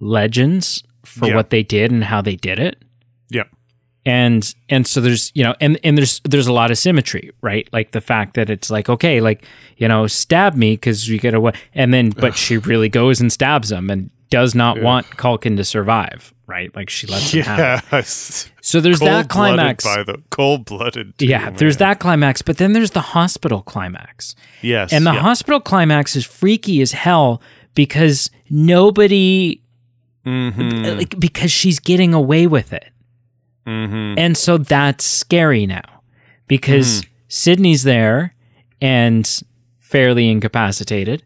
legends 0.00 0.82
for 1.04 1.28
Yeah. 1.28 1.34
what 1.34 1.50
they 1.50 1.62
did 1.62 1.90
and 1.92 2.04
how 2.04 2.22
they 2.22 2.36
did 2.36 2.58
it 2.58 2.82
Yep. 3.30 3.48
And 4.06 4.54
and 4.68 4.86
so 4.86 5.00
there's 5.00 5.30
you 5.34 5.42
know 5.42 5.54
and 5.60 5.78
and 5.82 5.96
there's 5.96 6.20
there's 6.24 6.46
a 6.46 6.52
lot 6.52 6.70
of 6.70 6.76
symmetry 6.78 7.30
right 7.40 7.68
like 7.72 7.92
the 7.92 8.00
fact 8.00 8.34
that 8.34 8.50
it's 8.50 8.70
like 8.70 8.88
okay 8.88 9.20
like 9.20 9.44
you 9.78 9.88
know 9.88 10.06
stab 10.06 10.54
me 10.54 10.72
because 10.74 11.08
you 11.08 11.18
get 11.18 11.32
away 11.34 11.52
and 11.74 11.92
then 11.94 12.10
but 12.10 12.36
she 12.36 12.58
really 12.58 12.88
goes 12.88 13.20
and 13.20 13.32
stabs 13.32 13.72
him 13.72 13.88
and 13.90 14.10
does 14.30 14.54
not 14.54 14.80
want 14.82 15.06
Culkin 15.10 15.56
to 15.56 15.64
survive 15.64 16.34
right 16.46 16.74
like 16.76 16.90
she 16.90 17.06
lets 17.06 17.30
him 17.32 17.44
have 17.44 17.86
it. 17.92 18.50
So 18.60 18.80
there's 18.80 19.00
that 19.00 19.28
Cold-blooded 19.28 19.30
climax 19.30 19.84
By 19.84 20.02
the 20.02 20.22
cold 20.30 20.64
blooded. 20.66 21.14
yeah 21.20 21.50
there's 21.50 21.76
that 21.78 21.98
climax 22.00 22.42
but 22.42 22.58
then 22.58 22.72
there's 22.72 22.90
the 22.90 23.00
hospital 23.00 23.62
climax 23.62 24.34
Yes. 24.60 24.92
and 24.92 25.06
the 25.06 25.12
yeah. 25.12 25.20
hospital 25.20 25.60
climax 25.60 26.16
is 26.16 26.26
freaky 26.26 26.82
as 26.82 26.92
hell 26.92 27.40
because 27.74 28.30
nobody 28.50 29.60
Mhm. 30.26 30.96
like 30.98 31.18
because 31.20 31.52
she's 31.52 31.78
getting 31.78 32.12
away 32.14 32.46
with 32.46 32.72
it 32.72 32.86
Mhm. 33.66 34.14
And 34.18 34.36
so 34.36 34.58
that's 34.58 35.04
scary 35.04 35.66
now 35.66 36.02
because 36.48 37.02
Sidney's 37.28 37.82
there 37.82 38.34
and 38.80 39.28
fairly 39.80 40.28
incapacitated. 40.30 41.22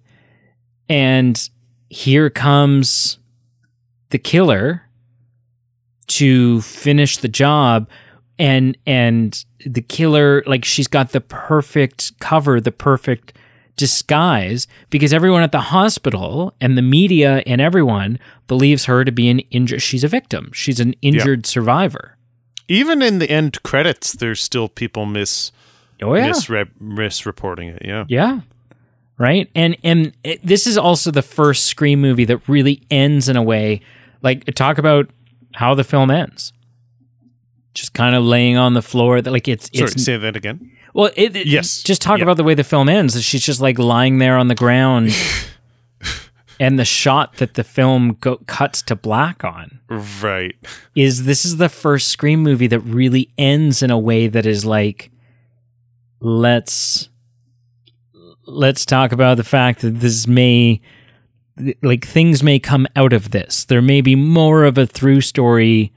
And 0.89 1.49
here 1.91 2.30
comes 2.30 3.18
the 4.11 4.18
killer 4.18 4.82
to 6.07 6.61
finish 6.62 7.18
the 7.18 7.28
job 7.28 7.89
and 8.39 8.76
and 8.86 9.45
the 9.66 9.82
killer 9.82 10.43
like 10.47 10.64
she's 10.64 10.86
got 10.89 11.11
the 11.12 11.20
perfect 11.20 12.18
cover, 12.20 12.61
the 12.61 12.72
perfect 12.72 13.32
disguise 13.76 14.66
because 14.91 15.12
everyone 15.12 15.43
at 15.43 15.53
the 15.53 15.61
hospital 15.61 16.55
and 16.61 16.76
the 16.76 16.82
media 16.82 17.43
and 17.47 17.61
everyone 17.61 18.18
believes 18.49 18.86
her 18.86 19.05
to 19.05 19.12
be 19.12 19.28
an 19.28 19.39
injured 19.51 19.82
she's 19.82 20.05
a 20.05 20.09
victim. 20.09 20.51
She's 20.53 20.80
an 20.80 20.95
injured 21.03 21.47
survivor. 21.47 22.16
Even 22.69 23.01
in 23.03 23.19
the 23.19 23.31
end 23.31 23.62
credits, 23.62 24.12
there's 24.12 24.43
still 24.43 24.69
people 24.69 25.07
mis 25.07 25.53
Oh 26.03 26.14
yeah. 26.14 26.31
misrep- 26.31 26.71
misreporting 26.81 27.75
it. 27.75 27.83
Yeah. 27.85 28.05
Yeah. 28.09 28.41
Right? 29.19 29.51
And 29.55 29.77
and 29.83 30.12
it, 30.23 30.41
this 30.47 30.66
is 30.66 30.79
also 30.79 31.11
the 31.11 31.23
first 31.23 31.66
Scream 31.66 32.01
movie 32.01 32.25
that 32.27 32.47
really 32.49 32.83
ends 32.91 33.29
in 33.29 33.37
a 33.37 33.43
way 33.43 33.81
like 34.23 34.45
talk 34.55 34.79
about 34.79 35.11
how 35.55 35.75
the 35.75 35.83
film 35.85 36.11
ends. 36.11 36.53
Just 37.75 37.95
kind 37.95 38.14
of 38.14 38.23
laying 38.23 38.57
on 38.57 38.75
the 38.75 38.83
floor 38.83 39.21
that 39.23 39.31
like 39.31 39.49
it's 39.49 39.71
Sorry, 39.77 39.91
it's 39.91 40.05
say 40.05 40.16
that 40.16 40.37
again. 40.37 40.71
well 40.95 41.11
it, 41.16 41.35
it- 41.37 41.47
Yes. 41.47 41.83
just 41.83 42.03
talk 42.03 42.19
Yeah. 42.19 42.25
about 42.25 42.37
the 42.37 42.45
way 42.45 42.55
the 42.55 42.64
film 42.64 42.89
ends 42.89 43.21
she's 43.23 43.43
just 43.43 43.61
like 43.61 43.79
lying 43.79 44.19
there 44.19 44.37
on 44.37 44.49
the 44.49 44.55
ground 44.55 45.11
and 46.61 46.79
the 46.79 46.85
shot 46.85 47.37
that 47.37 47.55
the 47.55 47.65
film 47.65 48.17
go, 48.21 48.37
cuts 48.47 48.83
to 48.83 48.97
black 48.97 49.45
on 49.45 49.81
Right. 49.89 50.55
is 50.95 51.25
this 51.25 51.45
is 51.45 51.57
the 51.57 51.69
first 51.69 52.09
Scream 52.09 52.43
movie 52.43 52.67
that 52.67 52.81
really 52.81 53.33
ends 53.39 53.83
in 53.83 53.91
a 53.91 53.99
way 53.99 54.27
that 54.27 54.47
is 54.47 54.65
like, 54.65 55.11
let's 56.21 57.09
let's 58.47 58.87
talk 58.87 59.13
about 59.13 59.37
the 59.37 59.45
fact 59.45 59.83
that 59.83 60.01
this 60.01 60.27
may 60.27 60.81
like 61.83 62.07
things 62.07 62.43
may 62.43 62.59
come 62.59 62.87
out 62.97 63.13
of 63.13 63.31
this. 63.31 63.65
There 63.65 63.83
may 63.83 64.01
be 64.01 64.15
more 64.15 64.65
of 64.65 64.79
a 64.79 64.87
through 64.87 65.21
story 65.23 65.93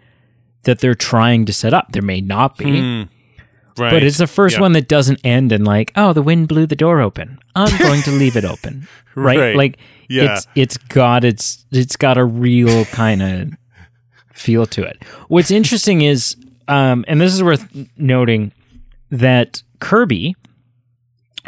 that 0.63 0.79
they're 0.79 0.95
trying 0.95 1.45
to 1.45 1.53
set 1.53 1.73
up. 1.73 1.91
There 1.91 2.01
may 2.01 2.21
not 2.21 2.57
be. 2.57 2.65
Mm. 2.65 3.09
Right. 3.77 3.91
But 3.91 4.03
it's 4.03 4.17
the 4.17 4.27
first 4.27 4.55
Yeah. 4.55 4.61
one 4.61 4.73
that 4.73 4.87
doesn't 4.87 5.19
end 5.23 5.51
in 5.51 5.63
like, 5.63 5.91
oh, 5.95 6.13
the 6.13 6.21
wind 6.21 6.47
blew 6.47 6.65
the 6.65 6.75
door 6.75 7.01
open. 7.01 7.39
I'm 7.55 7.75
going 7.77 8.01
to 8.03 8.11
leave 8.11 8.35
it 8.35 8.45
open. 8.45 8.87
Right? 9.13 9.37
Right. 9.37 9.55
Like 9.57 9.77
Yeah. 10.07 10.35
it's 10.35 10.47
it's 10.55 10.77
got 10.77 11.25
it's 11.25 11.65
it's 11.69 11.97
got 11.97 12.17
a 12.17 12.23
real 12.23 12.85
kind 12.85 13.21
of 13.21 13.51
feel 14.33 14.65
to 14.67 14.83
it. 14.83 15.03
What's 15.27 15.51
interesting 15.51 16.01
is 16.01 16.37
um 16.69 17.03
and 17.09 17.19
this 17.19 17.33
is 17.33 17.43
worth 17.43 17.67
noting 17.97 18.53
that 19.09 19.63
Kirby 19.79 20.33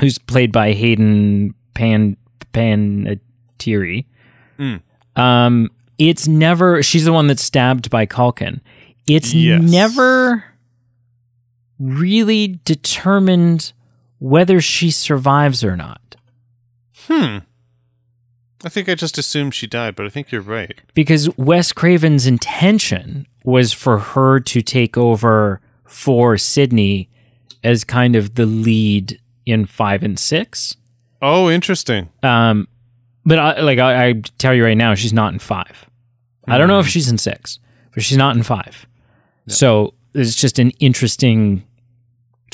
who's 0.02 0.18
played 0.18 0.52
by 0.52 0.74
Hayden 0.74 1.54
Pan 1.74 2.18
Panettiere 2.54 4.06
Mm. 4.60 4.82
um 5.16 5.70
it's 5.98 6.28
never 6.28 6.84
she's 6.84 7.06
the 7.06 7.14
one 7.14 7.28
that's 7.28 7.44
stabbed 7.44 7.90
by 7.90 8.06
Culkin. 8.06 8.60
It's 9.08 9.34
Yes. 9.34 9.62
never 9.64 10.44
really 11.84 12.60
determined 12.64 13.74
whether 14.20 14.62
she 14.62 14.92
survives 14.92 15.64
or 15.64 15.76
not. 15.76 16.16
Hmm. 17.08 17.40
I 18.66 18.70
think 18.70 18.88
I 18.88 18.96
just 18.96 19.18
assumed 19.18 19.54
she 19.54 19.68
died, 19.68 19.96
but 19.96 20.06
I 20.06 20.10
think 20.10 20.32
you're 20.32 20.42
right. 20.42 20.80
Because 20.94 21.36
Wes 21.38 21.74
Craven's 21.74 22.26
intention 22.26 23.28
was 23.44 23.74
for 23.74 24.00
her 24.00 24.40
to 24.40 24.62
take 24.62 24.98
over 24.98 25.60
for 25.84 26.38
Sidney 26.38 27.10
as 27.64 27.84
kind 27.84 28.16
of 28.16 28.36
the 28.36 28.46
lead 28.46 29.20
in 29.46 29.66
five 29.66 30.02
and 30.04 30.18
six. 30.18 30.78
Oh, 31.22 31.50
interesting. 31.50 32.10
Um, 32.22 32.68
but 33.26 33.40
I, 33.40 33.62
like 33.62 33.80
I, 33.80 34.08
I 34.08 34.14
tell 34.38 34.54
you 34.54 34.64
right 34.64 34.78
now, 34.78 34.96
she's 34.96 35.14
not 35.14 35.34
in 35.34 35.40
five. 35.40 35.90
I 36.48 36.58
don't 36.58 36.68
know 36.68 36.80
if 36.80 36.88
she's 36.88 37.10
in 37.10 37.18
six, 37.18 37.60
but 37.94 38.04
she's 38.04 38.18
not 38.18 38.36
in 38.36 38.44
five. 38.44 38.86
So 39.48 39.94
it's 40.14 40.36
just 40.36 40.60
an 40.60 40.72
interesting, 40.80 41.64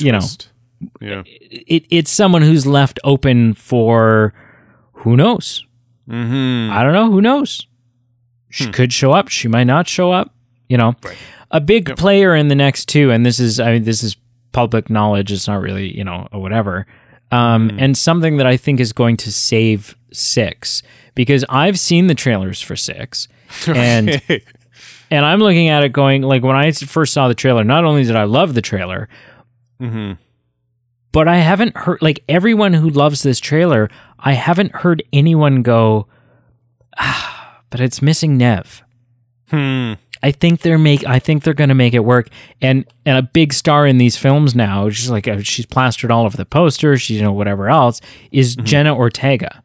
you 0.00 0.12
know, 0.12 0.20
Yeah. 1.00 1.22
it, 1.26 1.84
it's 1.90 2.10
someone 2.10 2.42
who's 2.42 2.66
left 2.66 2.98
open 3.04 3.54
for 3.54 4.32
who 4.94 5.16
knows. 5.16 5.64
Mm-hmm. 6.08 6.72
I 6.72 6.82
don't 6.82 6.92
know. 6.92 7.10
Who 7.10 7.20
knows? 7.20 7.66
She 8.50 8.70
could 8.70 8.92
show 8.92 9.12
up. 9.12 9.28
She 9.28 9.46
might 9.48 9.64
not 9.64 9.86
show 9.88 10.10
up. 10.10 10.34
You 10.68 10.76
know, 10.76 10.94
Right. 11.04 11.16
a 11.50 11.60
big 11.60 11.96
player 11.96 12.34
in 12.34 12.48
the 12.48 12.54
next 12.54 12.86
two, 12.88 13.10
and 13.10 13.24
this 13.26 13.38
is 13.40 13.58
I 13.60 13.72
mean 13.72 13.84
this 13.84 14.02
is 14.02 14.16
public 14.52 14.88
knowledge. 14.90 15.30
It's 15.32 15.46
not 15.48 15.60
really 15.60 15.96
you 15.96 16.04
know 16.04 16.28
or 16.32 16.40
whatever. 16.40 16.86
Um, 17.32 17.70
and 17.78 17.96
something 17.96 18.38
that 18.38 18.46
I 18.46 18.56
think 18.56 18.80
is 18.80 18.92
going 18.92 19.16
to 19.18 19.30
save 19.32 19.94
six 20.12 20.82
because 21.14 21.44
I've 21.48 21.78
seen 21.78 22.08
the 22.08 22.14
trailers 22.14 22.60
for 22.60 22.74
six, 22.74 23.28
and 23.68 24.20
and 25.12 25.24
I'm 25.24 25.38
looking 25.40 25.68
at 25.68 25.84
it 25.84 25.92
going 25.92 26.22
like 26.22 26.42
when 26.42 26.56
I 26.56 26.72
first 26.72 27.12
saw 27.12 27.28
the 27.28 27.34
trailer. 27.34 27.62
Not 27.64 27.84
only 27.84 28.02
did 28.04 28.16
I 28.16 28.24
love 28.24 28.54
the 28.54 28.62
trailer, 28.62 29.08
mm-hmm. 29.80 30.12
but 31.12 31.28
I 31.28 31.38
haven't 31.38 31.76
heard 31.76 32.02
like 32.02 32.22
everyone 32.28 32.74
who 32.74 32.90
loves 32.90 33.22
this 33.22 33.40
trailer. 33.40 33.88
I 34.18 34.32
haven't 34.32 34.76
heard 34.76 35.02
anyone 35.12 35.62
go, 35.62 36.06
ah, 36.98 37.62
but 37.70 37.80
it's 37.80 38.02
missing 38.02 38.36
Neve. 38.36 38.82
Hmm. 39.48 39.94
I 40.22 40.32
think 40.32 40.60
they're 40.60 40.78
make. 40.78 41.04
I 41.06 41.18
think 41.18 41.42
they're 41.42 41.54
going 41.54 41.68
to 41.68 41.74
make 41.74 41.94
it 41.94 42.04
work. 42.04 42.28
And 42.60 42.84
and 43.06 43.16
a 43.16 43.22
big 43.22 43.52
star 43.52 43.86
in 43.86 43.98
these 43.98 44.16
films 44.16 44.54
now. 44.54 44.88
She's 44.90 45.10
like 45.10 45.26
uh, 45.26 45.40
she's 45.40 45.66
plastered 45.66 46.10
all 46.10 46.26
over 46.26 46.36
the 46.36 46.44
posters. 46.44 47.02
She's 47.02 47.16
you 47.16 47.22
know 47.22 47.32
whatever 47.32 47.68
else 47.68 48.00
is 48.30 48.56
Jenna 48.56 48.94
Ortega, 48.94 49.62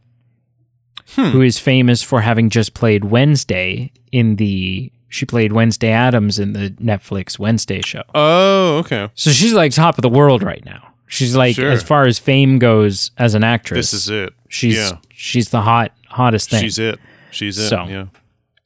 who 1.16 1.41
is 1.41 1.59
famous 1.59 2.01
for 2.01 2.22
having 2.22 2.49
just 2.49 2.74
played 2.74 3.05
Wednesday 3.05 3.91
in 4.11 4.38
the. 4.38 4.91
She 5.16 5.26
played 5.26 5.53
Wednesday 5.53 5.91
Addams 5.91 6.39
in 6.39 6.51
the 6.51 6.72
Netflix 6.72 7.39
Wednesday 7.39 7.82
show. 7.82 8.03
Oh, 8.13 8.80
okay. 8.80 9.09
So 9.16 9.32
she's 9.32 9.53
like 9.53 9.72
top 9.72 9.97
of 9.97 10.01
the 10.01 10.09
world 10.09 10.43
right 10.43 10.63
now. 10.66 10.93
She's 11.07 11.38
like 11.38 11.55
Sure. 11.55 11.72
as 11.72 11.82
far 11.82 12.05
as 12.05 12.20
fame 12.20 12.59
goes 12.59 13.11
as 13.18 13.34
an 13.34 13.41
actress. 13.41 13.91
This 13.91 13.93
is 13.93 14.09
it. 14.09 14.34
She's 14.49 14.76
yeah. 14.76 14.97
she's 15.13 15.51
the 15.51 15.61
hot 15.61 15.93
hottest 16.09 16.49
thing. 16.49 16.59
She's 16.63 16.78
it. 16.78 16.99
She's 17.32 17.57
it. 17.57 17.70
So. 17.70 17.86
Yeah. 17.86 18.07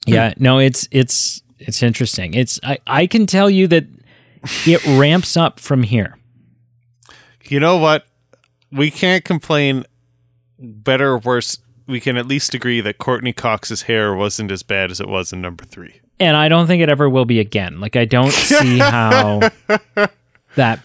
Yeah, 0.08 0.34
no, 0.39 0.58
it's 0.58 0.88
it's 0.89 1.43
it's 1.60 1.84
interesting. 1.84 2.34
It's 2.34 2.60
I, 2.64 2.80
I 2.88 3.06
can 3.06 3.28
tell 3.28 3.52
you 3.52 3.68
that 3.68 3.86
it 4.66 4.84
ramps 5.00 5.38
up 5.38 5.60
from 5.60 5.84
here. 5.84 6.18
You 7.43 7.60
know 7.60 7.78
what? 7.78 8.08
We 8.72 8.89
can't 8.89 9.24
complain. 9.24 9.86
Better 10.58 11.12
or 11.12 11.20
worse, 11.20 11.60
we 11.86 12.00
can 12.00 12.18
at 12.18 12.26
least 12.26 12.56
agree 12.56 12.82
that 12.82 12.97
Courteney 12.97 13.34
Cox's 13.34 13.84
hair 13.84 14.16
wasn't 14.16 14.52
as 14.52 14.64
bad 14.64 14.89
as 14.89 15.00
it 15.00 15.08
was 15.08 15.32
in 15.32 15.41
number 15.41 15.64
three. 15.64 16.02
And 16.20 16.36
I 16.36 16.50
don't 16.50 16.68
think 16.68 16.82
it 16.84 16.90
ever 16.90 17.10
will 17.10 17.26
be 17.26 17.40
again. 17.40 17.80
Like 17.80 17.96
I 17.96 18.06
don't 18.06 18.32
see 18.34 18.78
how 18.80 19.50
that 20.56 20.80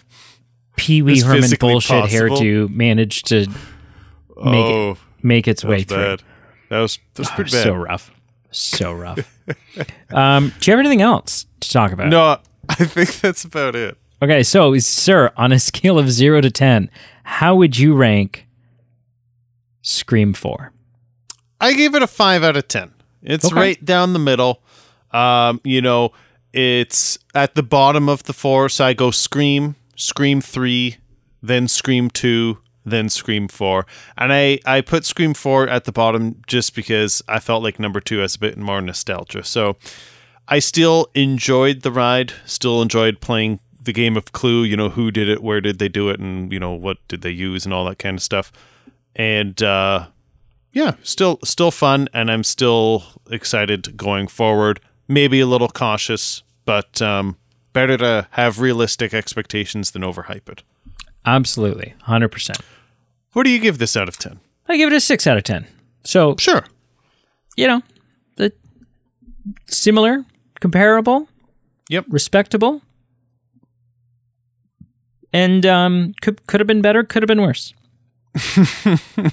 Pee 0.76 1.02
Wee 1.02 1.20
Herman 1.20 1.50
bullshit 1.58 2.02
possible. 2.02 2.36
hairdo 2.36 2.68
managed 2.70 3.26
to 3.28 3.46
make 3.48 4.66
it, 4.66 4.74
oh, 4.74 4.96
make 5.22 5.48
its 5.48 5.64
way 5.64 5.82
through. 5.82 5.96
bad. 5.98 6.22
That 6.68 6.80
was 6.80 6.98
that 7.14 7.18
was 7.20 7.28
Oh, 7.30 7.34
pretty 7.34 7.50
bad. 7.50 7.62
so 7.64 7.74
rough. 7.74 8.10
So 8.50 8.92
rough. 8.92 9.18
um, 10.12 10.52
do 10.60 10.70
you 10.70 10.76
have 10.76 10.80
anything 10.80 11.02
else 11.02 11.46
to 11.60 11.70
talk 11.70 11.90
about? 11.92 12.08
no, 12.08 12.38
I 12.68 12.74
think 12.84 13.20
that's 13.20 13.44
about 13.44 13.74
it. 13.74 13.96
Okay, 14.22 14.42
so 14.44 14.76
sir, 14.78 15.32
on 15.36 15.50
a 15.52 15.58
scale 15.58 15.98
of 15.98 16.10
zero 16.10 16.40
to 16.40 16.50
ten, 16.50 16.88
how 17.24 17.56
would 17.56 17.76
you 17.78 17.94
rank 17.94 18.46
Scream 19.82 20.32
Four? 20.32 20.72
I 21.60 21.74
gave 21.74 21.94
it 21.94 22.02
a 22.02 22.06
five 22.06 22.42
out 22.42 22.56
of 22.56 22.68
ten. 22.68 22.92
It's 23.22 23.46
Okay. 23.46 23.54
right 23.54 23.84
down 23.84 24.12
the 24.12 24.18
middle. 24.18 24.62
Um, 25.14 25.60
you 25.64 25.80
know, 25.80 26.12
it's 26.52 27.18
at 27.34 27.54
the 27.54 27.62
bottom 27.62 28.08
of 28.08 28.24
the 28.24 28.32
four, 28.32 28.68
so 28.68 28.84
I 28.84 28.92
go 28.94 29.10
Scream, 29.10 29.76
Scream 29.96 30.40
three, 30.40 30.96
then 31.40 31.68
Scream 31.68 32.10
two, 32.10 32.58
then 32.84 33.08
Scream 33.08 33.48
four, 33.48 33.86
and 34.18 34.32
I 34.32 34.58
I 34.66 34.80
put 34.80 35.04
Scream 35.04 35.32
four 35.34 35.68
at 35.68 35.84
the 35.84 35.92
bottom 35.92 36.42
just 36.46 36.74
because 36.74 37.22
I 37.28 37.38
felt 37.38 37.62
like 37.62 37.78
number 37.78 38.00
two 38.00 38.18
has 38.18 38.34
a 38.34 38.38
bit 38.38 38.58
more 38.58 38.80
nostalgia. 38.80 39.44
So 39.44 39.76
I 40.48 40.58
still 40.58 41.08
enjoyed 41.14 41.82
the 41.82 41.92
ride, 41.92 42.32
still 42.44 42.82
enjoyed 42.82 43.20
playing 43.20 43.60
the 43.80 43.92
game 43.92 44.16
of 44.16 44.32
Clue. 44.32 44.64
You 44.64 44.76
know, 44.76 44.90
who 44.90 45.10
did 45.10 45.28
it, 45.28 45.42
where 45.42 45.60
did 45.60 45.78
they 45.78 45.88
do 45.88 46.10
it, 46.10 46.20
and 46.20 46.52
you 46.52 46.58
know 46.58 46.72
what 46.72 46.98
did 47.08 47.22
they 47.22 47.30
use, 47.30 47.64
and 47.64 47.72
all 47.72 47.84
that 47.86 47.98
kind 47.98 48.18
of 48.18 48.22
stuff. 48.22 48.52
And 49.16 49.62
uh, 49.62 50.08
yeah, 50.72 50.94
still 51.02 51.38
still 51.44 51.70
fun, 51.70 52.08
and 52.12 52.30
I'm 52.30 52.44
still 52.44 53.04
excited 53.30 53.96
going 53.96 54.26
forward. 54.26 54.80
Maybe 55.08 55.40
a 55.40 55.46
little 55.46 55.68
cautious, 55.68 56.42
but 56.64 57.02
um, 57.02 57.36
better 57.72 57.96
to 57.98 58.26
have 58.30 58.60
realistic 58.60 59.12
expectations 59.12 59.90
than 59.90 60.02
overhype 60.02 60.48
it. 60.48 60.62
Absolutely, 61.26 61.94
hundred 62.02 62.28
percent. 62.30 62.58
What 63.32 63.42
do 63.44 63.50
you 63.50 63.58
give 63.58 63.78
this 63.78 63.96
out 63.96 64.08
of 64.08 64.18
ten? 64.18 64.40
I 64.68 64.76
give 64.76 64.92
it 64.92 64.96
a 64.96 65.00
six 65.00 65.26
out 65.26 65.36
of 65.36 65.42
ten. 65.44 65.66
So 66.04 66.36
Sure. 66.38 66.64
you 67.56 67.66
know, 67.66 67.82
the 68.36 68.52
similar, 69.66 70.24
comparable, 70.60 71.28
Yep. 71.90 72.06
respectable, 72.08 72.80
and 75.32 75.64
um, 75.66 76.14
could 76.22 76.46
could 76.46 76.60
have 76.60 76.66
been 76.66 76.82
better, 76.82 77.02
could 77.04 77.22
have 77.22 77.28
been 77.28 77.42
worse. 77.42 77.74
I, 78.36 79.30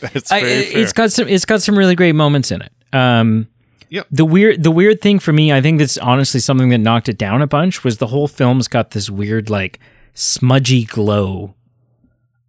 very 0.00 0.52
it- 0.52 0.72
fair. 0.72 0.82
it's 0.82 0.92
got 0.92 1.12
some 1.12 1.28
it's 1.28 1.44
got 1.44 1.62
some 1.62 1.76
really 1.78 1.94
great 1.94 2.14
moments 2.14 2.50
in 2.52 2.62
it. 2.62 2.72
Um, 2.92 3.48
Yep. 3.90 4.06
The 4.10 4.24
weird 4.24 4.62
the 4.62 4.70
weird 4.70 5.00
thing 5.00 5.18
for 5.18 5.32
me, 5.32 5.52
I 5.52 5.60
think 5.60 5.78
that's 5.78 5.98
honestly 5.98 6.40
something 6.40 6.68
that 6.70 6.78
knocked 6.78 7.08
it 7.08 7.18
down 7.18 7.42
a 7.42 7.46
bunch 7.46 7.84
was 7.84 7.98
the 7.98 8.08
whole 8.08 8.28
film's 8.28 8.68
got 8.68 8.90
this 8.90 9.08
weird 9.08 9.48
like 9.50 9.80
smudgy 10.14 10.84
glow 10.84 11.54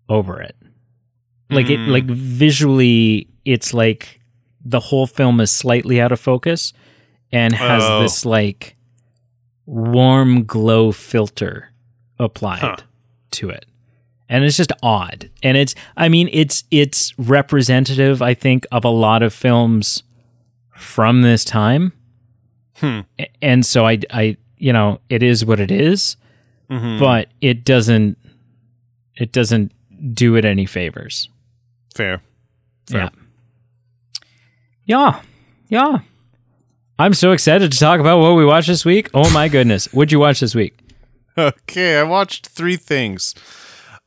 over 0.07 0.41
it. 0.41 0.55
Like 1.49 1.69
it 1.69 1.79
mm. 1.79 1.87
like 1.87 2.05
visually 2.05 3.27
it's 3.45 3.73
like 3.73 4.19
the 4.63 4.79
whole 4.79 5.07
film 5.07 5.39
is 5.39 5.49
slightly 5.49 5.99
out 6.01 6.11
of 6.11 6.19
focus 6.19 6.73
and 7.31 7.53
has 7.55 7.83
Oh. 7.83 8.01
this 8.01 8.25
like 8.25 8.75
warm 9.65 10.43
glow 10.45 10.91
filter 10.91 11.71
applied 12.19 12.59
Huh. 12.59 12.75
to 13.31 13.49
it 13.49 13.65
and 14.27 14.43
it's 14.43 14.57
just 14.57 14.71
odd 14.83 15.29
and 15.43 15.57
it's 15.57 15.75
i 15.95 16.09
mean 16.09 16.27
it's 16.31 16.63
it's 16.71 17.13
representative 17.17 18.21
i 18.21 18.33
think 18.33 18.65
of 18.71 18.83
a 18.83 18.89
lot 18.89 19.21
of 19.23 19.33
films 19.33 20.03
from 20.79 21.21
this 21.21 21.43
time 21.45 21.93
Hmm. 22.77 23.01
And 23.41 23.65
so 23.65 23.85
i 23.85 23.99
i 24.11 24.37
you 24.57 24.71
know 24.73 24.99
it 25.09 25.21
is 25.21 25.43
what 25.45 25.59
it 25.59 25.69
is, 25.71 26.15
Mhm. 26.69 26.99
but 26.99 27.27
it 27.41 27.65
doesn't 27.65 28.17
it 29.15 29.31
doesn't 29.33 29.71
do 30.13 30.35
it 30.37 30.45
any 30.45 30.65
favors 30.65 31.27
fair. 31.93 32.21
Fair. 32.89 32.99
yeah 33.01 33.09
yeah 34.85 35.21
yeah 35.67 35.99
i'm 36.97 37.13
so 37.13 37.31
excited 37.31 37.69
to 37.71 37.77
talk 37.77 37.99
about 37.99 38.19
what 38.19 38.35
we 38.35 38.45
watched 38.45 38.67
this 38.69 38.85
week 38.85 39.09
oh 39.13 39.29
my 39.33 39.49
goodness 39.49 39.87
what'd 39.93 40.11
you 40.11 40.19
watch 40.19 40.39
this 40.39 40.55
week 40.55 40.77
Okay, 41.37 41.97
I 41.97 42.03
watched 42.03 42.47
three 42.47 42.75
things. 42.75 43.33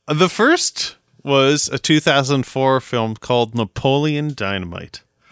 The 0.07 0.29
first 0.29 0.97
was 1.23 1.67
a 1.67 1.79
2004 1.79 2.79
film 2.79 3.15
called 3.15 3.55
Napoleon 3.55 4.33
Dynamite. 4.35 5.01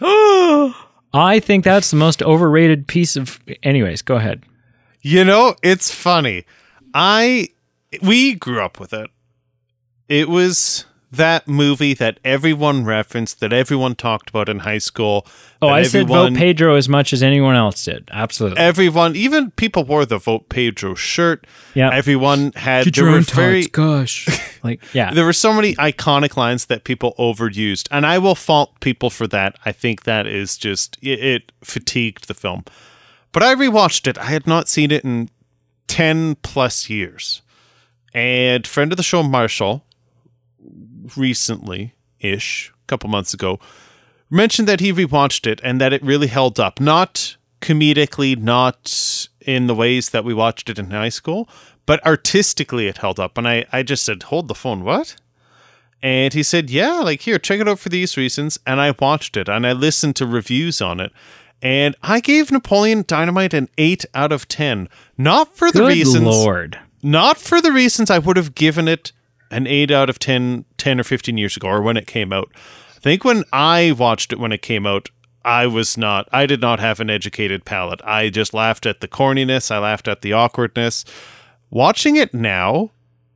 I 1.14 1.40
think 1.40 1.64
that's 1.64 1.90
the 1.90 1.96
most 1.96 2.22
overrated 2.22 2.86
piece 2.86 3.16
of. 3.16 3.40
Anyways, 3.62 4.02
go 4.02 4.16
ahead. 4.16 4.44
You 5.02 5.24
know, 5.24 5.56
it's 5.62 5.92
funny. 5.92 6.44
I 6.94 7.48
we 8.02 8.34
grew 8.34 8.62
up 8.62 8.80
with 8.80 8.92
it. 8.92 9.10
It 10.08 10.28
was 10.28 10.86
that 11.12 11.46
movie 11.46 11.92
that 11.92 12.18
everyone 12.24 12.86
referenced, 12.86 13.40
that 13.40 13.52
everyone 13.52 13.94
talked 13.94 14.30
about 14.30 14.48
in 14.48 14.60
high 14.60 14.78
school. 14.78 15.26
Oh, 15.60 15.68
that 15.68 15.74
I 15.74 15.82
said 15.82 16.08
vote 16.08 16.34
Pedro 16.34 16.74
as 16.74 16.88
much 16.88 17.12
as 17.12 17.22
anyone 17.22 17.54
else 17.54 17.84
did. 17.84 18.08
Absolutely. 18.10 18.58
Everyone, 18.58 19.14
even 19.14 19.50
people 19.52 19.84
wore 19.84 20.06
the 20.06 20.16
Vote 20.16 20.48
Pedro 20.48 20.94
shirt. 20.94 21.46
Yeah. 21.74 21.90
Everyone 21.92 22.52
had 22.52 22.86
there 22.86 23.04
were 23.04 23.20
very 23.20 23.66
gosh. 23.66 24.26
like, 24.62 24.82
yeah. 24.94 25.12
there 25.12 25.26
were 25.26 25.34
so 25.34 25.52
many 25.52 25.74
iconic 25.76 26.36
lines 26.36 26.66
that 26.66 26.84
people 26.84 27.14
overused, 27.18 27.88
and 27.90 28.06
I 28.06 28.16
will 28.16 28.34
fault 28.34 28.80
people 28.80 29.10
for 29.10 29.26
that. 29.28 29.58
I 29.66 29.72
think 29.72 30.04
that 30.04 30.26
is 30.26 30.56
just 30.56 30.96
it, 31.02 31.20
it 31.20 31.52
fatigued 31.62 32.26
the 32.26 32.34
film. 32.34 32.64
But 33.32 33.42
I 33.42 33.54
rewatched 33.54 34.06
it. 34.06 34.16
I 34.16 34.26
had 34.26 34.46
not 34.46 34.66
seen 34.66 34.90
it 34.90 35.04
in 35.04 35.28
ten 35.88 36.36
plus 36.36 36.88
years, 36.88 37.42
and 38.14 38.66
friend 38.66 38.92
of 38.92 38.96
the 38.96 39.02
show 39.02 39.22
Marshall, 39.22 39.84
recently 41.16 41.94
ish, 42.20 42.72
a 42.84 42.86
couple 42.86 43.08
months 43.10 43.34
ago, 43.34 43.58
mentioned 44.30 44.68
that 44.68 44.80
he 44.80 44.92
rewatched 44.92 45.46
it 45.46 45.60
and 45.62 45.80
that 45.80 45.92
it 45.92 46.02
really 46.02 46.28
held 46.28 46.58
up. 46.60 46.80
Not 46.80 47.36
comedically, 47.60 48.36
not 48.36 49.28
in 49.40 49.66
the 49.66 49.74
ways 49.74 50.10
that 50.10 50.24
we 50.24 50.34
watched 50.34 50.68
it 50.70 50.78
in 50.78 50.90
high 50.90 51.08
school, 51.08 51.48
but 51.86 52.04
artistically 52.06 52.86
it 52.86 52.98
held 52.98 53.18
up. 53.20 53.36
And 53.38 53.46
I, 53.46 53.64
I 53.72 53.82
just 53.82 54.04
said, 54.04 54.24
Hold 54.24 54.48
the 54.48 54.54
phone, 54.54 54.84
what? 54.84 55.16
And 56.02 56.32
he 56.34 56.42
said, 56.42 56.70
Yeah, 56.70 57.00
like 57.00 57.20
here, 57.22 57.38
check 57.38 57.60
it 57.60 57.68
out 57.68 57.78
for 57.78 57.88
these 57.88 58.16
reasons. 58.16 58.58
And 58.66 58.80
I 58.80 58.94
watched 58.98 59.36
it 59.36 59.48
and 59.48 59.66
I 59.66 59.72
listened 59.72 60.16
to 60.16 60.26
reviews 60.26 60.80
on 60.80 61.00
it. 61.00 61.12
And 61.60 61.94
I 62.02 62.18
gave 62.18 62.50
Napoleon 62.50 63.04
Dynamite 63.06 63.54
an 63.54 63.68
8 63.78 64.04
out 64.14 64.32
of 64.32 64.48
10. 64.48 64.88
Not 65.16 65.56
for 65.56 65.70
the 65.70 65.78
Good 65.80 65.88
reasons 65.88 66.24
lord. 66.24 66.80
not 67.04 67.38
for 67.38 67.60
the 67.60 67.70
reasons 67.70 68.10
I 68.10 68.18
would 68.18 68.36
have 68.36 68.56
given 68.56 68.88
it 68.88 69.12
an 69.52 69.66
8 69.66 69.90
out 69.90 70.10
of 70.10 70.18
10 70.18 70.64
10 70.78 71.00
or 71.00 71.04
15 71.04 71.38
years 71.38 71.56
ago 71.56 71.68
or 71.68 71.82
when 71.82 71.96
it 71.96 72.06
came 72.06 72.32
out. 72.32 72.50
I 72.96 73.00
think 73.00 73.24
when 73.24 73.44
I 73.52 73.92
watched 73.92 74.32
it 74.32 74.38
when 74.38 74.52
it 74.52 74.62
came 74.62 74.86
out, 74.86 75.10
I 75.44 75.66
was 75.66 75.96
not 75.96 76.28
I 76.32 76.46
did 76.46 76.60
not 76.60 76.80
have 76.80 77.00
an 77.00 77.10
educated 77.10 77.64
palate. 77.64 78.00
I 78.04 78.30
just 78.30 78.54
laughed 78.54 78.86
at 78.86 79.00
the 79.00 79.08
corniness, 79.08 79.70
I 79.70 79.78
laughed 79.78 80.08
at 80.08 80.22
the 80.22 80.32
awkwardness. 80.32 81.04
Watching 81.70 82.16
it 82.16 82.34
now, 82.34 82.90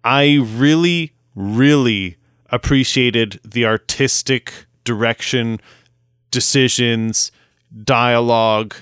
I 0.05 0.39
really 0.43 1.13
really 1.35 2.17
appreciated 2.51 3.41
the 3.45 3.67
artistic 3.67 4.67
direction, 4.85 5.61
decisions, 6.31 7.33
dialogue, 7.85 8.75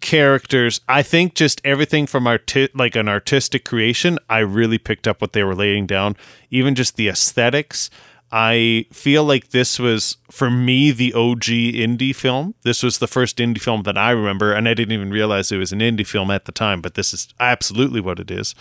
characters. 0.00 0.80
I 0.88 1.02
think 1.02 1.34
just 1.34 1.60
everything 1.64 2.06
from 2.06 2.26
arti- 2.26 2.68
like 2.74 2.96
an 2.96 3.08
artistic 3.08 3.64
creation, 3.64 4.18
I 4.28 4.40
really 4.40 4.78
picked 4.78 5.08
up 5.08 5.20
what 5.20 5.32
they 5.32 5.42
were 5.42 5.54
laying 5.54 5.86
down. 5.86 6.16
Even 6.50 6.74
just 6.74 6.96
the 6.96 7.08
aesthetics. 7.08 7.90
I 8.32 8.86
feel 8.92 9.24
like 9.24 9.50
this 9.50 9.78
was 9.78 10.16
for 10.30 10.50
me 10.50 10.92
the 10.92 11.12
OG 11.14 11.44
indie 11.44 12.14
film. 12.14 12.54
This 12.62 12.82
was 12.82 12.98
the 12.98 13.08
first 13.08 13.38
indie 13.38 13.60
film 13.60 13.82
that 13.82 13.98
I 13.98 14.10
remember, 14.10 14.52
and 14.52 14.68
I 14.68 14.74
didn't 14.74 14.92
even 14.92 15.10
realize 15.10 15.50
it 15.50 15.56
was 15.56 15.72
an 15.72 15.80
indie 15.80 16.06
film 16.06 16.30
at 16.30 16.44
the 16.44 16.52
time. 16.52 16.80
But 16.80 16.94
this 16.94 17.12
is 17.12 17.28
absolutely 17.40 18.00
what 18.00 18.20
it 18.20 18.30
is, 18.30 18.54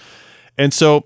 and 0.58 0.74
so 0.74 1.06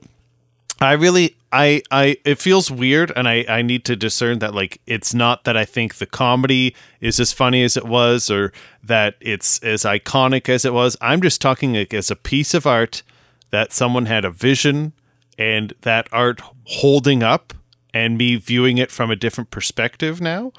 I 0.84 0.94
really 0.94 1.36
I 1.52 1.84
I 1.92 2.18
it 2.26 2.40
feels 2.40 2.72
weird 2.72 3.12
and 3.16 3.28
I 3.28 3.46
I 3.48 3.62
need 3.62 3.86
to 3.86 3.96
discern 3.96 4.40
that 4.40 4.56
like 4.56 4.82
it's 4.88 5.14
not 5.14 5.44
that 5.44 5.56
I 5.56 5.66
think 5.66 5.96
the 5.96 6.06
comedy 6.06 6.76
is 7.00 7.20
as 7.20 7.32
funny 7.32 7.64
as 7.64 7.78
it 7.78 7.86
was 7.86 8.32
or 8.32 8.52
that 8.84 9.16
it's 9.22 9.60
as 9.60 9.84
iconic 9.84 10.50
as 10.50 10.66
it 10.66 10.74
was. 10.74 10.98
I'm 11.00 11.22
just 11.22 11.42
talking 11.42 11.74
like 11.74 11.94
as 11.94 12.10
a 12.10 12.16
piece 12.16 12.54
of 12.54 12.66
art 12.66 13.04
that 13.52 13.72
someone 13.72 14.08
had 14.08 14.26
a 14.26 14.32
vision 14.32 14.94
and 15.38 15.74
that 15.82 16.08
art 16.12 16.42
holding 16.66 17.22
up 17.22 17.54
and 17.94 18.18
me 18.18 18.36
viewing 18.36 18.80
it 18.80 18.90
from 18.90 19.12
a 19.12 19.16
different 19.16 19.52
perspective 19.52 20.20
now. 20.20 20.52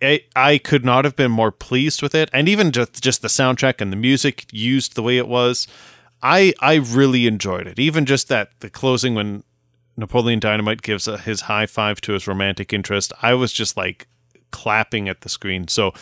I, 0.00 0.20
I 0.36 0.58
could 0.58 0.84
not 0.84 1.04
have 1.04 1.16
been 1.16 1.32
more 1.32 1.50
pleased 1.50 2.02
with 2.02 2.14
it 2.14 2.30
and 2.32 2.48
even 2.48 2.70
just 2.70 3.02
just 3.02 3.20
the 3.20 3.28
soundtrack 3.28 3.80
and 3.80 3.90
the 3.90 3.96
music 3.96 4.46
used 4.52 4.94
the 4.94 5.02
way 5.02 5.18
it 5.18 5.26
was. 5.26 5.66
I 6.22 6.54
I 6.60 6.74
really 6.74 7.26
enjoyed 7.26 7.66
it. 7.66 7.80
Even 7.80 8.06
just 8.06 8.28
that 8.28 8.50
the 8.60 8.70
closing 8.70 9.14
when 9.14 9.42
Napoleon 9.96 10.40
Dynamite 10.40 10.82
gives 10.82 11.08
a, 11.08 11.18
his 11.18 11.42
high 11.42 11.66
five 11.66 12.00
to 12.02 12.12
his 12.12 12.26
romantic 12.26 12.72
interest, 12.72 13.12
I 13.22 13.34
was 13.34 13.52
just 13.52 13.76
like 13.76 14.08
clapping 14.50 15.08
at 15.08 15.22
the 15.22 15.28
screen. 15.28 15.68
So, 15.68 15.92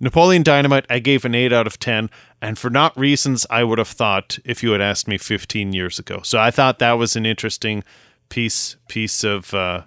Napoleon 0.00 0.42
Dynamite, 0.42 0.86
I 0.90 0.98
gave 0.98 1.24
an 1.24 1.34
8 1.34 1.52
out 1.52 1.66
of 1.66 1.78
10, 1.78 2.10
and 2.42 2.58
for 2.58 2.68
not 2.68 2.96
reasons 2.98 3.46
I 3.48 3.62
would 3.64 3.78
have 3.78 3.88
thought 3.88 4.38
if 4.44 4.62
you 4.62 4.72
had 4.72 4.80
asked 4.80 5.06
me 5.06 5.18
15 5.18 5.72
years 5.72 5.98
ago. 5.98 6.20
So, 6.22 6.38
I 6.38 6.50
thought 6.50 6.78
that 6.80 6.92
was 6.94 7.16
an 7.16 7.26
interesting 7.26 7.84
piece 8.28 8.76
piece 8.88 9.22
of 9.22 9.54
uh, 9.54 9.82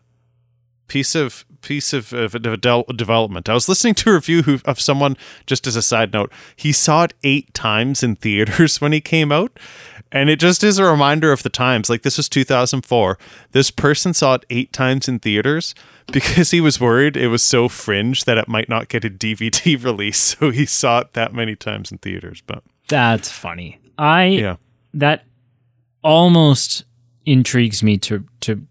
piece 0.88 1.15
of 1.15 1.45
piece 1.68 1.91
of, 1.91 2.13
of, 2.13 2.34
of 2.34 2.97
development. 2.97 3.49
I 3.49 3.53
was 3.53 3.68
listening 3.68 3.93
to 3.95 4.11
a 4.11 4.13
review 4.13 4.43
who, 4.43 4.59
of 4.63 4.80
someone 4.80 5.18
just 5.45 5.68
as 5.68 5.76
a 5.76 5.82
side 5.82 6.13
note. 6.13 6.32
He 6.55 6.72
saw 6.72 7.03
it 7.03 7.13
eight 7.26 7.53
times 7.53 8.03
in 8.03 8.15
theaters 8.15 8.80
when 8.82 8.93
he 8.93 9.01
came 9.01 9.34
out, 9.34 9.59
and 10.09 10.30
it 10.30 10.39
just 10.39 10.63
is 10.63 10.80
a 10.80 10.86
reminder 10.86 11.34
of 11.34 11.43
the 11.43 11.49
times. 11.49 11.89
Like 11.89 12.03
this 12.03 12.15
was 12.15 12.30
2004. 12.30 13.18
This 13.51 13.70
person 13.70 14.13
saw 14.13 14.36
it 14.36 14.45
eight 14.49 14.72
times 14.72 15.09
in 15.09 15.20
theaters 15.20 15.76
because 16.13 16.51
he 16.51 16.61
was 16.61 16.80
worried 16.80 17.18
it 17.18 17.28
was 17.28 17.43
so 17.43 17.68
fringe 17.68 18.24
that 18.24 18.38
it 18.38 18.47
might 18.47 18.70
not 18.70 18.88
get 18.88 19.03
a 19.03 19.09
DVD 19.09 19.84
release. 19.84 20.18
So 20.18 20.51
he 20.51 20.65
saw 20.65 20.99
it 20.99 21.13
that 21.13 21.34
many 21.34 21.57
times 21.57 21.91
in 21.91 21.97
theaters. 21.97 22.41
But 22.47 22.63
that's 22.88 23.30
funny. 23.30 23.82
I 23.97 24.26
yeah. 24.26 24.55
that 24.93 25.26
almost 26.01 26.86
intrigues 27.26 27.84
me 27.84 27.97
to 27.97 28.24
to 28.39 28.65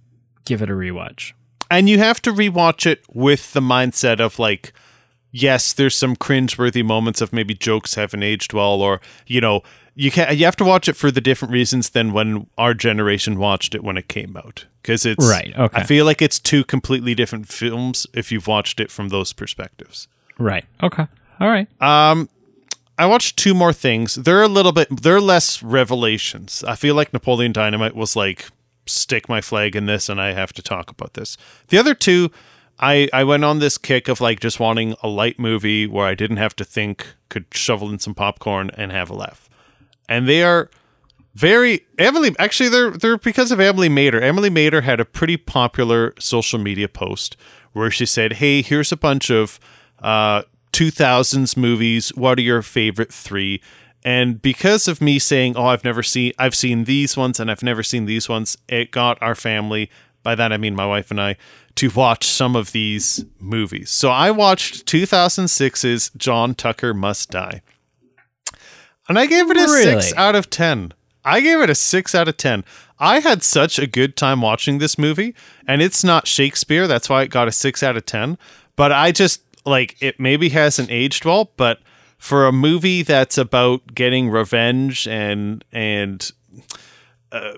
give 0.47 0.63
it 0.63 0.71
a 0.71 0.73
rewatch. 0.73 1.35
And 1.71 1.89
you 1.89 1.99
have 1.99 2.23
to 2.23 2.33
rewatch 2.33 2.87
it 2.87 3.05
with 3.13 3.53
the 3.53 3.61
mindset 3.61 4.21
of 4.21 4.39
like 4.39 4.73
yes, 5.33 5.73
there's 5.75 5.95
some 5.95 6.17
cringeworthy 6.17 6.85
moments 6.85 7.21
of 7.21 7.33
maybe 7.33 7.55
jokes 7.55 7.95
haven't 7.95 8.23
aged 8.23 8.53
well, 8.53 8.81
or 8.81 9.01
you 9.27 9.41
know, 9.41 9.63
you 9.95 10.11
can 10.11 10.37
you 10.37 10.45
have 10.45 10.57
to 10.57 10.65
watch 10.65 10.89
it 10.89 10.95
for 10.95 11.11
the 11.11 11.21
different 11.21 11.53
reasons 11.53 11.91
than 11.91 12.13
when 12.13 12.47
our 12.57 12.75
generation 12.75 13.39
watched 13.39 13.75
it 13.75 13.85
when 13.85 13.97
it 13.97 14.09
came 14.09 14.37
out 14.37 14.67
because 14.83 15.05
it's 15.05 15.29
right. 15.29 15.53
Okay, 15.57 15.81
I 15.81 15.85
feel 15.85 16.05
like 16.05 16.23
it's 16.23 16.39
two 16.39 16.65
completely 16.65 17.15
different 17.15 17.49
films 17.49 18.07
if 18.15 18.33
you've 18.33 18.47
watched 18.47 18.81
it 18.81 18.91
from 18.91 19.09
those 19.09 19.33
perspectives. 19.33 20.09
Right. 20.39 20.65
Okay. 20.83 21.07
All 21.41 21.49
right. 21.49 21.69
Um, 21.83 22.29
I 22.99 23.07
watched 23.07 23.37
two 23.37 23.55
more 23.55 23.73
things. 23.73 24.15
They're 24.15 24.43
a 24.43 24.49
little 24.49 24.73
bit. 24.73 24.89
They're 25.03 25.21
less 25.21 25.63
revelations. 25.63 26.65
I 26.67 26.77
feel 26.77 26.95
like 26.95 27.13
Napoleon 27.13 27.53
Dynamite 27.53 27.95
was 27.95 28.17
like 28.17 28.49
stick 28.87 29.29
my 29.29 29.41
flag 29.41 29.77
in 29.77 29.87
this, 29.87 30.09
and 30.09 30.21
I 30.21 30.33
have 30.33 30.53
to 30.55 30.63
talk 30.63 30.91
about 30.91 31.15
this. 31.15 31.37
The 31.69 31.79
other 31.79 31.95
two. 31.95 32.31
I, 32.79 33.09
I 33.11 33.25
went 33.25 33.43
on 33.43 33.59
this 33.59 33.79
kick 33.79 34.07
of 34.07 34.21
like 34.21 34.39
just 34.39 34.61
wanting 34.61 34.97
a 35.03 35.09
light 35.09 35.39
movie 35.39 35.87
where 35.87 36.05
I 36.05 36.15
didn't 36.15 36.37
have 36.37 36.55
to 36.57 36.65
think, 36.65 37.07
could 37.31 37.47
shovel 37.51 37.89
in 37.89 37.99
some 37.99 38.15
popcorn 38.15 38.71
and 38.77 38.93
have 38.93 39.09
a 39.09 39.15
laugh 39.15 39.49
and 40.09 40.29
they 40.29 40.43
are 40.43 40.71
very 41.35 41.87
Emily. 41.99 42.35
Actually, 42.39 42.71
they're 42.71 42.91
they're 42.91 43.19
because 43.19 43.53
of 43.53 43.61
Emily 43.61 43.89
Mader. 43.89 44.23
Emily 44.23 44.51
Mader 44.51 44.83
had 44.83 45.01
a 45.01 45.05
pretty 45.05 45.37
popular 45.37 46.15
social 46.19 46.59
media 46.59 46.89
post 46.89 47.37
where 47.73 47.91
she 47.91 48.07
said, 48.07 48.35
"Hey, 48.35 48.63
here's 48.63 48.93
a 48.93 48.97
bunch 48.97 49.31
of 49.31 49.61
uh, 50.01 50.43
2000s 50.73 51.57
movies. 51.57 52.11
What 52.15 52.39
are 52.39 52.43
your 52.43 52.63
favorite 52.63 53.13
three? 53.13 53.61
And 54.07 54.41
because 54.41 54.87
of 54.87 55.01
me 55.01 55.19
saying, 55.19 55.57
"Oh, 55.57 55.67
I've 55.67 55.83
never 55.83 56.05
seen 56.05 56.33
I've 56.39 56.55
seen 56.55 56.85
these 56.85 57.17
ones 57.17 57.41
and 57.41 57.51
I've 57.51 57.65
never 57.65 57.83
seen 57.83 58.07
these 58.07 58.29
ones," 58.29 58.57
it 58.69 58.93
got 58.93 59.21
our 59.21 59.35
family, 59.35 59.91
by 60.23 60.37
that 60.37 60.53
I 60.53 60.57
mean 60.59 60.77
my 60.77 60.87
wife 60.87 61.11
and 61.11 61.21
I, 61.21 61.37
to 61.75 61.91
watch 61.91 62.25
some 62.25 62.55
of 62.55 62.71
these 62.71 63.25
movies. 63.41 63.91
So 63.91 64.11
I 64.11 64.31
watched 64.31 64.87
2006's 64.87 66.13
John 66.17 66.55
Tucker 66.55 66.95
Must 66.95 67.29
Die. 67.33 67.61
And 69.09 69.19
I 69.19 69.27
gave 69.27 69.51
it 69.51 69.57
a 69.57 69.61
really? 69.61 70.01
six 70.01 70.15
out 70.17 70.37
of 70.37 70.51
10. 70.51 70.93
I 71.25 71.41
gave 71.41 71.61
it 71.61 71.69
a 71.69 71.75
six 71.75 72.15
out 72.15 72.29
of 72.29 72.37
10. 72.37 72.65
I 73.01 73.19
had 73.19 73.43
such 73.43 73.77
a 73.77 73.89
good 73.89 74.17
time 74.17 74.41
watching 74.41 74.79
this 74.79 74.97
movie, 74.97 75.35
and 75.67 75.83
it's 75.83 76.05
not 76.05 76.29
Shakespeare. 76.29 76.87
That's 76.87 77.09
why 77.09 77.23
it 77.23 77.29
got 77.31 77.49
a 77.49 77.53
six 77.53 77.83
out 77.83 77.97
of 77.97 78.07
10. 78.07 78.39
But 78.77 78.93
I 78.93 79.11
just, 79.11 79.43
like, 79.65 79.97
it 80.01 80.21
maybe 80.21 80.51
hasn't 80.51 80.93
aged 80.93 81.25
well, 81.25 81.51
but 81.57 81.81
for 82.19 82.47
a 82.47 82.53
movie 82.53 83.03
that's 83.03 83.39
about 83.39 83.95
getting 83.95 84.31
revenge 84.31 85.07
and, 85.07 85.65
and, 85.73 86.33
uh, 87.33 87.55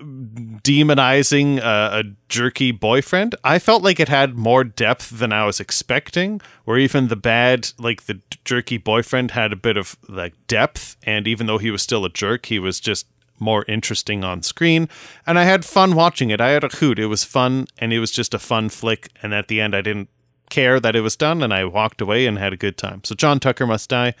demonizing 0.63 1.59
a, 1.59 1.99
a, 1.99 2.03
jerky 2.27 2.71
boyfriend. 2.71 3.35
I 3.43 3.59
felt 3.59 3.83
like 3.83 3.99
it 3.99 4.09
had 4.09 4.35
more 4.35 4.63
depth 4.63 5.09
than 5.11 5.31
I 5.31 5.45
was 5.45 5.59
expecting, 5.59 6.41
where 6.65 6.77
even 6.77 7.07
the 7.07 7.15
bad, 7.15 7.69
like 7.77 8.03
the 8.03 8.19
jerky 8.43 8.77
boyfriend, 8.77 9.31
had 9.31 9.53
a 9.53 9.55
bit 9.55 9.77
of 9.77 9.95
like 10.07 10.33
depth, 10.47 10.97
and 11.03 11.27
even 11.27 11.47
though 11.47 11.59
he 11.59 11.71
was 11.71 11.81
still 11.81 12.03
a 12.03 12.09
jerk, 12.09 12.47
he 12.47 12.59
was 12.59 12.79
just 12.79 13.05
more 13.39 13.63
interesting 13.67 14.23
on 14.23 14.43
screen. 14.43 14.89
And 15.25 15.39
I 15.39 15.43
had 15.43 15.63
fun 15.63 15.95
watching 15.95 16.29
it. 16.29 16.41
I 16.41 16.49
had 16.49 16.63
a 16.63 16.75
hoot. 16.75 16.99
It 16.99 17.05
was 17.05 17.23
fun, 17.23 17.67
and 17.77 17.93
it 17.93 17.99
was 17.99 18.11
just 18.11 18.33
a 18.33 18.39
fun 18.39 18.69
flick. 18.69 19.09
And 19.21 19.33
at 19.33 19.47
the 19.47 19.61
end, 19.61 19.75
I 19.75 19.81
didn't 19.81 20.09
care 20.49 20.79
that 20.79 20.95
it 20.95 21.01
was 21.01 21.15
done, 21.15 21.41
and 21.43 21.53
I 21.53 21.65
walked 21.65 22.01
away 22.01 22.25
and 22.25 22.37
had 22.37 22.53
a 22.53 22.57
good 22.57 22.77
time. 22.77 23.03
So 23.03 23.15
John 23.15 23.39
Tucker 23.39 23.67
Must 23.67 23.89
Die. 23.89 24.13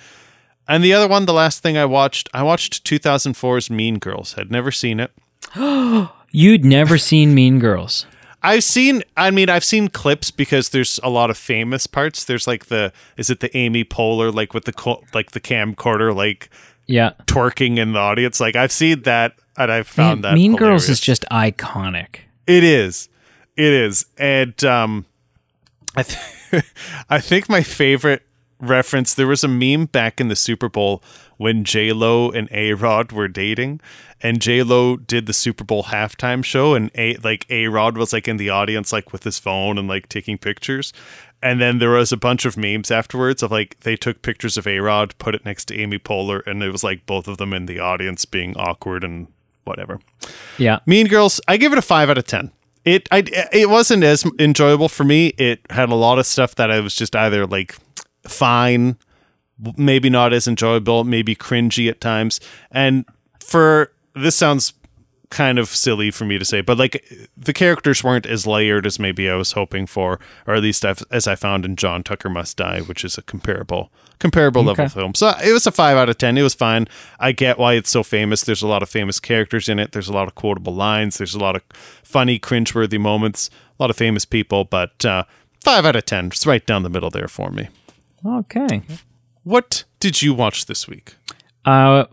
And 0.69 0.83
the 0.83 0.93
other 0.93 1.07
one, 1.07 1.25
the 1.25 1.33
last 1.33 1.63
thing 1.63 1.77
I 1.77 1.85
watched, 1.85 2.29
I 2.31 2.43
watched 2.43 2.85
2004's 2.85 3.71
Mean 3.71 3.97
Girls. 3.97 4.33
Had 4.33 4.51
never 4.51 4.71
seen 4.71 4.99
it. 4.99 5.11
You'd 6.31 6.63
never 6.63 6.99
seen 6.99 7.33
Mean 7.33 7.57
Girls. 7.57 8.05
I've 8.41 8.63
seen 8.63 9.03
I 9.17 9.31
mean 9.31 9.49
I've 9.49 9.65
seen 9.65 9.89
clips 9.89 10.31
because 10.31 10.69
there's 10.69 10.99
a 11.03 11.09
lot 11.09 11.29
of 11.29 11.37
famous 11.37 11.87
parts. 11.87 12.23
There's 12.23 12.47
like 12.47 12.67
the 12.67 12.93
is 13.17 13.29
it 13.29 13.41
the 13.41 13.55
Amy 13.57 13.83
Poehler 13.83 14.33
like 14.33 14.53
with 14.53 14.65
the 14.65 14.97
like 15.13 15.31
the 15.31 15.41
camcorder 15.41 16.15
like 16.15 16.49
yeah 16.85 17.13
twerking 17.25 17.77
in 17.77 17.91
the 17.93 17.99
audience. 17.99 18.39
Like 18.39 18.55
I've 18.55 18.71
seen 18.71 19.01
that 19.01 19.33
and 19.57 19.71
I've 19.71 19.87
found 19.87 20.21
Man, 20.21 20.31
that 20.31 20.35
Mean 20.35 20.51
hilarious. 20.53 20.83
Girls 20.85 20.89
is 20.89 20.99
just 21.01 21.25
iconic. 21.29 22.19
It 22.47 22.63
is. 22.63 23.09
It 23.57 23.73
is. 23.73 24.05
And 24.17 24.63
um 24.63 25.05
I 25.97 26.03
th- 26.03 26.63
I 27.09 27.19
think 27.19 27.49
my 27.49 27.61
favorite 27.63 28.23
reference 28.59 29.13
there 29.13 29.27
was 29.27 29.43
a 29.43 29.47
meme 29.47 29.85
back 29.85 30.19
in 30.19 30.27
the 30.27 30.35
Super 30.35 30.69
Bowl 30.69 31.03
when 31.37 31.63
J 31.63 31.93
Lo 31.93 32.29
and 32.29 32.49
A 32.51 32.73
Rod 32.73 33.11
were 33.11 33.27
dating, 33.27 33.79
and 34.21 34.41
J 34.41 34.63
Lo 34.63 34.97
did 34.97 35.25
the 35.25 35.33
Super 35.33 35.63
Bowl 35.63 35.83
halftime 35.85 36.43
show, 36.43 36.73
and 36.75 36.91
a 36.95 37.15
like 37.17 37.45
A 37.49 37.67
Rod 37.67 37.97
was 37.97 38.11
like 38.13 38.27
in 38.27 38.37
the 38.37 38.49
audience, 38.49 38.91
like 38.91 39.11
with 39.11 39.23
his 39.23 39.39
phone 39.39 39.77
and 39.77 39.87
like 39.87 40.09
taking 40.09 40.37
pictures. 40.37 40.93
And 41.41 41.61
then 41.61 41.79
there 41.79 41.91
was 41.91 42.11
a 42.11 42.17
bunch 42.17 42.43
of 42.43 42.57
memes 42.57 42.91
afterwards 42.91 43.41
of 43.41 43.51
like 43.51 43.79
they 43.81 43.95
took 43.95 44.21
pictures 44.21 44.57
of 44.57 44.67
A 44.67 44.79
Rod, 44.79 45.17
put 45.19 45.35
it 45.35 45.45
next 45.45 45.65
to 45.65 45.79
Amy 45.79 45.97
Poehler, 45.97 46.45
and 46.45 46.61
it 46.61 46.71
was 46.71 46.83
like 46.83 47.05
both 47.05 47.27
of 47.27 47.37
them 47.37 47.53
in 47.53 47.65
the 47.65 47.79
audience 47.79 48.25
being 48.25 48.55
awkward 48.57 49.03
and 49.03 49.27
whatever. 49.63 49.99
Yeah, 50.57 50.79
Mean 50.85 51.07
Girls, 51.07 51.39
I 51.47 51.57
give 51.57 51.71
it 51.71 51.77
a 51.77 51.81
five 51.81 52.09
out 52.09 52.17
of 52.17 52.25
ten. 52.27 52.51
It 52.83 53.07
I 53.11 53.23
it 53.53 53.69
wasn't 53.69 54.03
as 54.03 54.25
enjoyable 54.37 54.89
for 54.89 55.03
me. 55.03 55.27
It 55.37 55.61
had 55.69 55.89
a 55.89 55.95
lot 55.95 56.19
of 56.19 56.25
stuff 56.25 56.55
that 56.55 56.71
I 56.71 56.81
was 56.81 56.95
just 56.95 57.15
either 57.15 57.45
like 57.45 57.77
fine 58.27 58.97
maybe 59.77 60.09
not 60.09 60.33
as 60.33 60.47
enjoyable, 60.47 61.03
maybe 61.03 61.35
cringy 61.35 61.89
at 61.89 62.01
times. 62.01 62.39
And 62.71 63.05
for 63.43 63.91
this 64.15 64.35
sounds 64.35 64.73
kind 65.29 65.59
of 65.59 65.69
silly 65.69 66.09
for 66.09 66.25
me 66.25 66.39
to 66.39 66.45
say, 66.45 66.61
but 66.61 66.77
like 66.77 67.05
the 67.37 67.53
characters 67.53 68.03
weren't 68.03 68.25
as 68.25 68.47
layered 68.47 68.87
as 68.87 68.97
maybe 68.97 69.29
I 69.29 69.35
was 69.35 69.51
hoping 69.51 69.85
for, 69.85 70.19
or 70.47 70.55
at 70.55 70.63
least 70.63 70.83
as 70.85 71.27
I 71.27 71.35
found 71.35 71.65
in 71.65 71.75
John 71.75 72.03
Tucker 72.03 72.29
Must 72.29 72.57
Die, 72.57 72.79
which 72.81 73.03
is 73.03 73.17
a 73.17 73.21
comparable 73.21 73.91
comparable 74.17 74.61
okay. 74.61 74.83
level 74.83 74.89
film. 74.89 75.13
So 75.13 75.33
it 75.43 75.53
was 75.53 75.67
a 75.67 75.71
five 75.71 75.97
out 75.97 76.09
of 76.09 76.17
ten. 76.17 76.37
It 76.37 76.41
was 76.41 76.55
fine. 76.55 76.87
I 77.19 77.31
get 77.31 77.59
why 77.59 77.73
it's 77.73 77.89
so 77.89 78.01
famous. 78.01 78.43
There's 78.43 78.63
a 78.63 78.67
lot 78.67 78.81
of 78.81 78.89
famous 78.89 79.19
characters 79.19 79.69
in 79.69 79.77
it. 79.77 79.91
There's 79.91 80.09
a 80.09 80.13
lot 80.13 80.27
of 80.27 80.35
quotable 80.35 80.73
lines. 80.73 81.17
There's 81.17 81.35
a 81.35 81.39
lot 81.39 81.55
of 81.55 81.61
funny, 82.03 82.39
cringeworthy 82.39 82.99
moments. 82.99 83.49
A 83.79 83.83
lot 83.83 83.89
of 83.89 83.95
famous 83.95 84.25
people, 84.25 84.65
but 84.65 85.05
uh, 85.05 85.23
five 85.63 85.85
out 85.85 85.95
of 85.95 86.05
ten, 86.05 86.31
just 86.31 86.45
right 86.45 86.65
down 86.65 86.83
the 86.83 86.89
middle 86.89 87.09
there 87.09 87.27
for 87.27 87.51
me. 87.51 87.69
Okay. 88.25 88.81
What 89.43 89.83
did 89.99 90.21
you 90.21 90.33
watch 90.33 90.65
this 90.65 90.87
week? 90.87 91.15
Uh, 91.65 92.05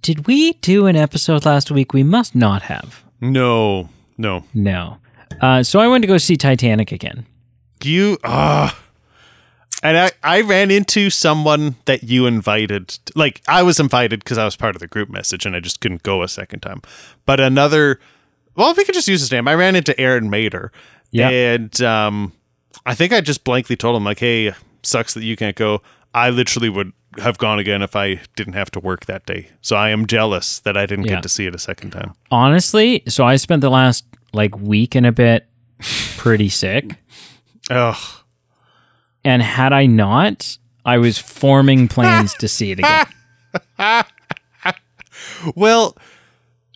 Did 0.00 0.26
we 0.26 0.52
do 0.54 0.86
an 0.86 0.96
episode 0.96 1.44
last 1.44 1.70
week? 1.70 1.92
We 1.92 2.02
must 2.02 2.34
not 2.34 2.62
have. 2.62 3.04
No, 3.20 3.88
no. 4.16 4.44
No. 4.54 4.98
Uh, 5.40 5.62
so 5.62 5.80
I 5.80 5.88
went 5.88 6.02
to 6.02 6.08
go 6.08 6.18
see 6.18 6.36
Titanic 6.36 6.92
again. 6.92 7.26
You 7.82 8.18
ah. 8.24 8.78
and 9.82 9.96
I, 9.96 10.10
I 10.22 10.40
ran 10.40 10.70
into 10.70 11.10
someone 11.10 11.76
that 11.84 12.02
you 12.04 12.26
invited. 12.26 12.98
Like 13.14 13.42
I 13.48 13.62
was 13.62 13.78
invited 13.80 14.20
because 14.20 14.38
I 14.38 14.44
was 14.44 14.56
part 14.56 14.74
of 14.76 14.80
the 14.80 14.86
group 14.88 15.08
message, 15.10 15.46
and 15.46 15.54
I 15.54 15.60
just 15.60 15.80
couldn't 15.80 16.02
go 16.02 16.22
a 16.22 16.28
second 16.28 16.60
time. 16.60 16.82
But 17.26 17.40
another, 17.40 18.00
well, 18.56 18.70
if 18.70 18.76
we 18.76 18.84
could 18.84 18.94
just 18.94 19.08
use 19.08 19.20
his 19.20 19.30
name. 19.32 19.46
I 19.46 19.54
ran 19.54 19.76
into 19.76 19.98
Aaron 20.00 20.30
Mater, 20.30 20.72
Yeah. 21.10 21.28
and 21.28 21.80
um, 21.82 22.32
I 22.86 22.94
think 22.94 23.12
I 23.12 23.20
just 23.20 23.44
blankly 23.44 23.76
told 23.76 23.96
him 23.96 24.04
like, 24.04 24.18
"Hey, 24.20 24.52
sucks 24.82 25.14
that 25.14 25.24
you 25.24 25.36
can't 25.36 25.56
go." 25.56 25.82
I 26.14 26.30
literally 26.30 26.68
would 26.70 26.92
have 27.18 27.38
gone 27.38 27.58
again 27.58 27.82
if 27.82 27.94
I 27.96 28.20
didn't 28.36 28.54
have 28.54 28.70
to 28.72 28.80
work 28.80 29.06
that 29.06 29.26
day. 29.26 29.50
So 29.60 29.76
I 29.76 29.90
am 29.90 30.06
jealous 30.06 30.58
that 30.60 30.76
I 30.76 30.86
didn't 30.86 31.04
Yeah. 31.06 31.14
get 31.16 31.22
to 31.24 31.28
see 31.28 31.46
it 31.46 31.54
a 31.54 31.58
second 31.58 31.90
time. 31.90 32.14
Honestly, 32.30 33.02
so 33.08 33.24
I 33.24 33.36
spent 33.36 33.60
the 33.60 33.70
last 33.70 34.04
like 34.32 34.58
week 34.58 34.94
and 34.94 35.06
a 35.06 35.12
bit 35.12 35.46
pretty 36.16 36.48
sick. 36.48 36.96
Ugh. 37.70 37.96
And 39.24 39.42
had 39.42 39.72
I 39.72 39.86
not, 39.86 40.56
I 40.84 40.96
was 40.98 41.18
forming 41.18 41.88
plans 41.88 42.34
to 42.34 42.48
see 42.48 42.70
it 42.72 42.78
again. 42.78 43.06
Well, 45.54 45.96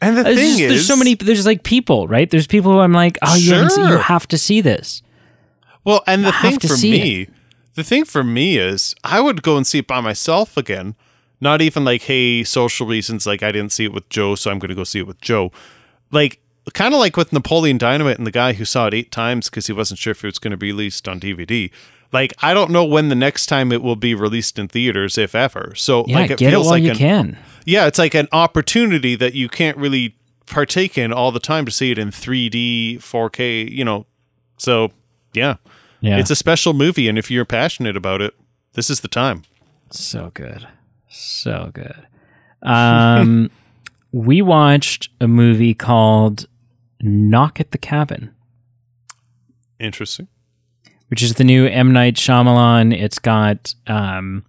and 0.00 0.16
the 0.16 0.28
It's 0.28 0.38
thing 0.40 0.48
just- 0.50 0.60
is, 0.60 0.68
there's 0.68 0.86
so 0.86 0.96
many. 0.96 1.14
There's 1.14 1.46
like 1.46 1.62
people, 1.62 2.08
right? 2.08 2.28
There's 2.30 2.46
people 2.46 2.72
who 2.72 2.78
I'm 2.80 2.92
like, 2.92 3.18
oh, 3.22 3.34
you, 3.36 3.52
haven't 3.54 3.70
seen- 3.70 3.88
you 3.88 3.98
have 3.98 4.26
to 4.28 4.38
see 4.38 4.60
this. 4.60 5.02
Well, 5.84 6.02
and 6.06 6.24
the 6.24 6.28
I 6.34 6.40
thing 6.50 6.58
for 6.60 6.76
me, 6.76 7.28
the 7.74 7.84
thing 7.84 8.04
for 8.04 8.22
me 8.24 8.58
is 8.58 8.94
I 9.04 9.20
would 9.20 9.42
go 9.42 9.56
and 9.56 9.66
see 9.66 9.78
it 9.78 9.86
by 9.86 10.00
myself 10.00 10.56
again. 10.56 10.94
Not 11.40 11.60
even 11.60 11.84
like, 11.84 12.02
hey, 12.02 12.44
social 12.44 12.86
reasons, 12.86 13.26
like 13.26 13.42
I 13.42 13.50
didn't 13.50 13.72
see 13.72 13.84
it 13.84 13.92
with 13.92 14.08
Joe, 14.08 14.34
so 14.36 14.50
I'm 14.50 14.58
going 14.60 14.68
to 14.68 14.74
go 14.76 14.84
see 14.84 15.00
it 15.00 15.06
with 15.06 15.20
Joe. 15.20 15.50
Like, 16.12 16.40
kind 16.74 16.94
of 16.94 17.00
like 17.00 17.16
with 17.16 17.32
Napoleon 17.32 17.78
Dynamite 17.78 18.18
and 18.18 18.26
the 18.26 18.30
guy 18.30 18.52
who 18.52 18.64
saw 18.64 18.86
it 18.86 18.94
eight 18.94 19.10
times 19.10 19.50
because 19.50 19.66
he 19.66 19.72
wasn't 19.72 19.98
sure 19.98 20.12
if 20.12 20.22
it 20.22 20.28
was 20.28 20.38
going 20.38 20.52
to 20.52 20.56
be 20.56 20.68
released 20.70 21.08
on 21.08 21.18
DVD. 21.18 21.70
Like, 22.12 22.32
I 22.42 22.54
don't 22.54 22.70
know 22.70 22.84
when 22.84 23.08
the 23.08 23.14
next 23.16 23.46
time 23.46 23.72
it 23.72 23.82
will 23.82 23.96
be 23.96 24.14
released 24.14 24.58
in 24.58 24.68
theaters, 24.68 25.18
if 25.18 25.34
ever. 25.34 25.72
So, 25.74 26.04
Yeah, 26.06 26.18
like, 26.20 26.30
it 26.30 26.38
get 26.38 26.48
it 26.48 26.50
feels 26.50 26.66
while 26.66 26.74
like 26.74 26.82
you 26.84 26.90
an, 26.90 26.96
can. 26.96 27.38
yeah, 27.64 27.86
it's 27.86 27.98
like 27.98 28.14
an 28.14 28.28
opportunity 28.30 29.16
that 29.16 29.34
you 29.34 29.48
can't 29.48 29.76
really 29.78 30.14
partake 30.46 30.96
in 30.98 31.12
all 31.12 31.32
the 31.32 31.40
time 31.40 31.64
to 31.64 31.70
see 31.72 31.90
it 31.90 31.98
in 31.98 32.10
3D, 32.10 32.98
4K, 32.98 33.68
you 33.72 33.84
know. 33.84 34.06
So, 34.58 34.92
yeah. 35.32 35.56
Yeah, 36.02 36.18
It's 36.18 36.30
a 36.30 36.36
special 36.36 36.74
movie, 36.74 37.08
and 37.08 37.16
if 37.16 37.30
you're 37.30 37.44
passionate 37.46 37.96
about 37.96 38.20
it, 38.20 38.34
this 38.74 38.90
is 38.90 39.00
the 39.00 39.08
time. 39.08 39.42
so 39.90 40.30
good, 40.34 40.66
so 41.08 41.70
good. 41.72 42.06
Um, 42.62 43.50
we 44.12 44.42
watched 44.42 45.08
a 45.20 45.26
movie 45.28 45.74
called 45.74 46.46
Knock 47.00 47.60
at 47.60 47.70
the 47.70 47.78
Cabin. 47.78 48.30
Interesting. 49.78 50.28
which 51.08 51.22
is 51.22 51.34
the 51.34 51.44
new 51.44 51.66
M 51.66 51.92
Night 51.92 52.14
Shyamalan. 52.14 52.92
It's 52.96 53.18
got 53.18 53.74
um, 53.86 54.44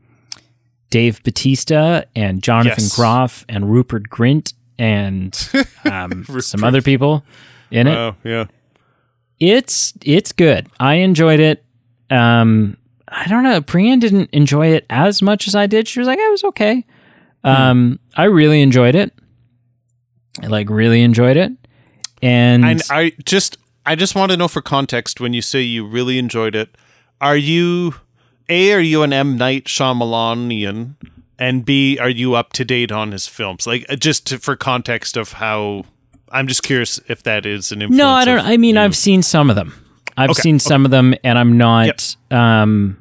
Dave 0.89 1.21
Batista 1.23 2.03
and 2.15 2.41
Jonathan 2.43 2.83
Yes. 2.83 2.95
Groff 2.95 3.45
and 3.49 3.69
Rupert 3.71 4.09
Grint 4.09 4.53
and 4.77 5.37
um, 5.85 6.23
some 6.39 6.63
other 6.63 6.81
people 6.81 7.23
in 7.71 7.87
it. 7.87 7.95
Oh, 7.95 8.15
yeah. 8.23 8.45
It's 9.43 9.93
it's 10.05 10.31
good. 10.31 10.69
I 10.79 10.95
enjoyed 10.95 11.41
it. 11.41 11.65
Um, 12.09 12.77
I 13.09 13.27
don't 13.27 13.43
know. 13.43 13.59
Priyan 13.59 13.99
didn't 13.99 14.29
enjoy 14.31 14.67
it 14.67 14.85
as 14.89 15.21
much 15.21 15.49
as 15.49 15.55
I 15.55 15.67
did. 15.67 15.85
She 15.85 15.99
was 15.99 16.07
like, 16.07 16.17
"I 16.17 16.29
was 16.29 16.45
okay." 16.45 16.85
Um, 17.43 17.99
I 18.15 18.23
really 18.23 18.61
enjoyed 18.61 18.95
it. 18.95 19.11
I 20.41 20.47
like 20.47 20.69
really 20.69 21.01
enjoyed 21.01 21.35
it, 21.35 21.51
and 22.21 22.63
And 22.63 22.81
I 22.89 23.11
just, 23.25 23.57
I 23.85 23.95
just 23.95 24.15
want 24.15 24.31
to 24.31 24.37
know 24.37 24.47
for 24.47 24.61
context 24.61 25.19
when 25.19 25.33
you 25.33 25.41
say 25.41 25.61
you 25.61 25.85
really 25.85 26.17
enjoyed 26.17 26.55
it, 26.55 26.69
are 27.19 27.35
you 27.35 27.95
a 28.47 28.71
are 28.71 28.79
you 28.79 29.03
an 29.03 29.11
M 29.11 29.37
Night 29.37 29.65
Shyamalanian, 29.65 30.95
and 31.37 31.65
B 31.65 31.97
are 31.99 32.09
you 32.09 32.33
up 32.33 32.53
to 32.53 32.63
date 32.63 32.93
on 32.93 33.11
his 33.11 33.27
films? 33.27 33.67
Like 33.67 33.85
uh, 33.89 33.97
just 33.97 34.25
to, 34.27 34.39
for 34.39 34.55
context 34.55 35.17
of 35.17 35.33
how. 35.33 35.83
I'm 36.33 36.47
just 36.47 36.63
curious 36.63 36.99
if 37.07 37.23
that 37.23 37.45
is 37.45 37.71
an 37.71 37.81
influence. 37.81 37.97
No, 37.97 38.09
I 38.09 38.25
don't. 38.25 38.39
I 38.39 38.57
mean, 38.57 38.75
you. 38.75 38.81
I've 38.81 38.95
seen 38.95 39.21
some 39.21 39.49
of 39.49 39.55
them. 39.55 39.73
I've 40.17 40.31
Okay, 40.31 40.41
seen 40.41 40.59
some 40.59 40.83
of 40.85 40.91
them, 40.91 41.13
and 41.23 41.37
I'm 41.39 41.57
not. 41.57 42.15
Um, 42.31 42.97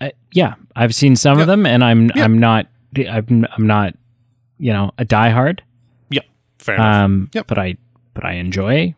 I- 0.00 0.12
yeah, 0.32 0.54
I've 0.74 0.94
seen 0.94 1.16
some 1.16 1.38
Yep. 1.38 1.42
of 1.42 1.46
them, 1.48 1.64
and 1.66 1.82
I'm 1.84 2.06
Yep. 2.14 2.16
I'm 2.24 2.38
not 2.38 2.66
I'm 3.08 3.46
I'm 3.56 3.66
not 3.66 3.94
you 4.58 4.72
know 4.72 4.90
a 4.98 5.04
diehard. 5.04 5.60
Yeah, 6.10 6.20
fair 6.58 6.74
enough. 6.76 6.94
Um, 7.04 7.30
Yep. 7.32 7.46
but 7.46 7.58
I 7.58 7.76
but 8.14 8.24
I 8.24 8.32
enjoy 8.32 8.94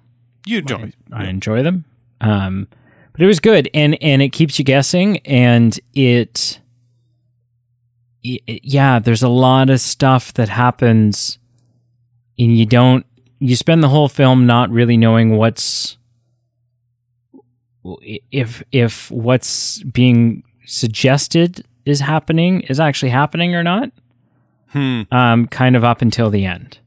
you 0.47 0.59
enjoy. 0.59 0.93
I 1.13 1.27
enjoy 1.27 1.63
them. 1.63 1.85
Um, 2.21 2.69
but 3.13 3.21
it 3.23 3.27
was 3.27 3.39
good, 3.41 3.69
and 3.75 3.97
and 4.03 4.23
it 4.23 4.31
keeps 4.31 4.59
you 4.59 4.65
guessing, 4.65 5.19
and 5.19 5.79
it, 5.95 6.61
it, 8.23 8.43
yeah, 8.65 8.99
there's 8.99 9.23
a 9.23 9.29
lot 9.29 9.71
of 9.71 9.81
stuff 9.81 10.33
that 10.35 10.49
happens, 10.49 11.38
and 12.39 12.57
you 12.57 12.67
don't. 12.67 13.05
You 13.41 13.55
spend 13.57 13.83
the 13.83 13.89
whole 13.89 14.09
film 14.09 14.47
not 14.47 14.71
really 14.71 14.97
knowing 14.97 15.37
what's 15.37 15.97
if 18.03 18.63
if 18.73 19.11
what's 19.11 19.83
being 19.85 20.43
suggested 20.67 21.65
is 21.85 22.01
happening 22.01 22.61
is 22.63 22.81
actually 22.81 23.11
happening 23.11 23.55
or 23.55 23.63
not. 23.63 23.91
Hmm. 24.71 25.03
Um, 25.11 25.47
kind 25.47 25.77
of 25.77 25.85
up 25.85 26.03
until 26.03 26.29
the 26.29 26.45
end 26.45 26.79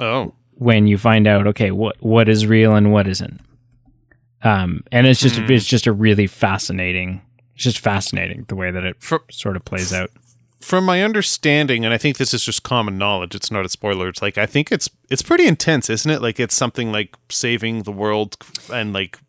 Oh. 0.00 0.32
when 0.54 0.86
you 0.86 0.96
find 0.96 1.26
out 1.26 1.46
okay 1.48 1.70
what 1.70 1.96
what 2.02 2.26
is 2.26 2.46
real 2.46 2.74
and 2.74 2.90
what 2.90 3.06
isn't 3.06 3.38
um 4.42 4.82
and 4.90 5.06
it's 5.06 5.20
just 5.20 5.36
Hmm. 5.36 5.50
it's 5.52 5.66
just 5.66 5.86
a 5.86 5.92
really 5.92 6.26
fascinating 6.26 7.20
it's 7.54 7.64
just 7.64 7.78
fascinating 7.80 8.46
the 8.48 8.54
way 8.56 8.70
that 8.70 8.82
it 8.84 8.96
Fr- 8.98 9.16
sort 9.30 9.56
of 9.56 9.64
plays 9.66 9.92
out 9.92 10.10
from 10.66 10.84
my 10.84 11.00
understanding, 11.00 11.84
and 11.84 11.94
I 11.94 11.98
think 11.98 12.16
this 12.16 12.34
is 12.34 12.44
just 12.44 12.64
common 12.64 12.98
knowledge, 12.98 13.36
it's 13.36 13.52
not 13.52 13.64
a 13.64 13.68
spoiler. 13.68 14.08
It's 14.08 14.20
like 14.20 14.36
I 14.36 14.46
think 14.46 14.72
it's 14.72 14.90
it's 15.08 15.22
pretty 15.22 15.46
intense, 15.46 15.88
isn't 15.88 16.10
it? 16.10 16.20
Like 16.20 16.40
it's 16.40 16.56
something 16.56 16.90
like 16.90 17.14
saving 17.28 17.84
the 17.84 17.92
world 17.92 18.36
and 18.72 18.92
like 18.92 19.20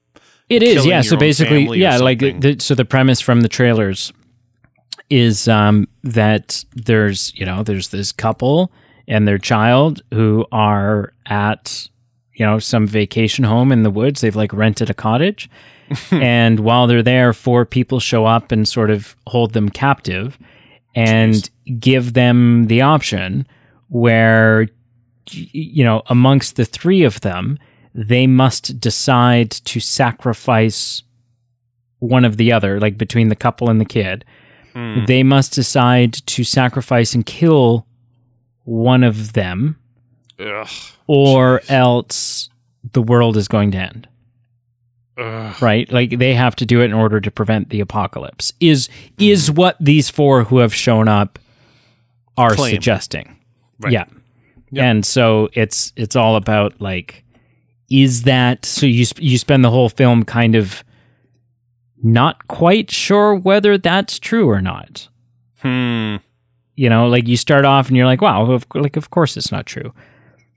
it 0.50 0.64
is 0.64 0.86
yeah 0.86 1.02
so 1.02 1.16
basically 1.16 1.78
yeah 1.78 1.98
like 1.98 2.20
the, 2.20 2.56
so 2.60 2.74
the 2.74 2.86
premise 2.86 3.22
from 3.22 3.42
the 3.42 3.50
trailers 3.50 4.12
is 5.10 5.48
um 5.48 5.88
that 6.04 6.64
there's 6.74 7.34
you 7.36 7.46
know 7.46 7.64
there's 7.64 7.90
this 7.90 8.12
couple 8.12 8.72
and 9.08 9.28
their 9.28 9.38
child 9.38 10.02
who 10.14 10.46
are 10.52 11.14
at 11.28 11.88
you 12.34 12.46
know 12.46 12.60
some 12.60 12.88
vacation 12.88 13.44
home 13.44 13.72
in 13.72 13.84
the 13.84 13.92
woods 13.92 14.22
they've 14.22 14.38
like 14.38 14.54
rented 14.54 14.90
a 14.90 14.94
cottage 14.94 15.50
and 16.12 16.62
while 16.62 16.88
they're 16.88 17.04
there 17.04 17.34
four 17.34 17.66
people 17.66 18.00
show 18.00 18.26
up 18.26 18.52
and 18.52 18.68
sort 18.68 18.90
of 18.90 19.16
hold 19.28 19.52
them 19.54 19.70
captive 19.70 20.38
and 20.98 21.50
give 21.80 22.14
them 22.14 22.68
the 22.68 22.82
option 22.82 23.48
where 23.89 24.68
you 25.32 25.84
know 25.84 26.02
amongst 26.08 26.56
the 26.56 26.66
three 26.66 27.04
of 27.04 27.22
them 27.22 27.60
they 27.93 28.26
must 28.26 28.80
decide 28.80 29.52
to 29.52 29.80
sacrifice 29.80 31.04
one 32.00 32.26
of 32.26 32.38
the 32.38 32.52
other 32.52 32.80
like 32.80 32.98
between 32.98 33.30
the 33.30 33.36
couple 33.36 33.70
and 33.70 33.80
the 33.80 33.86
kid. 33.86 34.26
Hmm, 34.74 35.06
they 35.06 35.24
must 35.24 35.54
decide 35.54 36.14
to 36.14 36.43
sacrifice 36.43 37.14
and 37.14 37.26
kill 37.26 37.86
one 38.64 39.04
of 39.04 39.34
them 39.34 39.80
ugh, 40.39 40.68
or 41.06 41.62
else 41.70 42.50
the 42.93 43.02
world 43.02 43.38
is 43.38 43.48
going 43.48 43.72
to 43.72 43.78
end 43.78 44.08
ugh. 45.18 45.61
right 45.61 45.91
like 45.91 46.18
they 46.20 46.34
have 46.34 46.55
to 46.55 46.65
do 46.65 46.82
it 46.82 46.86
in 46.86 46.93
order 46.93 47.20
to 47.20 47.32
prevent 47.32 47.70
the 47.70 47.80
apocalypse 47.80 48.53
is 48.59 48.89
is 49.20 49.49
what 49.51 49.76
these 49.80 50.09
four 50.09 50.43
who 50.45 50.57
have 50.59 50.74
shown 50.74 51.07
up 51.07 51.39
are 52.38 52.55
Claim. 52.55 52.72
suggesting 52.74 53.36
Right. 53.80 53.93
yeah 53.93 54.05
Yep. 54.72 54.84
and 54.84 55.05
so 55.05 55.49
it's 55.53 55.93
it's 55.95 56.15
all 56.15 56.36
about 56.36 56.80
like 56.82 57.24
is 57.89 58.24
that 58.24 58.65
so 58.65 58.86
you 58.86 59.05
sp- 59.07 59.22
you 59.24 59.38
spend 59.38 59.63
the 59.63 59.70
whole 59.72 59.88
film 59.89 60.24
kind 60.26 60.55
of 60.55 60.84
not 62.03 62.47
quite 62.47 62.91
sure 62.91 63.34
whether 63.36 63.78
that's 63.78 64.20
true 64.20 64.49
or 64.49 64.61
not 64.61 65.07
Hmm. 65.61 66.18
you 66.76 66.89
know 66.89 67.07
like 67.07 67.28
you 67.28 67.38
start 67.38 67.65
off 67.65 67.88
and 67.88 67.97
you're 67.97 68.05
like 68.05 68.22
wow 68.22 68.51
of, 68.51 68.65
like 68.76 68.95
of 68.97 69.09
course 69.09 69.36
it's 69.38 69.51
not 69.51 69.65
true 69.65 69.93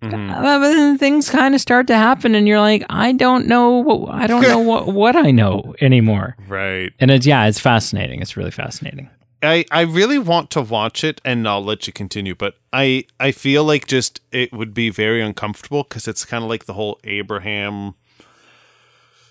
Mhm. 0.02 0.30
uh, 0.34 0.42
but 0.42 0.58
then 0.60 0.96
things 0.98 1.28
kind 1.28 1.54
of 1.54 1.60
start 1.60 1.86
to 1.88 1.94
happen 1.94 2.34
and 2.34 2.48
you're 2.48 2.58
like 2.60 2.82
i 2.88 3.12
don't 3.12 3.46
know 3.46 3.70
what 3.72 4.14
i 4.14 4.26
don't 4.26 4.40
know 4.42 4.58
what 4.58 4.86
what 5.00 5.14
i 5.14 5.30
know 5.30 5.74
anymore 5.82 6.36
Right. 6.48 6.92
and 6.98 7.10
it's 7.10 7.26
yeah 7.26 7.46
it's 7.46 7.60
fascinating 7.60 8.22
it's 8.22 8.36
really 8.36 8.50
fascinating 8.50 9.10
I, 9.42 9.64
I 9.70 9.80
really 9.82 10.18
want 10.18 10.50
to 10.50 10.60
watch 10.60 11.02
it 11.02 11.18
and 11.24 11.48
I'll 11.48 11.64
let 11.64 11.86
you 11.86 11.94
continue, 11.94 12.34
but 12.34 12.56
I 12.74 13.04
I 13.18 13.32
feel 13.32 13.64
like 13.64 13.86
just 13.86 14.20
it 14.32 14.52
would 14.52 14.74
be 14.74 14.90
very 14.90 15.22
uncomfortable 15.22 15.82
because 15.82 16.06
it's 16.06 16.26
kind 16.26 16.44
of 16.44 16.50
like 16.50 16.66
the 16.66 16.74
whole 16.74 17.00
Abraham 17.04 17.94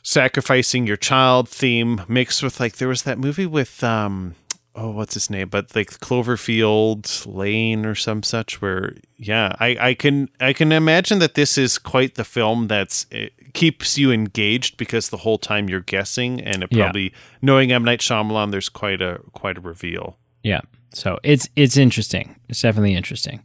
sacrificing 0.01 0.87
your 0.87 0.97
child 0.97 1.47
theme 1.47 2.01
mixed 2.07 2.41
with 2.41 2.59
like 2.59 2.77
there 2.77 2.87
was 2.87 3.03
that 3.03 3.19
movie 3.19 3.45
with 3.45 3.83
um 3.83 4.33
oh 4.79 4.89
what's 4.91 5.13
his 5.13 5.29
name 5.29 5.49
but 5.49 5.75
like 5.75 5.89
cloverfield 5.99 7.25
lane 7.25 7.85
or 7.85 7.95
some 7.95 8.21
such 8.23 8.61
where 8.61 8.93
yeah 9.17 9.53
i 9.59 9.75
i 9.89 9.93
can 9.93 10.29
i 10.39 10.53
can 10.53 10.71
imagine 10.71 11.19
that 11.19 11.33
this 11.33 11.57
is 11.57 11.77
quite 11.77 12.15
the 12.15 12.23
film 12.23 12.67
that's 12.67 13.05
it 13.11 13.33
keeps 13.53 13.97
you 13.97 14.11
engaged 14.11 14.77
because 14.77 15.09
the 15.09 15.17
whole 15.17 15.37
time 15.37 15.67
you're 15.69 15.81
guessing 15.81 16.39
and 16.41 16.63
it 16.63 16.69
Yeah. 16.71 16.83
probably 16.85 17.11
knowing 17.41 17.71
m 17.71 17.83
night 17.83 17.99
Shyamalan, 17.99 18.51
there's 18.51 18.69
quite 18.69 19.01
a 19.01 19.19
quite 19.33 19.57
a 19.57 19.61
reveal 19.61 20.17
Yeah. 20.43 20.61
So 20.93 21.19
it's 21.23 21.49
it's 21.55 21.75
interesting. 21.77 22.35
It's 22.47 22.61
definitely 22.61 22.95
interesting. 22.95 23.41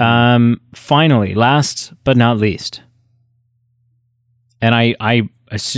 Um 0.00 0.60
finally, 0.74 1.34
last 1.34 1.92
but 2.04 2.16
not 2.16 2.38
least. 2.38 2.82
And 4.60 4.74
I 4.74 4.94
I 5.00 5.28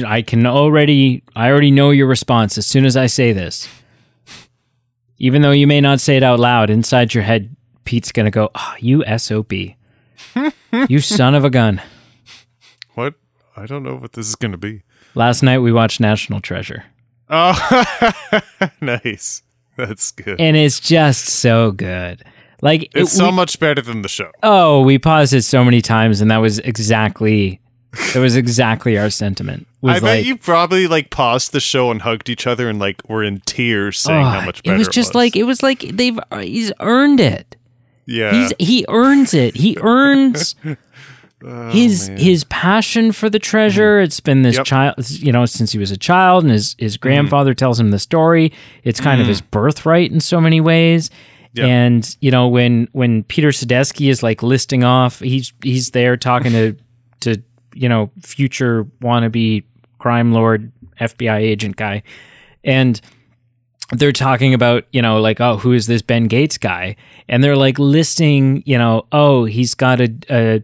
I 0.06 0.22
can 0.22 0.46
already 0.46 1.22
I 1.36 1.50
already 1.50 1.70
know 1.70 1.90
your 1.90 2.06
response 2.08 2.58
as 2.58 2.66
soon 2.66 2.84
as 2.86 2.96
I 2.96 3.06
say 3.06 3.32
this. 3.32 3.68
Even 5.18 5.42
though 5.42 5.50
you 5.50 5.66
may 5.66 5.80
not 5.80 6.00
say 6.00 6.16
it 6.16 6.22
out 6.22 6.38
loud, 6.40 6.70
inside 6.70 7.12
your 7.14 7.24
head 7.24 7.54
Pete's 7.84 8.12
going 8.12 8.24
to 8.26 8.30
go, 8.30 8.50
"Ah, 8.54 8.76
you 8.78 9.04
SOB. 9.18 9.52
you 10.88 11.00
son 11.00 11.34
of 11.34 11.44
a 11.44 11.50
gun." 11.50 11.80
what 12.94 13.14
i 13.56 13.64
don't 13.64 13.84
know 13.84 13.94
what 13.94 14.12
this 14.14 14.26
is 14.26 14.34
going 14.34 14.50
to 14.50 14.58
be 14.58 14.82
Last 15.14 15.42
night 15.42 15.58
we 15.60 15.70
watched 15.72 16.00
National 16.00 16.40
Treasure. 16.40 16.84
oh 17.30 17.54
nice 18.80 19.42
that's 19.76 20.10
good 20.10 20.40
And 20.40 20.56
it's 20.56 20.80
just 20.80 21.26
so 21.26 21.70
good. 21.70 22.24
Like 22.60 22.82
it- 22.84 22.90
it's 22.94 23.12
so 23.12 23.26
we- 23.26 23.32
much 23.36 23.60
better 23.60 23.80
than 23.80 24.02
the 24.02 24.08
show 24.08 24.32
Oh, 24.42 24.82
we 24.82 24.98
paused 24.98 25.32
it 25.32 25.42
so 25.42 25.64
many 25.64 25.80
times, 25.80 26.20
and 26.20 26.28
that 26.32 26.38
was 26.38 26.58
exactly 26.60 27.60
it 28.14 28.18
was 28.18 28.34
exactly 28.34 28.98
our 28.98 29.10
sentiment. 29.10 29.67
Was 29.80 29.96
I 29.96 30.00
bet 30.00 30.24
you 30.24 30.36
probably 30.36 30.86
like 30.88 31.10
paused 31.10 31.52
the 31.52 31.60
show 31.60 31.90
and 31.90 32.02
hugged 32.02 32.28
each 32.28 32.46
other 32.46 32.68
and 32.68 32.78
like 32.78 33.08
were 33.08 33.22
in 33.22 33.40
tears 33.40 33.98
saying 33.98 34.26
"Oh," 34.26 34.30
how 34.30 34.40
much 34.44 34.62
better 34.62 34.74
it 34.74 34.78
was 34.78 34.88
just 34.88 35.14
like 35.14 35.36
it 35.36 35.44
was 35.44 35.62
like 35.62 35.80
they've 35.80 36.18
uh, 36.32 36.38
he's 36.38 36.72
earned 36.80 37.20
it. 37.20 37.56
yeah 38.06 38.32
He's 38.32 38.52
he 38.58 38.84
earns 38.88 39.34
it. 39.34 39.56
He 39.56 39.76
earns 39.80 40.56
Oh, 41.44 41.70
his 41.70 42.08
man. 42.08 42.18
his 42.18 42.42
passion 42.44 43.12
for 43.12 43.30
the 43.30 43.38
treasure. 43.38 43.98
Mm-hmm. 43.98 44.04
It's 44.04 44.18
been 44.20 44.42
this 44.42 44.56
Yep. 44.56 44.66
child, 44.66 45.10
you 45.10 45.30
know, 45.30 45.46
since 45.46 45.70
he 45.70 45.78
was 45.78 45.92
a 45.92 45.96
child, 45.96 46.42
and 46.42 46.52
his 46.52 46.74
his 46.78 46.96
mm-hmm. 46.96 47.02
grandfather 47.02 47.54
tells 47.54 47.78
him 47.78 47.92
the 47.92 48.00
story. 48.00 48.52
It's 48.82 49.00
kind 49.00 49.20
of 49.20 49.26
mm. 49.26 49.30
his 49.30 49.40
birthright 49.40 50.10
in 50.10 50.18
so 50.18 50.40
many 50.40 50.60
ways. 50.60 51.10
Yep. 51.52 51.64
And 51.66 52.16
you 52.20 52.32
know, 52.32 52.48
when 52.48 52.88
when 52.90 53.22
Peter 53.22 53.50
Sadusky 53.50 54.10
is 54.10 54.20
like 54.20 54.42
listing 54.42 54.82
off, 54.82 55.20
he's 55.20 55.52
he's 55.62 55.92
there 55.92 56.16
talking 56.16 56.50
to 56.52 56.76
to 57.20 57.42
you 57.74 57.88
know 57.88 58.10
future 58.20 58.84
wannabe 59.00 59.64
crime 59.98 60.32
lord 60.32 60.72
FBI 61.00 61.38
agent 61.38 61.76
guy, 61.76 62.02
and 62.64 63.00
they're 63.92 64.12
talking 64.12 64.52
about, 64.52 64.84
you 64.92 65.00
know, 65.00 65.20
like, 65.20 65.40
oh, 65.40 65.56
who 65.56 65.72
is 65.72 65.86
this 65.86 66.02
Ben 66.02 66.24
Gates 66.24 66.58
guy? 66.58 66.96
And 67.28 67.42
they're 67.42 67.56
like 67.56 67.78
listing, 67.78 68.62
you 68.66 68.76
know, 68.76 69.06
oh, 69.12 69.44
he's 69.44 69.74
got 69.74 70.00
a 70.00 70.14
a, 70.30 70.62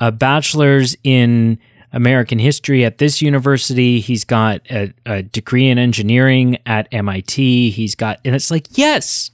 a 0.00 0.12
bachelor's 0.12 0.96
in 1.04 1.58
American 1.92 2.40
history 2.40 2.84
at 2.84 2.98
this 2.98 3.22
university. 3.22 4.00
He's 4.00 4.24
got 4.24 4.60
a, 4.70 4.92
a 5.06 5.22
degree 5.22 5.68
in 5.68 5.78
engineering 5.78 6.58
at 6.66 6.88
MIT. 6.90 7.70
He's 7.70 7.94
got, 7.94 8.18
and 8.24 8.34
it's 8.34 8.50
like, 8.50 8.66
yes, 8.76 9.30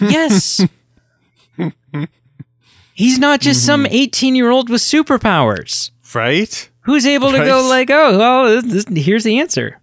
yes. 0.00 0.60
He's 2.96 3.18
not 3.18 3.40
just 3.40 3.64
some 3.66 3.86
18 3.86 4.34
year 4.36 4.50
old 4.50 4.68
with 4.68 4.80
superpowers 4.80 5.90
right? 6.14 6.70
Who's 6.82 7.06
able 7.06 7.32
to 7.32 7.38
go 7.44 7.66
like, 7.68 7.90
oh, 7.90 8.18
well, 8.18 8.62
this, 8.62 8.84
here's 8.88 9.24
the 9.24 9.38
answer. 9.40 9.80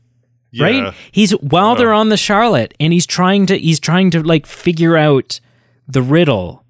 Yeah. 0.52 0.66
right? 0.66 0.94
He's 1.12 1.32
while 1.32 1.76
they're 1.76 1.94
on 1.94 2.10
the 2.10 2.18
charlotte 2.18 2.74
and 2.80 2.92
he's 2.92 3.06
trying 3.06 3.46
to 3.48 3.58
he's 3.58 3.80
trying 3.80 4.12
to 4.12 4.22
like 4.22 4.46
figure 4.46 4.98
out 4.98 5.40
the 5.88 6.02
riddle 6.02 6.66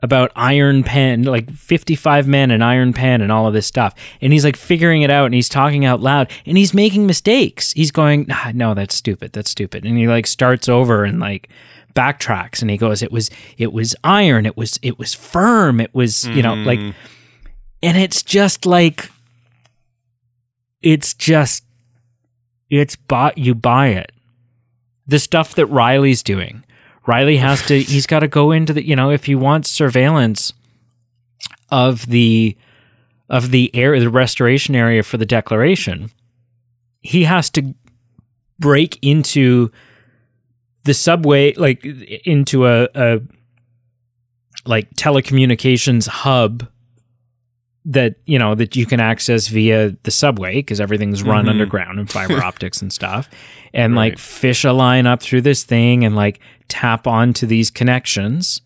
about 0.00 0.30
iron 0.36 0.84
pen 0.84 1.24
like 1.24 1.50
55 1.50 2.28
men 2.28 2.52
and 2.52 2.62
iron 2.62 2.92
pen 2.92 3.20
and 3.20 3.32
all 3.32 3.48
of 3.48 3.54
this 3.54 3.66
stuff. 3.66 3.94
And 4.20 4.32
he's 4.32 4.44
like 4.44 4.56
figuring 4.56 5.02
it 5.02 5.10
out 5.10 5.24
and 5.26 5.34
he's 5.34 5.48
talking 5.48 5.84
out 5.84 6.00
loud 6.00 6.30
and 6.46 6.56
he's 6.56 6.72
making 6.72 7.06
mistakes. 7.06 7.72
He's 7.72 7.90
going 7.90 8.26
"Ah, 8.30 8.52
no 8.54 8.74
that's 8.74 8.94
stupid 8.94 9.32
that's 9.32 9.50
stupid. 9.50 9.84
And 9.84 9.98
he 9.98 10.06
like 10.06 10.28
starts 10.28 10.68
over 10.68 11.02
and 11.02 11.18
like 11.18 11.48
backtracks 11.94 12.62
and 12.62 12.70
he 12.70 12.76
goes 12.76 13.02
it 13.02 13.10
was 13.10 13.28
it 13.56 13.72
was 13.72 13.96
iron 14.04 14.46
it 14.46 14.56
was 14.56 14.78
it 14.82 14.96
was 15.00 15.14
firm 15.14 15.80
it 15.80 15.92
was 15.92 16.28
you 16.28 16.42
know 16.42 16.54
like 16.54 16.78
and 17.82 17.96
it's 17.96 18.22
just 18.22 18.66
like 18.66 19.10
it's 20.82 21.14
just 21.14 21.64
it's 22.70 22.96
bought 22.96 23.38
you 23.38 23.54
buy 23.54 23.88
it. 23.88 24.12
The 25.06 25.18
stuff 25.18 25.54
that 25.54 25.66
riley's 25.66 26.22
doing. 26.22 26.64
Riley 27.06 27.38
has 27.38 27.64
to 27.66 27.80
he's 27.80 28.06
got 28.06 28.20
to 28.20 28.28
go 28.28 28.50
into 28.52 28.72
the 28.72 28.86
you 28.86 28.94
know 28.94 29.10
if 29.10 29.24
he 29.24 29.34
wants 29.34 29.70
surveillance 29.70 30.52
of 31.70 32.06
the 32.06 32.56
of 33.30 33.50
the 33.50 33.74
area 33.74 34.00
the 34.00 34.10
restoration 34.10 34.74
area 34.74 35.02
for 35.02 35.16
the 35.16 35.26
declaration 35.26 36.10
he 37.00 37.24
has 37.24 37.50
to 37.50 37.74
break 38.58 38.98
into 39.02 39.70
the 40.84 40.94
subway 40.94 41.54
like 41.54 41.84
into 42.24 42.66
a, 42.66 42.88
a 42.94 43.20
like 44.66 44.90
telecommunications 44.94 46.08
hub 46.08 46.68
that 47.90 48.16
you 48.26 48.38
know 48.38 48.54
that 48.54 48.76
you 48.76 48.84
can 48.86 49.00
access 49.00 49.48
via 49.48 49.96
the 50.02 50.10
subway 50.10 50.56
because 50.56 50.80
everything's 50.80 51.22
run 51.22 51.46
Mhm. 51.46 51.50
underground 51.50 51.98
and 51.98 52.10
fiber 52.10 52.36
optics 52.44 52.80
and 52.82 52.92
stuff. 52.92 53.28
And 53.74 53.94
like 53.94 54.18
fish 54.18 54.64
a 54.64 54.72
line 54.72 55.06
up 55.06 55.22
through 55.22 55.40
this 55.42 55.64
thing 55.64 56.04
and 56.04 56.14
like 56.14 56.38
tap 56.68 57.06
onto 57.06 57.46
these 57.46 57.70
connections. 57.70 58.60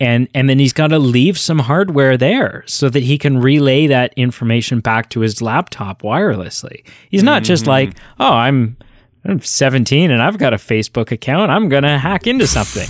And 0.00 0.28
and 0.34 0.48
then 0.48 0.58
he's 0.58 0.72
got 0.72 0.88
to 0.88 0.98
leave 0.98 1.38
some 1.38 1.60
hardware 1.60 2.16
there 2.16 2.64
so 2.66 2.88
that 2.88 3.02
he 3.04 3.18
can 3.18 3.38
relay 3.38 3.86
that 3.86 4.12
information 4.16 4.80
back 4.80 5.10
to 5.10 5.20
his 5.20 5.40
laptop 5.40 6.02
wirelessly. 6.02 6.84
He's 7.10 7.22
not 7.22 7.44
just 7.44 7.66
like 7.66 7.96
oh 8.18 8.32
i'm 8.32 8.76
i'm 9.24 9.40
17 9.40 10.10
and 10.10 10.20
i've 10.20 10.38
got 10.38 10.52
a 10.52 10.56
facebook 10.56 11.12
account. 11.12 11.50
I'm 11.52 11.68
gonna 11.68 11.98
hack 11.98 12.26
into 12.26 12.46
something. 12.48 12.88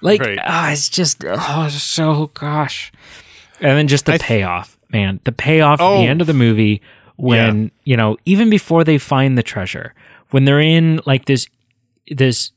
Like 0.00 0.20
Right. 0.20 0.38
ah, 0.42 0.70
it's 0.72 0.88
just 0.88 1.22
oh 1.26 1.68
so 1.70 2.30
gosh 2.34 2.90
and 3.60 3.78
then 3.78 3.88
just 3.88 4.06
the 4.06 4.12
th- 4.12 4.22
payoff 4.22 4.78
man. 4.90 5.20
The 5.24 5.32
payoff 5.32 5.80
at 5.80 5.84
Oh. 5.84 6.00
the 6.00 6.06
end 6.06 6.20
of 6.20 6.26
the 6.26 6.34
movie 6.34 6.82
when 7.16 7.70
you 7.84 7.96
know 7.96 8.16
even 8.24 8.50
before 8.50 8.84
they 8.84 8.98
find 8.98 9.38
the 9.38 9.42
treasure 9.42 9.94
when 10.30 10.44
they're 10.44 10.60
in 10.60 11.00
like 11.06 11.24
this 11.24 11.46
this 12.08 12.52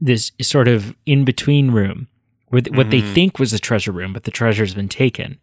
this 0.00 0.32
sort 0.40 0.68
of 0.68 0.94
in 1.06 1.24
between 1.24 1.70
room 1.70 2.08
where 2.48 2.60
th- 2.60 2.76
what 2.76 2.90
they 2.90 3.00
mm-hmm. 3.00 3.14
think 3.14 3.38
was 3.38 3.50
the 3.50 3.58
treasure 3.58 3.92
room 3.92 4.12
but 4.12 4.24
the 4.24 4.30
treasure's 4.30 4.74
been 4.74 4.88
taken. 4.88 5.38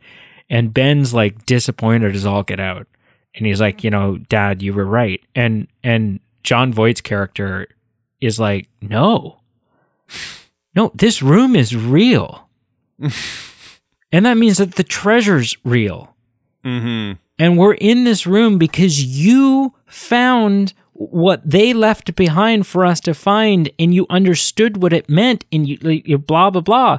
And 0.50 0.74
ben's 0.74 1.14
like 1.14 1.46
disappointed 1.46 2.16
as 2.16 2.26
all 2.26 2.42
get 2.42 2.60
out. 2.60 2.88
And 3.36 3.46
he's 3.46 3.62
like 3.62 3.84
you 3.84 3.90
know 3.90 4.18
dad 4.18 4.62
you 4.62 4.74
were 4.74 4.86
right. 4.86 5.22
And 5.36 5.68
and 5.84 6.20
jon 6.44 6.74
voight's 6.74 7.02
character 7.02 7.68
is 8.22 8.40
like 8.40 8.68
no. 8.82 9.40
No 10.76 10.92
this 10.96 11.22
room 11.22 11.56
is 11.56 11.76
real 11.76 12.48
and 14.12 14.26
that 14.26 14.38
means 14.38 14.58
that 14.58 14.76
the 14.76 14.84
treasure's 14.84 15.56
real. 15.64 16.16
Mm-hmm. 16.66 17.14
and 17.42 17.58
we're 17.58 17.76
in 17.76 18.04
this 18.04 18.28
room 18.28 18.58
because 18.58 19.02
you 19.02 19.74
found 19.86 20.74
what 20.92 21.42
they 21.50 21.72
left 21.74 22.14
behind 22.16 22.68
for 22.68 22.86
us 22.86 23.00
to 23.00 23.14
find 23.14 23.72
and 23.80 23.96
you 23.96 24.06
understood 24.10 24.82
what 24.82 24.92
it 24.92 25.10
meant 25.10 25.46
and 25.50 25.66
you, 25.66 25.78
you 26.04 26.18
blah 26.18 26.50
blah 26.50 26.60
blah. 26.60 26.98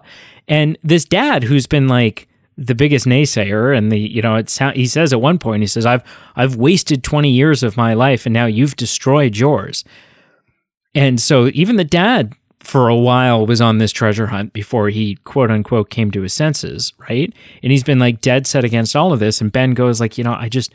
And 0.49 0.79
this 0.83 1.05
dad 1.05 1.45
who's 1.45 1.67
been 1.67 1.89
like 1.89 2.27
the 2.57 2.75
biggest 2.75 3.05
naysayer 3.05 3.77
and 3.77 3.93
the 3.93 3.99
you 3.99 4.23
know 4.23 4.37
it's 4.37 4.59
he 4.75 4.87
says 4.87 5.13
at 5.13 5.21
one 5.21 5.39
point 5.39 5.63
he 5.63 5.67
says 5.67 5.87
i've 5.87 6.03
i've 6.37 6.57
wasted 6.57 7.03
20 7.03 7.31
years 7.31 7.63
of 7.63 7.77
my 7.77 7.95
life 7.95 8.27
and 8.27 8.33
now 8.33 8.47
you've 8.47 8.77
destroyed 8.77 9.37
yours. 9.37 9.85
And 10.95 11.21
so 11.21 11.51
even 11.53 11.77
the 11.77 11.85
dad 11.85 12.35
for 12.61 12.89
a 12.89 12.97
while 12.97 13.47
was 13.47 13.61
on 13.61 13.79
this 13.79 13.91
treasure 13.91 14.29
hunt 14.29 14.53
before 14.53 14.91
he 14.91 15.17
quote 15.25 15.51
unquote 15.51 15.91
came 15.91 16.11
to 16.13 16.23
his 16.23 16.33
senses, 16.33 16.93
right? 17.09 17.33
And 17.63 17.73
he's 17.73 17.83
been 17.83 17.99
like 17.99 18.21
dead 18.21 18.47
set 18.47 18.65
against 18.65 18.95
all 18.95 19.13
of 19.13 19.19
this. 19.21 19.41
And 19.41 19.51
Ben 19.51 19.73
goes 19.75 20.01
like, 20.01 20.19
you 20.19 20.25
know, 20.25 20.35
I 20.35 20.49
just 20.49 20.73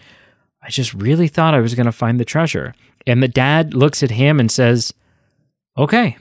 I 0.64 0.70
just 0.70 0.94
really 0.94 1.28
thought 1.28 1.54
I 1.54 1.60
was 1.62 1.76
gonna 1.76 1.92
find 1.92 2.20
the 2.20 2.26
treasure. 2.26 2.74
And 3.08 3.22
the 3.22 3.28
dad 3.28 3.74
looks 3.76 4.02
at 4.02 4.12
him 4.12 4.40
and 4.40 4.52
says, 4.52 4.94
Okay, 5.78 6.18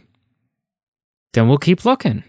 then 1.32 1.48
we'll 1.48 1.58
keep 1.58 1.84
looking. 1.84 2.24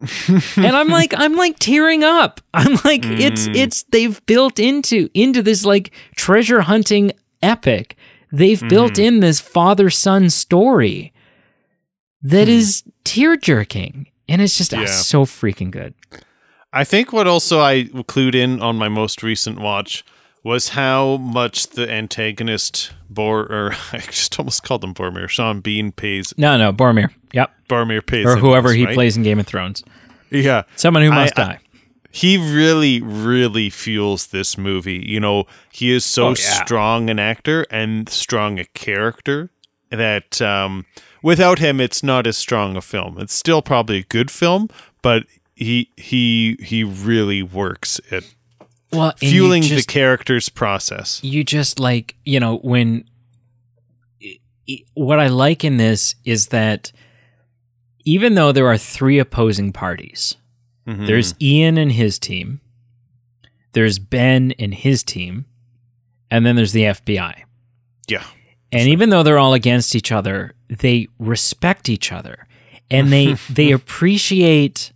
and 0.56 0.74
I'm 0.76 0.88
like, 0.88 1.12
I'm 1.16 1.36
like 1.36 1.58
tearing 1.58 2.02
up. 2.02 2.40
I'm 2.54 2.72
like, 2.84 3.04
it's 3.04 3.48
Mm. 3.48 3.56
it's 3.56 3.82
they've 3.84 4.24
built 4.26 4.58
into 4.58 5.08
into 5.14 5.42
this 5.42 5.64
like 5.64 5.92
treasure 6.16 6.62
hunting 6.62 7.12
epic. 7.42 7.96
They've 8.32 8.66
built 8.68 8.92
Mm-hmm. 8.94 9.02
in 9.02 9.20
this 9.20 9.40
father 9.40 9.90
son 9.90 10.30
story 10.30 11.12
that 12.22 12.48
is 12.48 12.82
tear 13.04 13.36
jerking, 13.36 14.08
and 14.28 14.40
it's 14.42 14.56
just 14.58 14.72
Hmm. 14.72 14.80
Yeah. 14.80 14.86
so 14.86 15.24
freaking 15.24 15.70
good. 15.70 15.94
I 16.72 16.84
think 16.84 17.12
what 17.12 17.26
also 17.26 17.60
I 17.60 17.84
clued 17.84 18.34
in 18.34 18.60
on 18.62 18.76
my 18.76 18.88
most 18.88 19.22
recent 19.22 19.58
watch 19.58 20.04
was 20.44 20.70
how 20.70 21.16
much 21.18 21.68
the 21.68 21.90
antagonist 21.90 22.92
Bor 23.10 23.40
or 23.40 23.72
I 23.92 23.98
just 23.98 24.38
almost 24.38 24.62
called 24.62 24.84
him 24.84 24.94
Boromir. 24.94 25.28
Sean 25.28 25.60
Bean 25.60 25.92
pays 25.92 26.32
No, 26.38 26.56
no, 26.56 26.72
Boromir. 26.72 27.10
Yep. 27.32 27.50
Boromir 27.68 28.06
pays 28.06 28.24
Or 28.26 28.36
whoever 28.36 28.72
he 28.72 28.84
right? 28.86 28.94
plays 28.94 29.16
in 29.16 29.22
Game 29.22 29.38
of 29.40 29.46
Thrones. 29.46 29.82
Yeah, 30.30 30.62
Someone 30.76 31.02
who 31.02 31.10
must 31.10 31.36
I- 31.38 31.42
die. 31.44 31.58
he 32.12 32.36
really, 32.38 33.02
really 33.02 33.68
fuels 33.68 34.28
this 34.28 34.56
movie. 34.56 35.04
You 35.06 35.18
know, 35.20 35.44
he 35.72 35.90
is 35.92 36.04
so 36.04 36.26
Oh, 36.26 36.30
yeah. 36.30 36.34
strong 36.64 37.10
an 37.10 37.18
actor 37.18 37.66
and 37.70 38.08
strong 38.08 38.58
a 38.60 38.64
character 38.66 39.50
that 39.90 40.40
um, 40.40 40.86
without 41.22 41.58
him, 41.58 41.80
it's 41.80 42.02
not 42.02 42.26
as 42.26 42.36
strong 42.36 42.76
a 42.76 42.80
film. 42.80 43.18
It's 43.18 43.34
still 43.34 43.62
probably 43.62 43.98
a 43.98 44.02
good 44.04 44.30
film, 44.30 44.68
but 45.02 45.24
he 45.54 45.90
he 45.96 46.56
he 46.60 46.82
really 46.84 47.42
works 47.42 48.00
at 48.10 48.24
well, 48.92 49.12
fueling 49.18 49.62
just- 49.62 49.86
the 49.86 49.92
character's 49.92 50.48
process. 50.48 51.22
you 51.22 51.44
just 51.44 51.78
like 51.78 52.16
you 52.24 52.40
know 52.40 52.56
when 52.58 53.04
what 54.94 55.18
i 55.18 55.26
like 55.26 55.64
in 55.64 55.76
this 55.78 56.14
is 56.24 56.48
that 56.48 56.92
even 58.04 58.34
though 58.34 58.52
there 58.52 58.68
are 58.68 58.78
three 58.78 59.18
opposing 59.18 59.72
parties 59.72 60.36
Mhm. 60.86 61.06
there's 61.06 61.34
ian 61.42 61.76
and 61.76 61.92
his 61.92 62.18
team 62.18 62.60
there's 63.72 63.98
ben 63.98 64.52
and 64.58 64.74
his 64.74 65.02
team 65.02 65.44
and 66.30 66.46
then 66.46 66.56
there's 66.56 66.72
the 66.72 66.82
fbi 66.84 67.42
yeah, 68.08 68.24
and 68.72 68.88
even 68.88 69.10
though 69.10 69.22
they're 69.22 69.38
all 69.38 69.54
against 69.54 69.94
each 69.94 70.10
other 70.12 70.54
they 70.70 71.08
respect 71.18 71.88
each 71.88 72.12
other 72.12 72.46
and 72.90 73.12
they 73.12 73.34
they 73.50 73.70
appreciate 73.72 74.92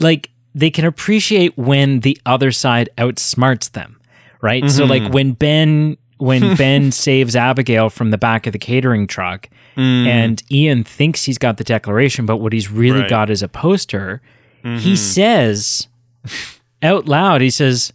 like 0.00 0.30
they 0.54 0.70
can 0.70 0.84
appreciate 0.84 1.56
when 1.56 2.00
the 2.00 2.18
other 2.26 2.52
side 2.52 2.88
outsmarts 2.98 3.70
them 3.72 4.00
right 4.40 4.68
so 4.70 4.84
like 4.84 5.02
mm-hmm. 5.02 5.12
when 5.12 5.32
ben 5.32 5.96
when 6.18 6.56
ben 6.56 6.92
saves 6.92 7.36
abigail 7.36 7.88
from 7.88 8.10
the 8.10 8.18
back 8.18 8.46
of 8.46 8.52
the 8.52 8.58
catering 8.58 9.06
truck 9.06 9.48
mm. 9.76 10.06
and 10.06 10.42
ian 10.50 10.84
thinks 10.84 11.24
he's 11.24 11.38
got 11.38 11.56
the 11.56 11.64
declaration 11.64 12.26
but 12.26 12.36
what 12.38 12.52
he's 12.52 12.70
really 12.70 13.00
Right. 13.00 13.10
got 13.10 13.30
is 13.30 13.42
a 13.42 13.48
poster 13.48 14.20
he 14.62 14.68
mm-hmm. 14.68 14.94
says 14.94 15.88
out 16.82 17.06
loud 17.06 17.40
he 17.40 17.50
says 17.50 17.92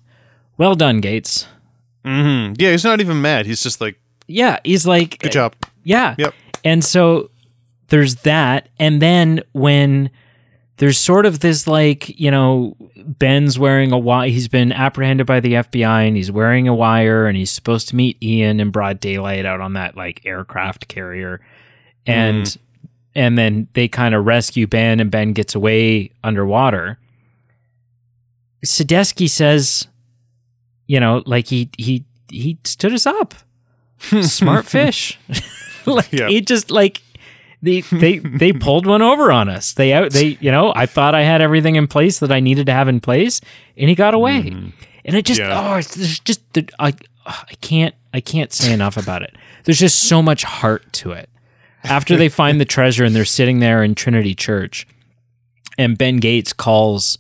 well 0.58 0.76
done 0.76 1.02
gates 1.02 1.48
hmm 2.08 2.54
yeah. 2.58 2.72
He's 2.72 2.86
not 2.86 3.02
even 3.02 3.22
mad. 3.22 3.46
He's 3.46 3.62
just 3.62 3.82
like, 3.82 4.00
yeah 4.28 4.60
he's 4.64 4.88
like 4.88 5.20
good 5.20 5.32
job. 5.32 5.56
Yeah. 5.88 6.16
Yep. 6.18 6.34
And 6.66 6.84
so 6.84 7.32
there's 7.88 8.16
that. 8.18 8.68
And 8.78 9.02
then 9.02 9.42
when 9.54 10.10
there's 10.78 10.98
sort 10.98 11.26
of 11.26 11.40
this 11.40 11.66
like, 11.66 12.20
you 12.20 12.30
know, 12.30 12.76
Ben's 12.98 13.58
wearing 13.58 13.94
a 13.94 13.98
wire, 13.98 14.28
he's 14.28 14.50
been 14.50 14.74
apprehended 14.74 15.26
by 15.26 15.40
the 15.40 15.54
FBI 15.54 16.08
and 16.08 16.18
he's 16.18 16.30
wearing 16.30 16.68
a 16.68 16.76
wire 16.76 17.26
and 17.26 17.38
he's 17.38 17.52
supposed 17.52 17.88
to 17.90 17.96
meet 17.96 18.22
Ian 18.22 18.60
in 18.60 18.70
broad 18.70 19.00
daylight 19.00 19.46
out 19.46 19.62
on 19.62 19.74
that 19.74 19.96
like 19.96 20.26
aircraft 20.26 20.90
carrier. 20.90 21.40
And 22.06 22.44
mm-hmm. 22.44 22.88
and 23.16 23.38
then 23.38 23.70
they 23.74 23.88
kind 23.88 24.14
of 24.14 24.26
rescue 24.26 24.68
Ben 24.68 25.00
and 25.00 25.10
Ben 25.10 25.32
gets 25.32 25.56
away 25.56 26.12
underwater. 26.22 27.00
Sadusky 28.66 29.30
says, 29.30 29.88
you 30.86 31.00
know, 31.00 31.24
like 31.26 31.48
he 31.48 31.70
he 31.78 32.04
he 32.30 32.58
stood 32.66 32.94
us 32.94 33.06
up. 33.06 33.34
Smart 34.22 34.66
fish. 34.66 35.18
like 35.96 36.12
Yeah. 36.12 36.28
he 36.28 36.42
just 36.42 36.70
like 36.72 37.02
they 37.62 37.82
they 37.82 38.20
they 38.20 38.54
pulled 38.66 38.86
one 38.86 39.02
over 39.02 39.32
on 39.32 39.50
us. 39.50 39.74
They 39.74 39.94
out 39.94 40.12
they 40.12 40.38
you 40.40 40.52
know 40.52 40.74
I 40.76 40.86
thought 40.86 41.16
I 41.16 41.24
had 41.24 41.42
everything 41.42 41.76
in 41.76 41.88
place 41.88 42.20
that 42.20 42.32
I 42.32 42.40
needed 42.40 42.66
to 42.68 42.74
have 42.74 42.88
in 42.88 43.00
place, 43.00 43.42
and 43.76 43.90
he 43.90 43.96
got 43.96 44.14
away. 44.14 44.44
Mm-hmm. 44.44 44.70
And 45.06 45.16
it 45.16 45.26
just 45.26 45.40
Yeah. 45.40 45.74
oh 45.74 45.78
it's 45.78 45.96
there's 45.96 46.20
just 46.20 46.42
the, 46.54 46.70
I 46.80 46.94
I 47.26 47.56
can't 47.62 47.96
I 48.14 48.20
can't 48.22 48.54
say 48.54 48.72
enough 48.74 48.98
about 48.98 49.22
it. 49.24 49.36
There's 49.64 49.80
just 49.80 50.04
so 50.04 50.22
much 50.22 50.44
heart 50.44 50.92
to 50.94 51.12
it. 51.12 51.30
After 51.84 52.16
they 52.18 52.30
find 52.30 52.60
the 52.60 52.66
treasure 52.66 53.04
and 53.06 53.16
they're 53.16 53.24
sitting 53.26 53.60
there 53.60 53.82
in 53.84 53.96
Trinity 53.96 54.36
Church, 54.36 54.86
and 55.78 55.98
Ben 55.98 56.18
Gates 56.18 56.52
calls 56.54 57.18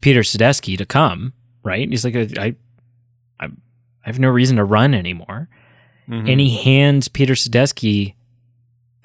Peter 0.00 0.20
Sadusky 0.20 0.78
to 0.78 0.86
come. 0.86 1.32
Right? 1.62 1.82
And 1.82 1.92
he's 1.92 2.04
like 2.04 2.16
I 2.16 2.54
I 3.38 3.46
I 3.46 3.48
have 4.04 4.18
no 4.18 4.28
reason 4.28 4.56
to 4.56 4.64
run 4.64 4.94
anymore 4.94 5.48
Mm-hmm. 6.08 6.26
and 6.26 6.40
he 6.40 6.56
hands 6.56 7.08
Peter 7.08 7.34
Sadusky 7.34 8.14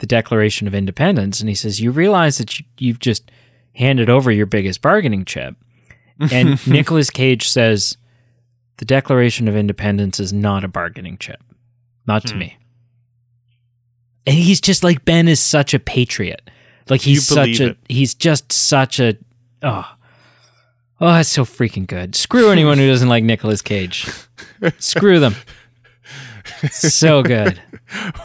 the 0.03 0.07
Declaration 0.07 0.67
of 0.67 0.75
Independence, 0.75 1.39
and 1.39 1.47
he 1.47 1.55
says, 1.55 1.79
"You 1.79 1.91
realize 1.91 2.37
that 2.37 2.59
you, 2.59 2.65
you've 2.77 2.99
just 2.99 3.31
handed 3.75 4.09
over 4.09 4.31
your 4.31 4.45
biggest 4.45 4.81
bargaining 4.81 5.23
chip." 5.23 5.55
And 6.31 6.65
Nicolas 6.67 7.09
Cage 7.09 7.49
says, 7.49 7.97
"The 8.77 8.85
Declaration 8.85 9.47
of 9.47 9.55
Independence 9.55 10.19
is 10.19 10.33
not 10.33 10.63
a 10.63 10.67
bargaining 10.67 11.17
chip, 11.17 11.41
not 12.05 12.25
to 12.27 12.33
hmm. 12.33 12.39
me." 12.39 12.57
And 14.25 14.35
he's 14.35 14.59
just 14.59 14.83
like 14.83 15.05
Ben 15.05 15.27
is 15.27 15.39
such 15.39 15.73
a 15.73 15.79
patriot, 15.79 16.49
like 16.89 17.01
he's 17.01 17.25
such 17.25 17.59
a 17.59 17.69
it. 17.69 17.77
he's 17.87 18.13
just 18.13 18.51
such 18.51 18.99
a 18.99 19.17
oh. 19.61 19.89
Oh, 21.01 21.07
that's 21.07 21.29
so 21.29 21.43
freaking 21.43 21.87
good. 21.87 22.15
Screw 22.15 22.49
anyone 22.49 22.77
who 22.77 22.87
doesn't 22.87 23.09
like 23.09 23.23
Nicolas 23.23 23.61
Cage. 23.61 24.09
Screw 24.79 25.19
them. 25.19 25.35
So 26.71 27.21
good. 27.23 27.61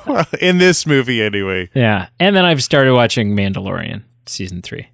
Well, 0.06 0.24
in 0.40 0.56
this 0.56 0.86
movie 0.86 1.22
anyway. 1.22 1.68
Yeah, 1.74 2.08
and 2.18 2.34
then 2.34 2.46
I've 2.46 2.62
started 2.62 2.94
watching 2.94 3.36
Mandalorian 3.36 4.02
season 4.24 4.62
three. 4.62 4.88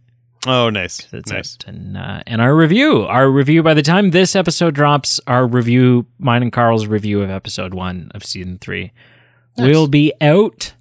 Oh, 0.49 0.69
nice, 0.69 0.99
That's 1.13 1.31
nice. 1.31 1.57
And 1.67 1.97
uh, 1.97 2.23
and 2.27 2.41
our 2.41 2.57
review, 2.57 3.03
our 3.03 3.31
review. 3.31 3.63
By 3.63 3.75
the 3.75 3.83
time 3.83 4.11
this 4.11 4.35
episode 4.35 4.75
drops, 4.75 5.21
our 5.29 5.47
review, 5.47 6.07
mine 6.19 6.43
and 6.43 6.53
Carl's 6.53 6.87
review 6.89 7.23
of 7.23 7.31
episode 7.31 7.73
one 7.73 8.11
of 8.15 8.25
season 8.25 8.59
three, 8.59 8.93
will 9.57 9.87
be 9.87 10.13
out, 10.21 10.75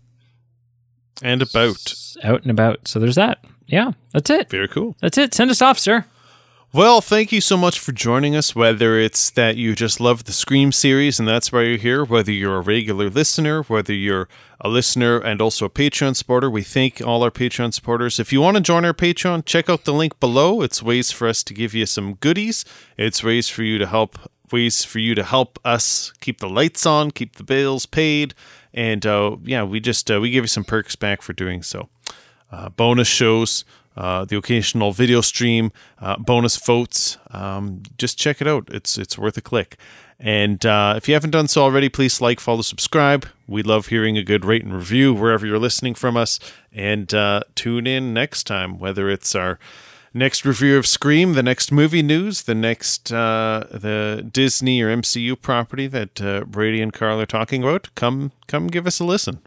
And 1.21 1.41
about 1.43 1.93
out 2.23 2.41
and 2.41 2.49
about. 2.51 2.87
So 2.87 2.99
there's 2.99 3.15
that. 3.15 3.45
Yeah, 3.67 3.91
that's 4.11 4.29
it. 4.31 4.49
very 4.49 4.67
cool. 4.67 4.95
That's 5.01 5.17
it. 5.17 5.33
Send 5.35 5.51
us 5.51 5.61
off, 5.61 5.77
sir. 5.77 6.05
Well, 6.75 7.01
thank 7.01 7.31
you 7.31 7.39
so 7.39 7.55
much 7.55 7.77
for 7.77 7.91
joining 7.91 8.35
us. 8.35 8.55
Whether 8.55 8.97
it's 8.97 9.29
that 9.29 9.57
you 9.57 9.75
just 9.75 9.99
love 9.99 10.23
the 10.23 10.31
Scream 10.31 10.71
series 10.71 11.19
and 11.19 11.27
that's 11.27 11.51
why 11.51 11.61
you're 11.61 11.77
here, 11.77 12.03
whether 12.03 12.31
you're 12.31 12.57
a 12.57 12.61
regular 12.61 13.11
listener, 13.11 13.61
whether 13.61 13.93
you're 13.93 14.27
a 14.59 14.69
listener 14.69 15.19
and 15.19 15.39
also 15.39 15.65
a 15.65 15.69
Patreon 15.69 16.15
supporter, 16.15 16.49
we 16.49 16.63
thank 16.63 16.99
all 16.99 17.21
our 17.21 17.29
Patreon 17.29 17.75
supporters. 17.75 18.19
If 18.19 18.33
you 18.33 18.41
want 18.41 18.57
to 18.57 18.61
join 18.61 18.85
our 18.85 18.93
Patreon, 18.93 19.45
check 19.45 19.69
out 19.69 19.85
the 19.85 19.93
link 19.93 20.19
below. 20.19 20.63
It's 20.63 20.81
ways 20.81 21.11
for 21.11 21.27
us 21.27 21.43
to 21.43 21.53
give 21.53 21.75
you 21.75 21.85
some 21.85 22.15
goodies. 22.15 22.65
It's 22.97 23.23
ways 23.23 23.49
for 23.49 23.61
you 23.61 23.77
to 23.77 23.85
help 23.85 24.17
ways 24.51 24.83
for 24.83 24.97
you 24.97 25.13
to 25.13 25.23
help 25.23 25.59
us 25.63 26.11
keep 26.21 26.39
the 26.39 26.49
lights 26.49 26.87
on, 26.87 27.11
keep 27.11 27.35
the 27.35 27.43
bills 27.43 27.85
paid, 27.85 28.33
and 28.73 29.05
uh, 29.05 29.37
yeah, 29.43 29.63
we 29.63 29.79
just 29.79 30.09
uh, 30.09 30.19
we 30.19 30.31
give 30.31 30.43
you 30.43 30.47
some 30.47 30.63
perks 30.63 30.95
back 30.95 31.21
for 31.21 31.33
doing 31.33 31.61
so 31.61 31.89
uh, 32.53 32.69
bonus 32.69 33.07
shows, 33.07 33.65
uh, 33.95 34.25
the 34.25 34.37
occasional 34.37 34.91
video 34.91 35.21
stream, 35.21 35.71
uh, 35.99 36.17
bonus 36.17 36.57
votes. 36.57 37.17
Um, 37.31 37.83
just 37.97 38.17
check 38.17 38.41
it 38.41 38.47
out. 38.47 38.69
It's 38.71 38.97
it's 38.97 39.17
worth 39.17 39.37
a 39.37 39.41
click. 39.41 39.77
And 40.19 40.65
uh, 40.65 40.93
if 40.95 41.07
you 41.07 41.15
haven't 41.15 41.31
done 41.31 41.49
so 41.49 41.63
already, 41.63 41.89
please 41.89 42.21
like, 42.21 42.39
follow, 42.39 42.61
subscribe. 42.61 43.27
We 43.45 43.61
love 43.61 43.87
hearing 43.87 44.17
a 44.17 44.23
good 44.23 44.45
rate 44.45 44.63
and 44.63 44.73
review 44.73 45.13
wherever 45.13 45.45
you're 45.45 45.59
listening 45.59 45.95
from 45.95 46.15
us. 46.15 46.39
And 46.71 47.13
uh, 47.13 47.41
tune 47.55 47.85
in 47.85 48.13
next 48.13 48.45
time, 48.45 48.79
whether 48.79 49.09
it's 49.09 49.35
our 49.35 49.59
next 50.13 50.45
review 50.45 50.77
of 50.77 50.87
Scream, 50.87 51.33
the 51.33 51.43
next 51.43 51.71
movie 51.71 52.03
news, 52.03 52.43
the 52.43 52.55
next 52.55 53.11
uh, 53.11 53.65
the 53.71 54.27
Disney 54.31 54.81
or 54.81 54.95
MCU 54.95 55.39
property 55.41 55.87
that 55.87 56.21
uh, 56.21 56.45
Brady 56.45 56.81
and 56.81 56.93
Carl 56.93 57.19
are 57.19 57.25
talking 57.25 57.63
about. 57.63 57.93
Come 57.95 58.31
come 58.47 58.67
give 58.67 58.87
us 58.87 58.99
a 58.99 59.05
listen. 59.05 59.39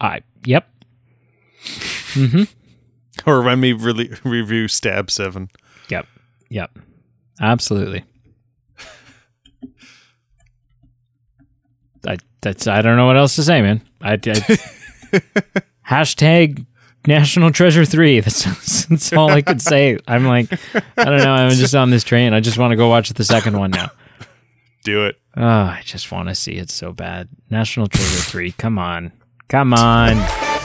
I 0.00 0.22
yep. 0.44 0.68
Mm-hmm. 2.16 3.28
Or 3.28 3.42
when 3.42 3.60
we 3.60 3.72
really 3.72 4.10
review 4.24 4.68
Stab 4.68 5.10
Seven. 5.10 5.50
Yep. 5.88 6.06
Yep. 6.50 6.78
Absolutely. 7.40 8.04
I 12.06 12.18
that's 12.40 12.66
I 12.66 12.82
don't 12.82 12.96
know 12.96 13.06
what 13.06 13.16
else 13.16 13.36
to 13.36 13.42
say, 13.42 13.62
man. 13.62 13.82
I, 14.00 14.12
I 14.12 14.16
hashtag 15.88 16.66
National 17.06 17.50
Treasure 17.50 17.84
Three. 17.84 18.20
That's, 18.26 18.86
that's 18.86 19.12
all 19.12 19.30
I 19.30 19.42
could 19.42 19.62
say. 19.62 19.98
I'm 20.08 20.26
like, 20.26 20.52
I 20.96 21.04
don't 21.04 21.18
know. 21.18 21.32
I'm 21.32 21.50
just 21.50 21.74
on 21.74 21.90
this 21.90 22.04
train. 22.04 22.32
I 22.32 22.40
just 22.40 22.58
want 22.58 22.72
to 22.72 22.76
go 22.76 22.88
watch 22.88 23.10
the 23.10 23.24
second 23.24 23.58
one 23.58 23.70
now. 23.70 23.90
Do 24.84 25.06
it. 25.06 25.16
Oh, 25.36 25.44
I 25.44 25.82
just 25.84 26.10
want 26.10 26.28
to 26.28 26.34
see 26.34 26.54
it 26.54 26.70
so 26.70 26.92
bad. 26.92 27.28
National 27.50 27.86
Treasure 27.86 28.22
Three. 28.22 28.52
Come 28.52 28.78
on, 28.78 29.12
come 29.48 29.72
on. 29.74 30.55